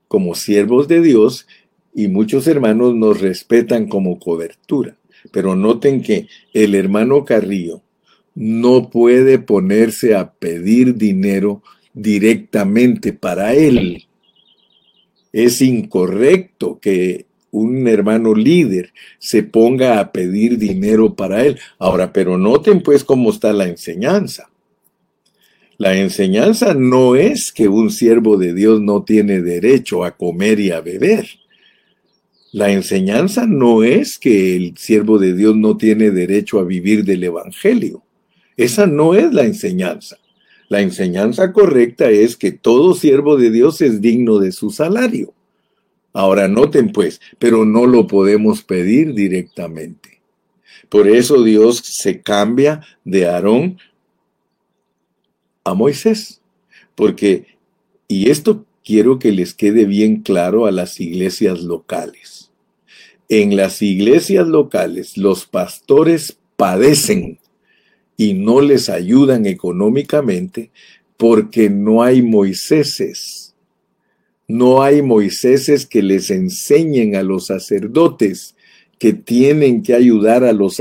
como 0.06 0.34
siervos 0.34 0.86
de 0.86 1.00
Dios 1.00 1.46
y 1.94 2.08
muchos 2.08 2.46
hermanos 2.46 2.94
nos 2.94 3.22
respetan 3.22 3.88
como 3.88 4.18
cobertura. 4.18 4.98
Pero 5.30 5.56
noten 5.56 6.02
que 6.02 6.28
el 6.52 6.74
hermano 6.74 7.24
Carrillo 7.24 7.82
no 8.34 8.90
puede 8.90 9.38
ponerse 9.38 10.14
a 10.14 10.32
pedir 10.32 10.96
dinero 10.96 11.62
directamente 11.92 13.12
para 13.12 13.54
él. 13.54 14.06
Es 15.32 15.62
incorrecto 15.62 16.78
que 16.80 17.26
un 17.50 17.86
hermano 17.86 18.34
líder 18.34 18.92
se 19.18 19.44
ponga 19.44 20.00
a 20.00 20.10
pedir 20.10 20.58
dinero 20.58 21.14
para 21.14 21.44
él. 21.44 21.58
Ahora, 21.78 22.12
pero 22.12 22.36
noten 22.36 22.82
pues 22.82 23.04
cómo 23.04 23.30
está 23.30 23.52
la 23.52 23.66
enseñanza. 23.66 24.50
La 25.76 25.96
enseñanza 25.96 26.74
no 26.74 27.16
es 27.16 27.52
que 27.52 27.68
un 27.68 27.90
siervo 27.90 28.36
de 28.36 28.54
Dios 28.54 28.80
no 28.80 29.02
tiene 29.02 29.40
derecho 29.40 30.04
a 30.04 30.16
comer 30.16 30.60
y 30.60 30.70
a 30.70 30.80
beber. 30.80 31.26
La 32.54 32.70
enseñanza 32.70 33.48
no 33.48 33.82
es 33.82 34.16
que 34.16 34.54
el 34.54 34.76
siervo 34.76 35.18
de 35.18 35.34
Dios 35.34 35.56
no 35.56 35.76
tiene 35.76 36.12
derecho 36.12 36.60
a 36.60 36.64
vivir 36.64 37.04
del 37.04 37.24
Evangelio. 37.24 38.04
Esa 38.56 38.86
no 38.86 39.14
es 39.14 39.34
la 39.34 39.42
enseñanza. 39.42 40.18
La 40.68 40.80
enseñanza 40.80 41.52
correcta 41.52 42.10
es 42.10 42.36
que 42.36 42.52
todo 42.52 42.94
siervo 42.94 43.36
de 43.36 43.50
Dios 43.50 43.80
es 43.80 44.00
digno 44.00 44.38
de 44.38 44.52
su 44.52 44.70
salario. 44.70 45.34
Ahora 46.12 46.46
noten 46.46 46.92
pues, 46.92 47.20
pero 47.40 47.64
no 47.64 47.86
lo 47.86 48.06
podemos 48.06 48.62
pedir 48.62 49.14
directamente. 49.14 50.20
Por 50.88 51.08
eso 51.08 51.42
Dios 51.42 51.78
se 51.78 52.20
cambia 52.20 52.82
de 53.04 53.26
Aarón 53.26 53.78
a 55.64 55.74
Moisés. 55.74 56.40
Porque, 56.94 57.56
y 58.06 58.30
esto 58.30 58.64
quiero 58.84 59.18
que 59.18 59.32
les 59.32 59.54
quede 59.54 59.86
bien 59.86 60.22
claro 60.22 60.66
a 60.66 60.70
las 60.70 61.00
iglesias 61.00 61.60
locales 61.60 62.43
en 63.42 63.56
las 63.56 63.82
iglesias 63.82 64.46
locales 64.46 65.16
los 65.16 65.46
pastores 65.46 66.38
padecen 66.56 67.40
y 68.16 68.34
no 68.34 68.60
les 68.60 68.88
ayudan 68.88 69.46
económicamente 69.46 70.70
porque 71.16 71.68
no 71.68 72.04
hay 72.04 72.22
Moiséses. 72.22 73.56
No 74.46 74.84
hay 74.84 75.02
Moiséses 75.02 75.84
que 75.84 76.00
les 76.00 76.30
enseñen 76.30 77.16
a 77.16 77.24
los 77.24 77.46
sacerdotes 77.46 78.54
que 79.00 79.12
tienen 79.12 79.82
que 79.82 79.94
ayudar 79.94 80.44
a 80.44 80.52
los 80.52 80.80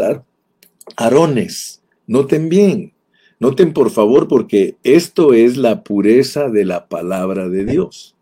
arones. 0.96 1.82
Noten 2.06 2.50
bien, 2.50 2.94
noten 3.40 3.74
por 3.74 3.90
favor 3.90 4.28
porque 4.28 4.76
esto 4.84 5.34
es 5.34 5.58
la 5.58 5.84
pureza 5.84 6.50
de 6.50 6.66
la 6.66 6.88
palabra 6.88 7.50
de 7.50 7.66
Dios. 7.66 8.16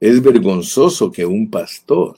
Es 0.00 0.22
vergonzoso 0.22 1.10
que 1.10 1.24
un 1.24 1.50
pastor 1.50 2.16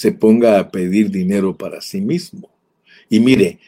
se 0.00 0.12
ponga 0.12 0.58
a 0.58 0.70
pedir 0.70 1.10
dinero 1.10 1.58
para 1.58 1.82
sí 1.82 2.00
mismo. 2.00 2.48
Y 3.10 3.20
mire, 3.20 3.58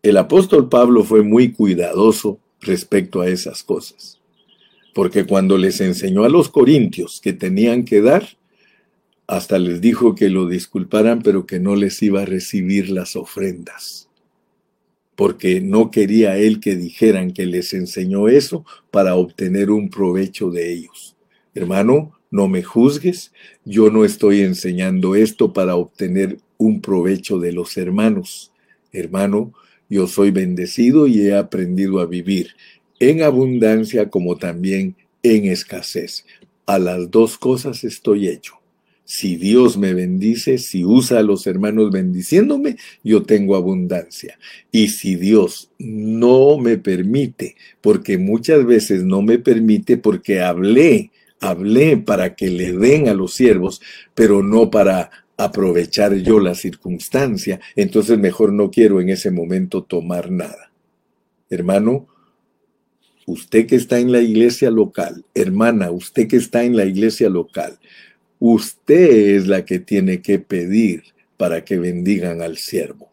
el 0.00 0.16
apóstol 0.16 0.68
Pablo 0.68 1.02
fue 1.02 1.24
muy 1.24 1.50
cuidadoso 1.50 2.38
respecto 2.60 3.20
a 3.20 3.28
esas 3.28 3.64
cosas, 3.64 4.20
porque 4.94 5.26
cuando 5.26 5.58
les 5.58 5.80
enseñó 5.80 6.22
a 6.22 6.28
los 6.28 6.50
corintios 6.50 7.20
que 7.20 7.32
tenían 7.32 7.84
que 7.84 8.00
dar, 8.00 8.28
hasta 9.26 9.58
les 9.58 9.80
dijo 9.80 10.14
que 10.14 10.28
lo 10.28 10.46
disculparan, 10.46 11.20
pero 11.20 11.46
que 11.46 11.58
no 11.58 11.74
les 11.74 12.00
iba 12.00 12.22
a 12.22 12.26
recibir 12.26 12.88
las 12.88 13.16
ofrendas, 13.16 14.08
porque 15.16 15.60
no 15.60 15.90
quería 15.90 16.36
él 16.36 16.60
que 16.60 16.76
dijeran 16.76 17.32
que 17.32 17.46
les 17.46 17.74
enseñó 17.74 18.28
eso 18.28 18.64
para 18.92 19.16
obtener 19.16 19.72
un 19.72 19.90
provecho 19.90 20.48
de 20.52 20.72
ellos. 20.72 21.16
Hermano, 21.56 22.19
no 22.30 22.48
me 22.48 22.62
juzgues, 22.62 23.32
yo 23.64 23.90
no 23.90 24.04
estoy 24.04 24.40
enseñando 24.40 25.14
esto 25.16 25.52
para 25.52 25.76
obtener 25.76 26.38
un 26.58 26.80
provecho 26.80 27.38
de 27.38 27.52
los 27.52 27.76
hermanos. 27.76 28.52
Hermano, 28.92 29.52
yo 29.88 30.06
soy 30.06 30.30
bendecido 30.30 31.06
y 31.06 31.20
he 31.22 31.36
aprendido 31.36 32.00
a 32.00 32.06
vivir 32.06 32.50
en 33.00 33.22
abundancia 33.22 34.08
como 34.08 34.36
también 34.36 34.94
en 35.22 35.46
escasez. 35.46 36.24
A 36.66 36.78
las 36.78 37.10
dos 37.10 37.36
cosas 37.36 37.82
estoy 37.82 38.28
hecho. 38.28 38.54
Si 39.04 39.34
Dios 39.34 39.76
me 39.76 39.92
bendice, 39.92 40.58
si 40.58 40.84
usa 40.84 41.18
a 41.18 41.24
los 41.24 41.48
hermanos 41.48 41.90
bendiciéndome, 41.90 42.76
yo 43.02 43.24
tengo 43.24 43.56
abundancia. 43.56 44.38
Y 44.70 44.86
si 44.88 45.16
Dios 45.16 45.72
no 45.80 46.58
me 46.58 46.78
permite, 46.78 47.56
porque 47.80 48.18
muchas 48.18 48.64
veces 48.64 49.02
no 49.02 49.20
me 49.20 49.40
permite 49.40 49.96
porque 49.96 50.40
hablé 50.40 51.10
hablé 51.40 51.96
para 51.96 52.34
que 52.34 52.50
le 52.50 52.72
den 52.72 53.08
a 53.08 53.14
los 53.14 53.34
siervos, 53.34 53.80
pero 54.14 54.42
no 54.42 54.70
para 54.70 55.10
aprovechar 55.36 56.14
yo 56.16 56.38
la 56.38 56.54
circunstancia, 56.54 57.60
entonces 57.74 58.18
mejor 58.18 58.52
no 58.52 58.70
quiero 58.70 59.00
en 59.00 59.08
ese 59.08 59.30
momento 59.30 59.82
tomar 59.82 60.30
nada. 60.30 60.70
Hermano, 61.48 62.06
usted 63.26 63.66
que 63.66 63.76
está 63.76 63.98
en 63.98 64.12
la 64.12 64.20
iglesia 64.20 64.70
local, 64.70 65.24
hermana, 65.34 65.90
usted 65.90 66.28
que 66.28 66.36
está 66.36 66.62
en 66.64 66.76
la 66.76 66.84
iglesia 66.84 67.30
local, 67.30 67.78
usted 68.38 69.36
es 69.36 69.46
la 69.46 69.64
que 69.64 69.78
tiene 69.78 70.20
que 70.20 70.38
pedir 70.38 71.04
para 71.36 71.64
que 71.64 71.78
bendigan 71.78 72.42
al 72.42 72.58
siervo. 72.58 73.09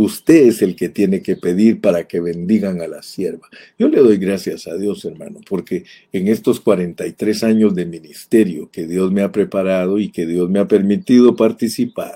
Usted 0.00 0.46
es 0.46 0.62
el 0.62 0.76
que 0.76 0.88
tiene 0.88 1.22
que 1.22 1.34
pedir 1.34 1.80
para 1.80 2.06
que 2.06 2.20
bendigan 2.20 2.80
a 2.80 2.86
la 2.86 3.02
sierva. 3.02 3.48
Yo 3.80 3.88
le 3.88 3.98
doy 3.98 4.16
gracias 4.16 4.68
a 4.68 4.76
Dios, 4.76 5.04
hermano, 5.04 5.40
porque 5.44 5.86
en 6.12 6.28
estos 6.28 6.60
43 6.60 7.42
años 7.42 7.74
de 7.74 7.84
ministerio 7.84 8.70
que 8.70 8.86
Dios 8.86 9.10
me 9.10 9.22
ha 9.22 9.32
preparado 9.32 9.98
y 9.98 10.10
que 10.10 10.24
Dios 10.24 10.48
me 10.48 10.60
ha 10.60 10.68
permitido 10.68 11.34
participar, 11.34 12.14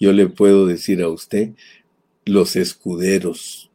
yo 0.00 0.12
le 0.12 0.26
puedo 0.26 0.66
decir 0.66 1.02
a 1.02 1.08
usted, 1.08 1.50
los 2.24 2.56
escuderos, 2.56 3.70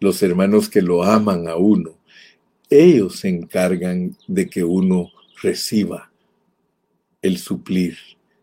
los 0.00 0.20
hermanos 0.24 0.68
que 0.68 0.82
lo 0.82 1.04
aman 1.04 1.46
a 1.46 1.54
uno, 1.54 1.96
ellos 2.70 3.20
se 3.20 3.28
encargan 3.28 4.16
de 4.26 4.48
que 4.48 4.64
uno 4.64 5.12
reciba 5.40 6.10
el 7.22 7.38
suplir 7.38 7.98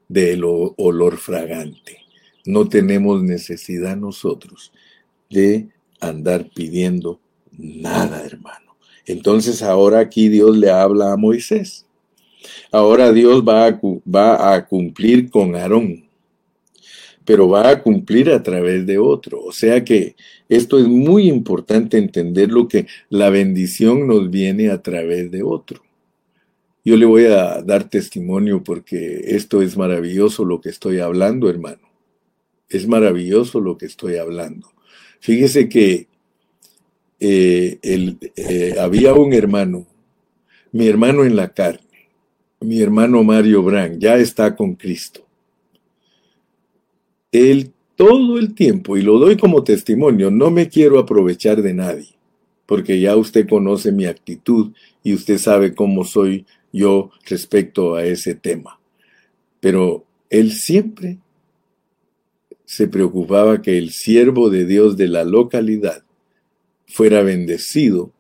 del 0.08 0.46
olor 0.46 1.18
fragante. 1.18 2.07
No 2.48 2.70
tenemos 2.70 3.22
necesidad 3.22 3.98
nosotros 3.98 4.72
de 5.30 5.68
andar 6.00 6.50
pidiendo 6.56 7.20
nada, 7.52 8.24
hermano. 8.26 8.78
Entonces 9.06 9.62
ahora 9.62 10.00
aquí 10.00 10.30
Dios 10.30 10.56
le 10.56 10.72
habla 10.72 11.12
a 11.12 11.18
Moisés. 11.18 11.86
Ahora 12.72 13.12
Dios 13.12 13.44
va 13.44 13.66
a, 13.66 14.66
cumplir 14.66 15.30
con 15.30 15.58
Aarón, 15.58 16.06
pero 17.26 17.50
va 17.50 17.70
a 17.70 17.84
cumplir 17.84 18.30
a 18.30 18.42
través 18.42 18.86
de 18.86 18.98
otro. 18.98 19.42
O 19.44 19.52
sea 19.52 19.84
que 19.84 20.16
esto 20.48 20.80
es 20.80 20.88
muy 20.88 21.28
importante 21.28 21.98
entender 21.98 22.50
lo 22.50 22.70
que 22.70 22.88
la 23.10 23.30
bendición 23.30 24.08
nos 24.08 24.30
viene 24.30 24.70
a 24.70 24.82
través 24.82 25.32
de 25.32 25.44
otro. 25.44 25.82
Yo 26.86 26.96
le 26.96 27.06
voy 27.06 27.26
a 27.26 27.62
dar 27.62 27.90
testimonio 27.90 28.64
porque 28.64 29.36
esto 29.36 29.62
es 29.62 29.76
maravilloso 29.76 30.46
lo 30.46 30.62
que 30.62 30.70
estoy 30.70 31.00
hablando, 31.00 31.50
hermano. 31.50 31.88
Es 32.70 32.88
maravilloso 32.88 33.60
lo 33.60 33.78
que 33.78 33.86
estoy 33.86 34.18
hablando. 34.18 34.72
Fíjese 35.20 35.70
que 35.70 36.08
eh, 37.20 37.80
eh, 37.82 38.76
había 38.80 39.14
un 39.14 39.34
hermano, 39.34 39.88
mi 40.72 40.88
hermano 40.88 41.26
en 41.26 41.36
la 41.36 41.50
carne, 41.50 41.82
mi 42.60 42.82
hermano 42.82 43.24
Mario 43.24 43.64
Brand, 43.64 44.00
ya 44.00 44.18
está 44.18 44.56
con 44.56 44.76
Cristo. 44.76 45.26
Él 47.32 47.72
todo 47.96 48.38
el 48.38 48.54
tiempo, 48.54 48.96
y 48.96 49.02
lo 49.02 49.18
doy 49.18 49.38
como 49.38 49.64
testimonio, 49.64 50.30
no 50.30 50.52
me 50.52 50.70
quiero 50.70 51.00
aprovechar 51.00 51.64
de 51.64 51.74
nadie, 51.74 52.10
porque 52.68 53.00
ya 53.00 53.16
usted 53.16 53.50
conoce 53.50 53.92
mi 53.92 54.06
actitud 54.06 54.72
y 55.04 55.14
usted 55.16 55.40
sabe 55.40 55.74
cómo 55.74 56.04
soy 56.04 56.46
yo 56.72 57.10
respecto 57.26 57.96
a 57.96 58.06
ese 58.06 58.36
tema. 58.36 58.80
Pero 59.60 60.06
él 60.30 60.52
siempre 60.52 61.18
se 62.68 62.90
preocupaba 62.90 63.62
que 63.62 63.78
el 63.78 63.92
siervo 63.92 64.50
de 64.50 64.66
Dios 64.66 64.98
de 64.98 65.08
la 65.08 65.24
localidad 65.24 66.04
fuera 66.86 67.24
bendecido 67.24 68.12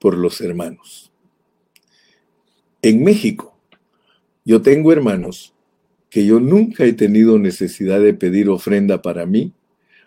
por 0.00 0.18
los 0.18 0.40
hermanos. 0.40 1.12
En 2.82 3.04
México, 3.04 3.56
yo 4.44 4.62
tengo 4.62 4.92
hermanos 4.92 5.54
que 6.10 6.26
yo 6.26 6.40
nunca 6.40 6.84
he 6.84 6.92
tenido 6.92 7.38
necesidad 7.38 8.00
de 8.00 8.14
pedir 8.14 8.48
ofrenda 8.48 9.00
para 9.00 9.26
mí. 9.26 9.52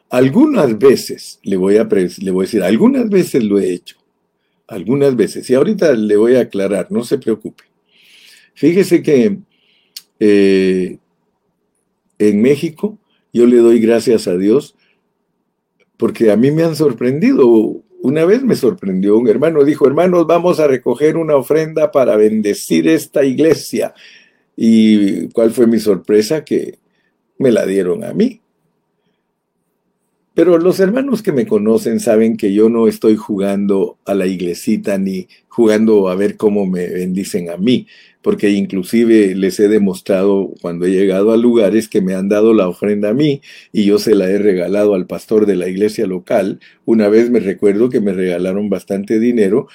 Algunas 0.09 0.77
veces, 0.77 1.39
le 1.41 1.55
voy 1.55 1.77
a, 1.77 1.85
le 1.85 2.31
voy 2.31 2.43
a 2.43 2.47
decir, 2.47 2.61
algunas 2.61 3.09
veces 3.09 3.41
lo 3.41 3.57
he 3.57 3.71
hecho. 3.71 3.95
Algunas 4.67 5.15
veces. 5.15 5.49
Y 5.49 5.53
ahorita 5.53 5.93
le 5.93 6.17
voy 6.17 6.35
a 6.35 6.41
aclarar, 6.41 6.91
no 6.91 7.05
se 7.05 7.17
preocupe. 7.19 7.63
Fíjese 8.53 9.01
que 9.01 9.37
eh, 10.19 10.97
en 12.19 12.41
México 12.41 12.99
yo 13.35 13.45
le 13.47 13.57
doy 13.57 13.81
gracias 13.81 14.29
a 14.29 14.37
Dios 14.37 14.75
porque 15.97 16.31
a 16.31 16.37
mí 16.37 16.51
me 16.51 16.63
han 16.63 16.73
sorprendido. 16.73 17.45
Una 18.01 18.23
vez 18.23 18.43
me 18.43 18.55
sorprendió 18.55 19.17
un 19.17 19.27
hermano, 19.27 19.65
dijo, 19.65 19.85
hermanos, 19.85 20.25
vamos 20.25 20.61
a 20.61 20.67
recoger 20.67 21.17
una 21.17 21.35
ofrenda 21.35 21.91
para 21.91 22.15
bendecir 22.15 22.87
esta 22.87 23.25
iglesia. 23.25 23.93
¿Y 24.55 25.27
cuál 25.29 25.51
fue 25.51 25.67
mi 25.67 25.79
sorpresa? 25.79 26.45
Que 26.45 26.79
me 27.37 27.51
la 27.51 27.65
dieron 27.65 28.05
a 28.05 28.13
mí. 28.13 28.39
Pero 30.35 30.57
los 30.57 30.79
hermanos 30.79 31.23
que 31.23 31.31
me 31.31 31.47
conocen 31.47 31.99
saben 31.99 32.37
que 32.37 32.53
yo 32.53 32.69
no 32.69 32.87
estoy 32.87 33.15
jugando 33.15 33.97
a 34.05 34.13
la 34.13 34.27
iglesita 34.27 34.97
ni 34.97 35.27
jugando 35.47 36.09
a 36.09 36.15
ver 36.15 36.35
cómo 36.35 36.65
me 36.65 36.87
bendicen 36.87 37.49
a 37.49 37.57
mí 37.57 37.87
porque 38.25 38.49
inclusive 38.49 39.35
les 39.35 39.59
he 39.59 39.67
demostrado 39.67 40.51
cuando 40.59 40.87
he 40.87 40.89
llegado 40.89 41.31
a 41.31 41.37
lugares 41.37 41.87
que 41.87 42.01
me 42.01 42.15
han 42.15 42.27
dado 42.27 42.55
la 42.55 42.67
ofrenda 42.67 43.09
a 43.09 43.13
mí 43.13 43.41
y 43.71 43.85
yo 43.85 43.99
se 43.99 44.15
la 44.15 44.27
he 44.27 44.39
regalado 44.39 44.95
al 44.95 45.05
pastor 45.05 45.45
de 45.45 45.55
la 45.55 45.69
iglesia 45.69 46.07
local. 46.07 46.59
Una 46.85 47.07
vez 47.07 47.29
me 47.29 47.39
recuerdo 47.39 47.91
que 47.91 48.01
me 48.01 48.13
regalaron 48.13 48.67
bastante 48.67 49.19
dinero 49.19 49.67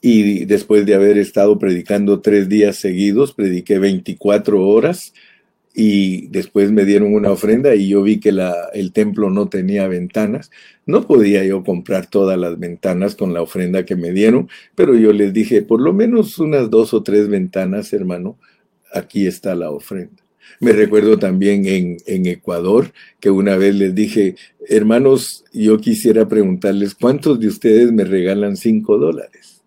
y 0.00 0.44
después 0.44 0.86
de 0.86 0.94
haber 0.94 1.18
estado 1.18 1.58
predicando 1.58 2.20
tres 2.20 2.48
días 2.48 2.76
seguidos, 2.76 3.32
prediqué 3.32 3.80
24 3.80 4.64
horas 4.64 5.12
y 5.78 6.28
después 6.28 6.72
me 6.72 6.86
dieron 6.86 7.12
una 7.12 7.30
ofrenda 7.30 7.74
y 7.74 7.88
yo 7.88 8.02
vi 8.02 8.18
que 8.18 8.32
la, 8.32 8.70
el 8.72 8.92
templo 8.92 9.28
no 9.28 9.50
tenía 9.50 9.86
ventanas. 9.88 10.50
No 10.86 11.06
podía 11.06 11.44
yo 11.44 11.62
comprar 11.64 12.06
todas 12.06 12.38
las 12.38 12.58
ventanas 12.58 13.14
con 13.14 13.34
la 13.34 13.42
ofrenda 13.42 13.84
que 13.84 13.94
me 13.94 14.10
dieron, 14.10 14.48
pero 14.74 14.94
yo 14.94 15.12
les 15.12 15.34
dije, 15.34 15.60
por 15.60 15.82
lo 15.82 15.92
menos 15.92 16.38
unas 16.38 16.70
dos 16.70 16.94
o 16.94 17.02
tres 17.02 17.28
ventanas, 17.28 17.92
hermano, 17.92 18.38
aquí 18.90 19.26
está 19.26 19.54
la 19.54 19.70
ofrenda. 19.70 20.16
Me 20.60 20.72
recuerdo 20.72 21.18
también 21.18 21.66
en, 21.66 21.98
en 22.06 22.24
Ecuador 22.24 22.92
que 23.20 23.28
una 23.28 23.58
vez 23.58 23.74
les 23.74 23.94
dije, 23.94 24.34
hermanos, 24.70 25.44
yo 25.52 25.76
quisiera 25.76 26.26
preguntarles, 26.26 26.94
¿cuántos 26.94 27.38
de 27.38 27.48
ustedes 27.48 27.92
me 27.92 28.04
regalan 28.04 28.56
cinco 28.56 28.96
dólares? 28.96 29.62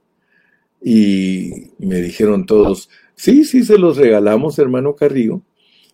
Y 0.81 1.67
me 1.77 2.01
dijeron 2.01 2.47
todos, 2.47 2.89
sí, 3.13 3.45
sí, 3.45 3.63
se 3.63 3.77
los 3.77 3.97
regalamos, 3.97 4.57
hermano 4.57 4.95
Carrillo. 4.95 5.43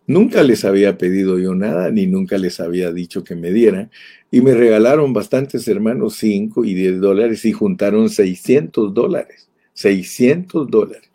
Nunca 0.08 0.44
les 0.44 0.66
había 0.66 0.98
pedido 0.98 1.40
yo 1.40 1.56
nada, 1.56 1.90
ni 1.90 2.06
nunca 2.06 2.38
les 2.38 2.60
había 2.60 2.92
dicho 2.92 3.24
que 3.24 3.36
me 3.36 3.52
dieran. 3.52 3.90
Y 4.32 4.42
me 4.42 4.54
regalaron 4.54 5.14
bastantes 5.14 5.68
hermanos 5.68 6.16
5 6.18 6.66
y 6.66 6.74
10 6.74 7.00
dólares 7.00 7.46
y 7.46 7.52
juntaron 7.52 8.10
600 8.10 8.94
dólares. 8.94 9.50
600 9.74 10.70
dólares. 10.70 11.10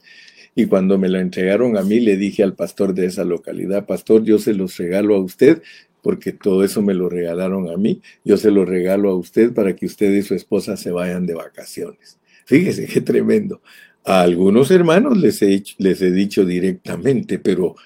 Y 0.55 0.67
cuando 0.67 0.99
me 0.99 1.09
lo 1.09 1.19
entregaron 1.19 1.77
a 1.77 1.83
mí, 1.83 2.01
le 2.01 2.17
dije 2.17 2.43
al 2.43 2.55
pastor 2.55 2.93
de 2.95 3.07
esa 3.07 3.25
localidad, 3.25 3.87
pastor, 3.87 4.25
yo 4.25 4.39
se 4.39 4.55
los 4.55 4.77
regalo 4.77 5.15
a 5.15 5.21
usted 5.21 5.63
porque 6.03 6.33
todo 6.33 6.65
eso 6.65 6.83
me 6.83 6.95
lo 6.95 7.09
regalaron 7.09 7.69
a 7.69 7.77
mí. 7.77 8.01
Yo 8.25 8.37
se 8.37 8.51
lo 8.51 8.65
regalo 8.65 9.11
a 9.11 9.17
usted 9.17 9.53
para 9.53 9.77
que 9.77 9.87
usted 9.87 10.13
y 10.13 10.23
su 10.23 10.35
esposa 10.35 10.77
se 10.77 10.91
vayan 10.91 11.27
de 11.27 11.35
vacaciones. 11.35 12.19
Fíjese 12.47 12.87
qué 12.87 13.01
tremendo. 13.01 13.61
A 14.05 14.23
algunos 14.23 14.71
hermanos 14.71 15.19
les 15.19 15.43
he, 15.43 15.63
les 15.79 16.01
he 16.01 16.11
dicho 16.11 16.45
directamente, 16.45 17.39
pero 17.39 17.77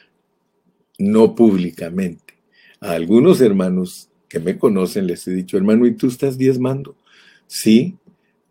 no 0.98 1.34
públicamente. 1.34 2.34
A 2.80 2.92
algunos 2.92 3.40
hermanos 3.40 4.08
que 4.28 4.40
me 4.40 4.58
conocen 4.58 5.06
les 5.06 5.26
he 5.28 5.32
dicho, 5.32 5.56
hermano, 5.56 5.86
¿y 5.86 5.92
tú 5.94 6.08
estás 6.08 6.38
diezmando? 6.38 6.96
Sí. 7.46 7.96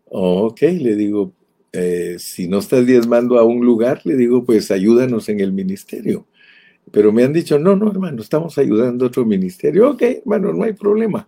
ok, 0.06 0.60
le 0.62 0.96
digo, 0.96 1.32
eh, 1.72 2.16
si 2.18 2.46
no 2.46 2.58
estás 2.58 2.86
diezmando 2.86 3.38
a 3.38 3.44
un 3.44 3.64
lugar, 3.64 4.00
le 4.04 4.16
digo, 4.16 4.44
pues 4.44 4.70
ayúdanos 4.70 5.28
en 5.28 5.40
el 5.40 5.52
ministerio. 5.52 6.26
Pero 6.90 7.12
me 7.12 7.24
han 7.24 7.32
dicho, 7.32 7.58
no, 7.58 7.76
no, 7.76 7.90
hermano, 7.90 8.22
estamos 8.22 8.56
ayudando 8.58 9.04
a 9.04 9.08
otro 9.08 9.24
ministerio. 9.24 9.90
Ok, 9.90 10.02
hermano, 10.02 10.52
no 10.52 10.64
hay 10.64 10.74
problema. 10.74 11.26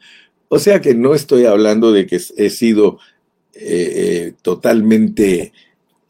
O 0.49 0.59
sea 0.59 0.81
que 0.81 0.95
no 0.95 1.15
estoy 1.15 1.45
hablando 1.45 1.93
de 1.93 2.07
que 2.07 2.21
he 2.37 2.51
sido 2.51 2.99
eh, 3.55 3.61
eh, 3.95 4.35
totalmente 4.43 5.53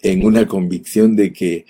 en 0.02 0.24
una 0.24 0.46
convicción 0.46 1.16
de 1.16 1.32
que 1.32 1.64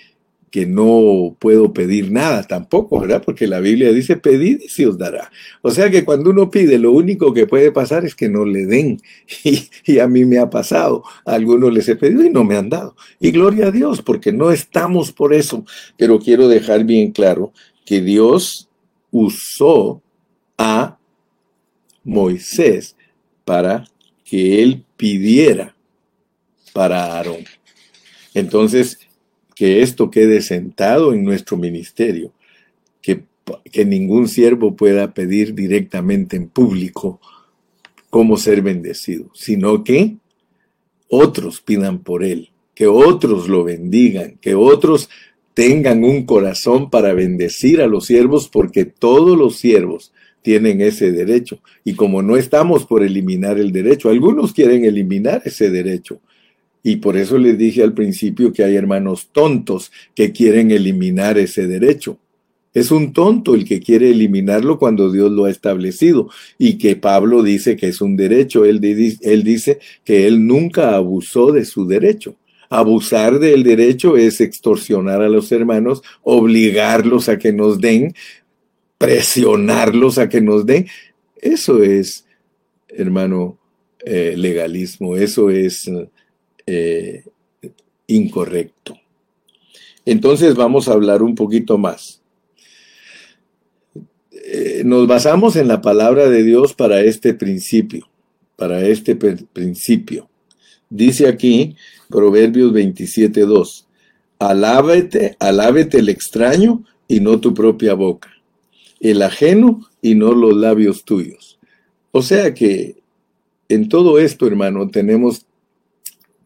que 0.51 0.65
no 0.65 1.35
puedo 1.39 1.73
pedir 1.73 2.11
nada 2.11 2.43
tampoco, 2.43 3.01
¿verdad? 3.01 3.21
Porque 3.23 3.47
la 3.47 3.59
Biblia 3.59 3.91
dice, 3.91 4.15
pedid 4.15 4.61
y 4.61 4.69
se 4.69 4.87
os 4.87 4.97
dará. 4.97 5.29
O 5.61 5.71
sea 5.71 5.89
que 5.89 6.05
cuando 6.05 6.29
uno 6.29 6.49
pide, 6.49 6.77
lo 6.77 6.93
único 6.93 7.33
que 7.33 7.47
puede 7.47 7.71
pasar 7.71 8.05
es 8.05 8.15
que 8.15 8.29
no 8.29 8.45
le 8.45 8.65
den. 8.65 9.01
Y, 9.85 9.99
a 9.99 10.07
mí 10.07 10.25
me 10.25 10.39
ha 10.39 10.49
pasado. 10.49 11.03
A 11.25 11.33
algunos 11.33 11.73
les 11.73 11.87
he 11.89 11.95
pedido 11.95 12.23
y 12.23 12.29
no 12.29 12.43
me 12.43 12.55
han 12.55 12.69
dado. 12.69 12.95
Y 13.19 13.31
gloria 13.31 13.67
a 13.67 13.71
Dios, 13.71 14.01
porque 14.01 14.31
no 14.31 14.51
estamos 14.51 15.11
por 15.11 15.33
eso. 15.33 15.65
Pero 15.97 16.19
quiero 16.19 16.47
dejar 16.47 16.83
bien 16.83 17.11
claro 17.11 17.51
que 17.85 18.01
Dios 18.01 18.69
usó 19.11 20.01
a 20.57 20.97
Moisés 22.03 22.95
para 23.45 23.85
que 24.23 24.61
él 24.61 24.83
pidiera 24.97 25.75
para 26.73 27.05
Aarón. 27.05 27.45
Entonces, 28.33 29.06
que 29.57 29.81
esto 29.81 30.11
quede 30.11 30.41
sentado 30.41 31.13
en 31.13 31.23
nuestro 31.23 31.57
ministerio, 31.57 32.31
que, 33.01 33.23
que 33.71 33.85
ningún 33.85 34.27
siervo 34.27 34.75
pueda 34.75 35.15
pedir 35.15 35.55
directamente 35.55 36.37
en 36.37 36.47
público 36.47 37.19
cómo 38.11 38.37
ser 38.37 38.61
bendecido, 38.61 39.31
sino 39.33 39.83
que 39.83 40.17
otros 41.09 41.59
pidan 41.59 42.03
por 42.03 42.23
él, 42.23 42.51
que 42.75 42.85
otros 42.85 43.49
lo 43.49 43.63
bendigan, 43.63 44.37
que 44.41 44.53
otros 44.53 45.09
tengan 45.55 46.03
un 46.03 46.27
corazón 46.27 46.91
para 46.91 47.13
bendecir 47.13 47.81
a 47.81 47.87
los 47.87 48.05
siervos, 48.05 48.49
porque 48.49 48.85
todos 48.85 49.35
los 49.35 49.57
siervos 49.57 50.13
tienen 50.43 50.81
ese 50.81 51.11
derecho. 51.11 51.61
Y 51.83 51.95
como 51.95 52.21
no 52.21 52.37
estamos 52.37 52.85
por 52.85 53.03
eliminar 53.03 53.57
el 53.57 53.71
derecho, 53.71 54.09
algunos 54.09 54.53
quieren 54.53 54.85
eliminar 54.85 55.41
ese 55.45 55.71
derecho, 55.71 56.21
y 56.87 56.95
por 56.95 57.17
eso 57.17 57.37
les 57.37 57.57
dije 57.57 57.83
al 57.83 57.93
principio 57.93 58.53
que 58.53 58.63
hay 58.63 58.77
hermanos 58.77 59.27
tontos 59.33 59.91
que 60.15 60.31
quieren 60.31 60.71
eliminar 60.71 61.37
ese 61.37 61.67
derecho. 61.67 62.17
Es 62.73 62.91
un 62.91 63.11
tonto 63.11 63.55
el 63.55 63.65
que 63.65 63.81
quiere 63.81 64.09
eliminarlo 64.09 64.79
cuando 64.79 65.11
Dios 65.11 65.29
lo 65.29 65.43
ha 65.43 65.49
establecido 65.49 66.29
y 66.57 66.77
que 66.77 66.95
Pablo 66.95 67.43
dice 67.43 67.75
que 67.75 67.89
es 67.89 67.99
un 67.99 68.15
derecho. 68.15 68.63
Él, 68.63 68.79
dice 68.79 69.79
que 70.05 70.27
él 70.27 70.47
nunca 70.47 70.95
abusó 70.95 71.51
de 71.51 71.65
su 71.65 71.85
derecho. 71.85 72.35
Abusar 72.69 73.39
del 73.39 73.63
derecho 73.63 74.15
es 74.15 74.39
extorsionar 74.39 75.21
a 75.21 75.27
los 75.27 75.51
hermanos, 75.51 76.01
obligarlos 76.23 77.27
a 77.27 77.37
que 77.37 77.51
nos 77.51 77.81
den, 77.81 78.13
presionarlos 78.97 80.19
a 80.19 80.29
que 80.29 80.39
nos 80.39 80.65
den. 80.65 80.87
Eso 81.41 81.83
es, 81.83 82.25
hermano, 82.87 83.57
eh, 84.05 84.35
legalismo, 84.37 85.17
eso 85.17 85.49
es 85.49 85.91
eh, 86.67 87.23
incorrecto. 88.07 88.97
Entonces 90.05 90.55
vamos 90.55 90.87
a 90.87 90.93
hablar 90.93 91.23
un 91.23 91.35
poquito 91.35 91.77
más. 91.77 92.21
Eh, 94.31 94.83
nos 94.85 95.07
basamos 95.07 95.55
en 95.55 95.67
la 95.67 95.81
palabra 95.81 96.29
de 96.29 96.43
Dios 96.43 96.73
para 96.73 97.01
este 97.01 97.33
principio, 97.33 98.07
para 98.55 98.85
este 98.85 99.15
principio. 99.15 100.29
Dice 100.89 101.27
aquí 101.27 101.75
Proverbios 102.09 102.71
27.2, 102.71 103.85
alábete, 104.39 105.35
alábete 105.39 105.99
el 105.99 106.09
extraño 106.09 106.85
y 107.07 107.19
no 107.19 107.39
tu 107.41 107.53
propia 107.53 107.93
boca, 107.93 108.29
el 109.01 109.21
ajeno 109.21 109.85
y 110.01 110.15
no 110.15 110.33
los 110.33 110.55
labios 110.55 111.03
tuyos. 111.03 111.59
O 112.11 112.21
sea 112.21 112.53
que 112.53 112.95
en 113.67 113.89
todo 113.89 114.19
esto, 114.19 114.47
hermano, 114.47 114.87
tenemos 114.87 115.46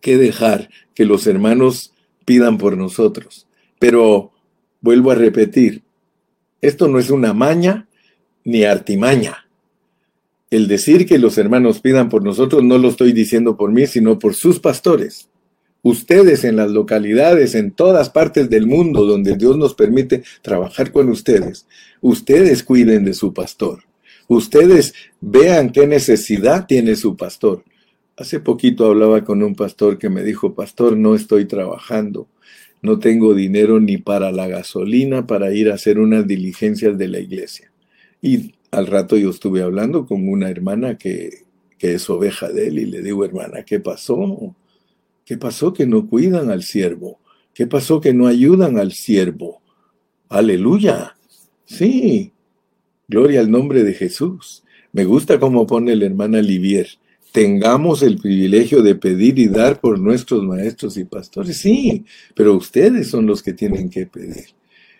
que 0.01 0.17
dejar 0.17 0.69
que 0.93 1.05
los 1.05 1.27
hermanos 1.27 1.93
pidan 2.25 2.57
por 2.57 2.77
nosotros. 2.77 3.47
Pero 3.79 4.31
vuelvo 4.81 5.11
a 5.11 5.15
repetir, 5.15 5.83
esto 6.61 6.87
no 6.87 6.99
es 6.99 7.09
una 7.09 7.33
maña 7.33 7.87
ni 8.43 8.63
artimaña. 8.63 9.47
El 10.49 10.67
decir 10.67 11.05
que 11.05 11.17
los 11.17 11.37
hermanos 11.37 11.79
pidan 11.79 12.09
por 12.09 12.23
nosotros 12.23 12.63
no 12.63 12.77
lo 12.77 12.89
estoy 12.89 13.13
diciendo 13.13 13.55
por 13.55 13.71
mí, 13.71 13.87
sino 13.87 14.19
por 14.19 14.35
sus 14.35 14.59
pastores. 14.59 15.29
Ustedes 15.83 16.43
en 16.43 16.57
las 16.57 16.69
localidades, 16.69 17.55
en 17.55 17.71
todas 17.71 18.09
partes 18.09 18.49
del 18.49 18.67
mundo 18.67 19.05
donde 19.05 19.35
Dios 19.35 19.57
nos 19.57 19.73
permite 19.73 20.23
trabajar 20.41 20.91
con 20.91 21.09
ustedes, 21.09 21.65
ustedes 22.01 22.63
cuiden 22.63 23.05
de 23.05 23.13
su 23.13 23.33
pastor. 23.33 23.83
Ustedes 24.27 24.93
vean 25.19 25.71
qué 25.71 25.87
necesidad 25.87 26.67
tiene 26.67 26.95
su 26.95 27.15
pastor. 27.15 27.63
Hace 28.21 28.39
poquito 28.39 28.85
hablaba 28.85 29.23
con 29.23 29.41
un 29.41 29.55
pastor 29.55 29.97
que 29.97 30.07
me 30.11 30.21
dijo, 30.21 30.53
pastor, 30.53 30.95
no 30.95 31.15
estoy 31.15 31.45
trabajando, 31.45 32.27
no 32.83 32.99
tengo 32.99 33.33
dinero 33.33 33.79
ni 33.79 33.97
para 33.97 34.31
la 34.31 34.47
gasolina 34.47 35.25
para 35.25 35.51
ir 35.55 35.71
a 35.71 35.73
hacer 35.73 35.97
unas 35.97 36.27
diligencias 36.27 36.99
de 36.99 37.07
la 37.07 37.19
iglesia. 37.19 37.71
Y 38.21 38.53
al 38.69 38.85
rato 38.85 39.17
yo 39.17 39.31
estuve 39.31 39.63
hablando 39.63 40.05
con 40.05 40.29
una 40.29 40.51
hermana 40.51 40.99
que, 40.99 41.45
que 41.79 41.95
es 41.95 42.07
oveja 42.11 42.49
de 42.49 42.67
él 42.67 42.77
y 42.77 42.85
le 42.85 43.01
digo, 43.01 43.25
hermana, 43.25 43.63
¿qué 43.63 43.79
pasó? 43.79 44.55
¿Qué 45.25 45.39
pasó 45.39 45.73
que 45.73 45.87
no 45.87 46.07
cuidan 46.07 46.51
al 46.51 46.61
siervo? 46.61 47.19
¿Qué 47.55 47.65
pasó 47.65 47.99
que 48.01 48.13
no 48.13 48.27
ayudan 48.27 48.77
al 48.77 48.91
siervo? 48.91 49.63
Aleluya. 50.29 51.17
Sí. 51.65 52.33
Gloria 53.07 53.39
al 53.39 53.49
nombre 53.49 53.83
de 53.83 53.95
Jesús. 53.95 54.63
Me 54.93 55.05
gusta 55.05 55.39
cómo 55.39 55.65
pone 55.65 55.95
la 55.95 56.05
hermana 56.05 56.39
Livier. 56.39 56.87
Tengamos 57.31 58.03
el 58.03 58.17
privilegio 58.17 58.81
de 58.81 58.95
pedir 58.95 59.39
y 59.39 59.47
dar 59.47 59.79
por 59.79 59.99
nuestros 59.99 60.43
maestros 60.43 60.97
y 60.97 61.05
pastores. 61.05 61.57
Sí, 61.57 62.05
pero 62.35 62.55
ustedes 62.55 63.09
son 63.09 63.25
los 63.25 63.41
que 63.41 63.53
tienen 63.53 63.89
que 63.89 64.05
pedir. 64.05 64.47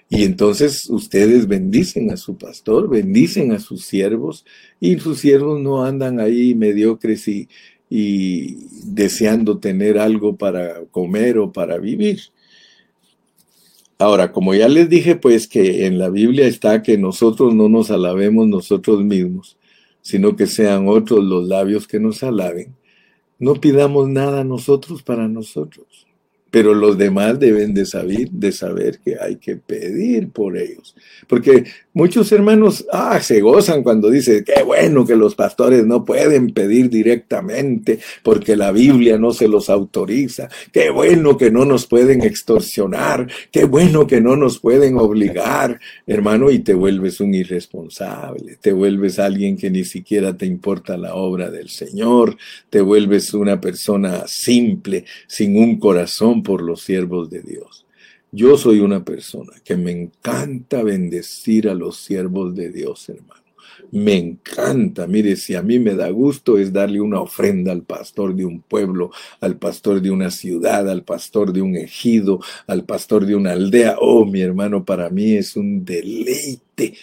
Y 0.09 0.23
entonces 0.23 0.89
ustedes 0.89 1.47
bendicen 1.47 2.11
a 2.11 2.17
su 2.17 2.37
pastor, 2.37 2.89
bendicen 2.89 3.53
a 3.53 3.59
sus 3.59 3.85
siervos, 3.85 4.45
y 4.79 4.99
sus 4.99 5.19
siervos 5.19 5.61
no 5.61 5.83
andan 5.83 6.19
ahí 6.19 6.53
mediocres 6.53 7.27
y, 7.29 7.47
y 7.89 8.57
deseando 8.85 9.59
tener 9.59 9.97
algo 9.97 10.37
para 10.37 10.85
comer 10.91 11.37
o 11.37 11.51
para 11.51 11.77
vivir. 11.77 12.21
Ahora, 14.01 14.31
como 14.31 14.55
ya 14.55 14.67
les 14.67 14.89
dije, 14.89 15.15
pues 15.15 15.47
que 15.47 15.85
en 15.85 15.99
la 15.99 16.09
Biblia 16.09 16.47
está 16.47 16.81
que 16.81 16.97
nosotros 16.97 17.53
no 17.53 17.69
nos 17.69 17.91
alabemos 17.91 18.47
nosotros 18.47 19.03
mismos, 19.03 19.57
sino 20.01 20.35
que 20.35 20.47
sean 20.47 20.87
otros 20.87 21.23
los 21.23 21.47
labios 21.47 21.87
que 21.87 21.99
nos 21.99 22.23
alaben. 22.23 22.75
No 23.39 23.55
pidamos 23.55 24.07
nada 24.07 24.43
nosotros 24.43 25.03
para 25.03 25.27
nosotros 25.27 26.07
pero 26.51 26.73
los 26.73 26.97
demás 26.97 27.39
deben 27.39 27.73
de 27.73 27.85
saber, 27.85 28.29
de 28.29 28.51
saber 28.51 28.99
que 28.99 29.15
hay 29.19 29.37
que 29.37 29.55
pedir 29.55 30.29
por 30.29 30.57
ellos. 30.57 30.93
Porque 31.27 31.63
muchos 31.93 32.31
hermanos 32.31 32.85
ah, 32.91 33.19
se 33.19 33.41
gozan 33.41 33.83
cuando 33.83 34.09
dicen, 34.09 34.43
qué 34.43 34.63
bueno 34.63 35.05
que 35.05 35.15
los 35.15 35.35
pastores 35.35 35.85
no 35.85 36.05
pueden 36.05 36.53
pedir 36.53 36.89
directamente 36.89 37.99
porque 38.23 38.55
la 38.55 38.71
Biblia 38.71 39.17
no 39.17 39.31
se 39.31 39.47
los 39.47 39.69
autoriza, 39.69 40.49
qué 40.71 40.89
bueno 40.89 41.37
que 41.37 41.51
no 41.51 41.65
nos 41.65 41.87
pueden 41.87 42.21
extorsionar, 42.21 43.27
qué 43.51 43.65
bueno 43.65 44.07
que 44.07 44.21
no 44.21 44.35
nos 44.35 44.59
pueden 44.59 44.97
obligar, 44.97 45.79
hermano, 46.07 46.51
y 46.51 46.59
te 46.59 46.73
vuelves 46.73 47.19
un 47.19 47.33
irresponsable, 47.33 48.57
te 48.61 48.71
vuelves 48.71 49.19
alguien 49.19 49.57
que 49.57 49.69
ni 49.69 49.83
siquiera 49.83 50.35
te 50.35 50.45
importa 50.45 50.97
la 50.97 51.15
obra 51.15 51.49
del 51.49 51.69
Señor, 51.69 52.37
te 52.69 52.81
vuelves 52.81 53.33
una 53.33 53.59
persona 53.59 54.23
simple, 54.27 55.05
sin 55.27 55.57
un 55.57 55.79
corazón 55.79 56.43
por 56.43 56.61
los 56.61 56.81
siervos 56.81 57.29
de 57.29 57.41
Dios. 57.41 57.80
Yo 58.33 58.57
soy 58.57 58.79
una 58.79 59.03
persona 59.03 59.51
que 59.61 59.75
me 59.75 59.91
encanta 59.91 60.83
bendecir 60.83 61.67
a 61.67 61.73
los 61.75 61.97
siervos 61.97 62.55
de 62.55 62.69
Dios, 62.71 63.09
hermano. 63.09 63.41
Me 63.91 64.15
encanta, 64.15 65.05
mire, 65.05 65.35
si 65.35 65.53
a 65.53 65.61
mí 65.61 65.79
me 65.79 65.95
da 65.95 66.09
gusto 66.11 66.57
es 66.57 66.71
darle 66.71 67.01
una 67.01 67.19
ofrenda 67.19 67.73
al 67.73 67.83
pastor 67.83 68.33
de 68.33 68.45
un 68.45 68.61
pueblo, 68.61 69.11
al 69.41 69.57
pastor 69.57 70.01
de 70.01 70.11
una 70.11 70.31
ciudad, 70.31 70.89
al 70.89 71.03
pastor 71.03 71.51
de 71.51 71.61
un 71.61 71.75
ejido, 71.75 72.39
al 72.67 72.85
pastor 72.85 73.25
de 73.25 73.35
una 73.35 73.51
aldea. 73.51 73.97
Oh, 73.99 74.23
mi 74.25 74.39
hermano, 74.39 74.85
para 74.85 75.09
mí 75.09 75.33
es 75.33 75.57
un 75.57 75.83
deleite, 75.83 76.93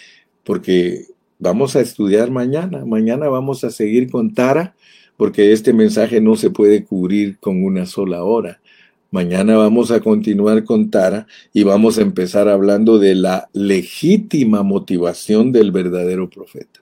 porque 0.43 1.05
vamos 1.37 1.75
a 1.75 1.81
estudiar 1.81 2.31
mañana. 2.31 2.85
Mañana 2.85 3.29
vamos 3.29 3.63
a 3.63 3.69
seguir 3.69 4.09
con 4.09 4.33
Tara, 4.33 4.75
porque 5.15 5.51
este 5.51 5.73
mensaje 5.73 6.21
no 6.21 6.35
se 6.35 6.49
puede 6.49 6.85
cubrir 6.85 7.37
con 7.37 7.63
una 7.63 7.85
sola 7.85 8.23
hora. 8.23 8.61
Mañana 9.11 9.57
vamos 9.57 9.89
a 9.89 10.01
continuar 10.01 10.63
con 10.63 10.91
Tara 10.91 11.25
y 11.51 11.63
vamos 11.63 11.97
a 11.97 12.01
empezar 12.01 12.47
hablando 12.47 12.99
de 12.99 13.15
la 13.15 13.49
legítima 13.53 14.61
motivación 14.61 15.51
del 15.51 15.71
verdadero 15.71 16.29
profeta. 16.29 16.81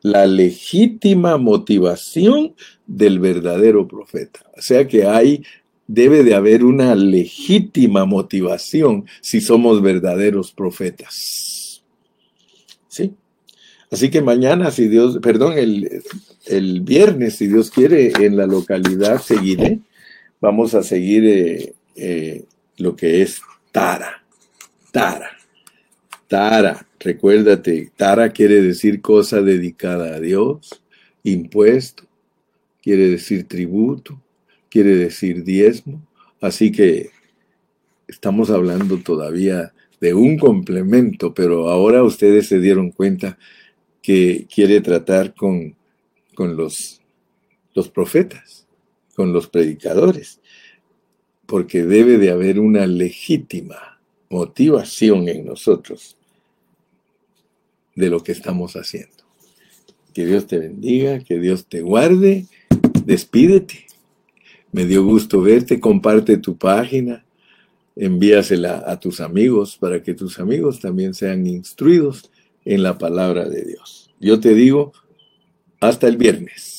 La 0.00 0.26
legítima 0.26 1.36
motivación 1.36 2.54
del 2.86 3.18
verdadero 3.18 3.86
profeta. 3.86 4.40
O 4.56 4.62
sea 4.62 4.88
que 4.88 5.04
hay, 5.04 5.42
debe 5.86 6.24
de 6.24 6.34
haber 6.34 6.64
una 6.64 6.94
legítima 6.94 8.06
motivación 8.06 9.04
si 9.20 9.42
somos 9.42 9.82
verdaderos 9.82 10.52
profetas. 10.52 11.82
¿Sí? 12.88 13.12
Así 13.90 14.08
que 14.08 14.22
mañana, 14.22 14.70
si 14.70 14.88
Dios, 14.88 15.18
perdón, 15.20 15.58
el, 15.58 16.02
el 16.46 16.80
viernes, 16.80 17.36
si 17.36 17.46
Dios 17.46 17.70
quiere, 17.70 18.10
en 18.18 18.38
la 18.38 18.46
localidad 18.46 19.20
seguiré 19.20 19.80
vamos 20.40 20.74
a 20.74 20.82
seguir 20.82 21.24
eh, 21.26 21.74
eh, 21.96 22.44
lo 22.76 22.96
que 22.96 23.22
es 23.22 23.40
Tara. 23.72 24.22
Tara. 24.92 25.30
Tara, 26.26 26.86
recuérdate, 27.00 27.90
Tara 27.96 28.30
quiere 28.30 28.60
decir 28.60 29.00
cosa 29.00 29.40
dedicada 29.40 30.16
a 30.16 30.20
Dios, 30.20 30.82
impuesto, 31.22 32.04
quiere 32.82 33.08
decir 33.08 33.48
tributo, 33.48 34.20
quiere 34.68 34.94
decir 34.94 35.42
diezmo. 35.42 36.06
Así 36.40 36.70
que 36.70 37.10
estamos 38.06 38.50
hablando 38.50 38.98
todavía 38.98 39.72
de 40.00 40.14
un 40.14 40.38
complemento, 40.38 41.32
pero 41.32 41.68
ahora 41.68 42.02
ustedes 42.02 42.46
se 42.46 42.60
dieron 42.60 42.90
cuenta 42.90 43.38
que 44.02 44.46
quiere 44.54 44.80
tratar 44.80 45.34
con, 45.34 45.76
con 46.34 46.56
los, 46.56 47.00
los 47.74 47.88
profetas 47.88 48.67
con 49.18 49.32
los 49.32 49.48
predicadores, 49.48 50.40
porque 51.44 51.82
debe 51.82 52.18
de 52.18 52.30
haber 52.30 52.60
una 52.60 52.86
legítima 52.86 53.98
motivación 54.30 55.28
en 55.28 55.44
nosotros 55.44 56.16
de 57.96 58.10
lo 58.10 58.22
que 58.22 58.30
estamos 58.30 58.76
haciendo. 58.76 59.24
Que 60.14 60.24
Dios 60.24 60.46
te 60.46 60.58
bendiga, 60.58 61.18
que 61.18 61.40
Dios 61.40 61.66
te 61.66 61.80
guarde, 61.80 62.46
despídete. 63.04 63.86
Me 64.70 64.84
dio 64.84 65.04
gusto 65.04 65.40
verte, 65.40 65.80
comparte 65.80 66.36
tu 66.36 66.56
página, 66.56 67.24
envíasela 67.96 68.84
a 68.86 69.00
tus 69.00 69.20
amigos 69.20 69.76
para 69.78 70.00
que 70.00 70.14
tus 70.14 70.38
amigos 70.38 70.78
también 70.78 71.12
sean 71.12 71.44
instruidos 71.44 72.30
en 72.64 72.84
la 72.84 72.98
palabra 72.98 73.48
de 73.48 73.64
Dios. 73.64 74.14
Yo 74.20 74.38
te 74.38 74.54
digo, 74.54 74.92
hasta 75.80 76.06
el 76.06 76.18
viernes. 76.18 76.77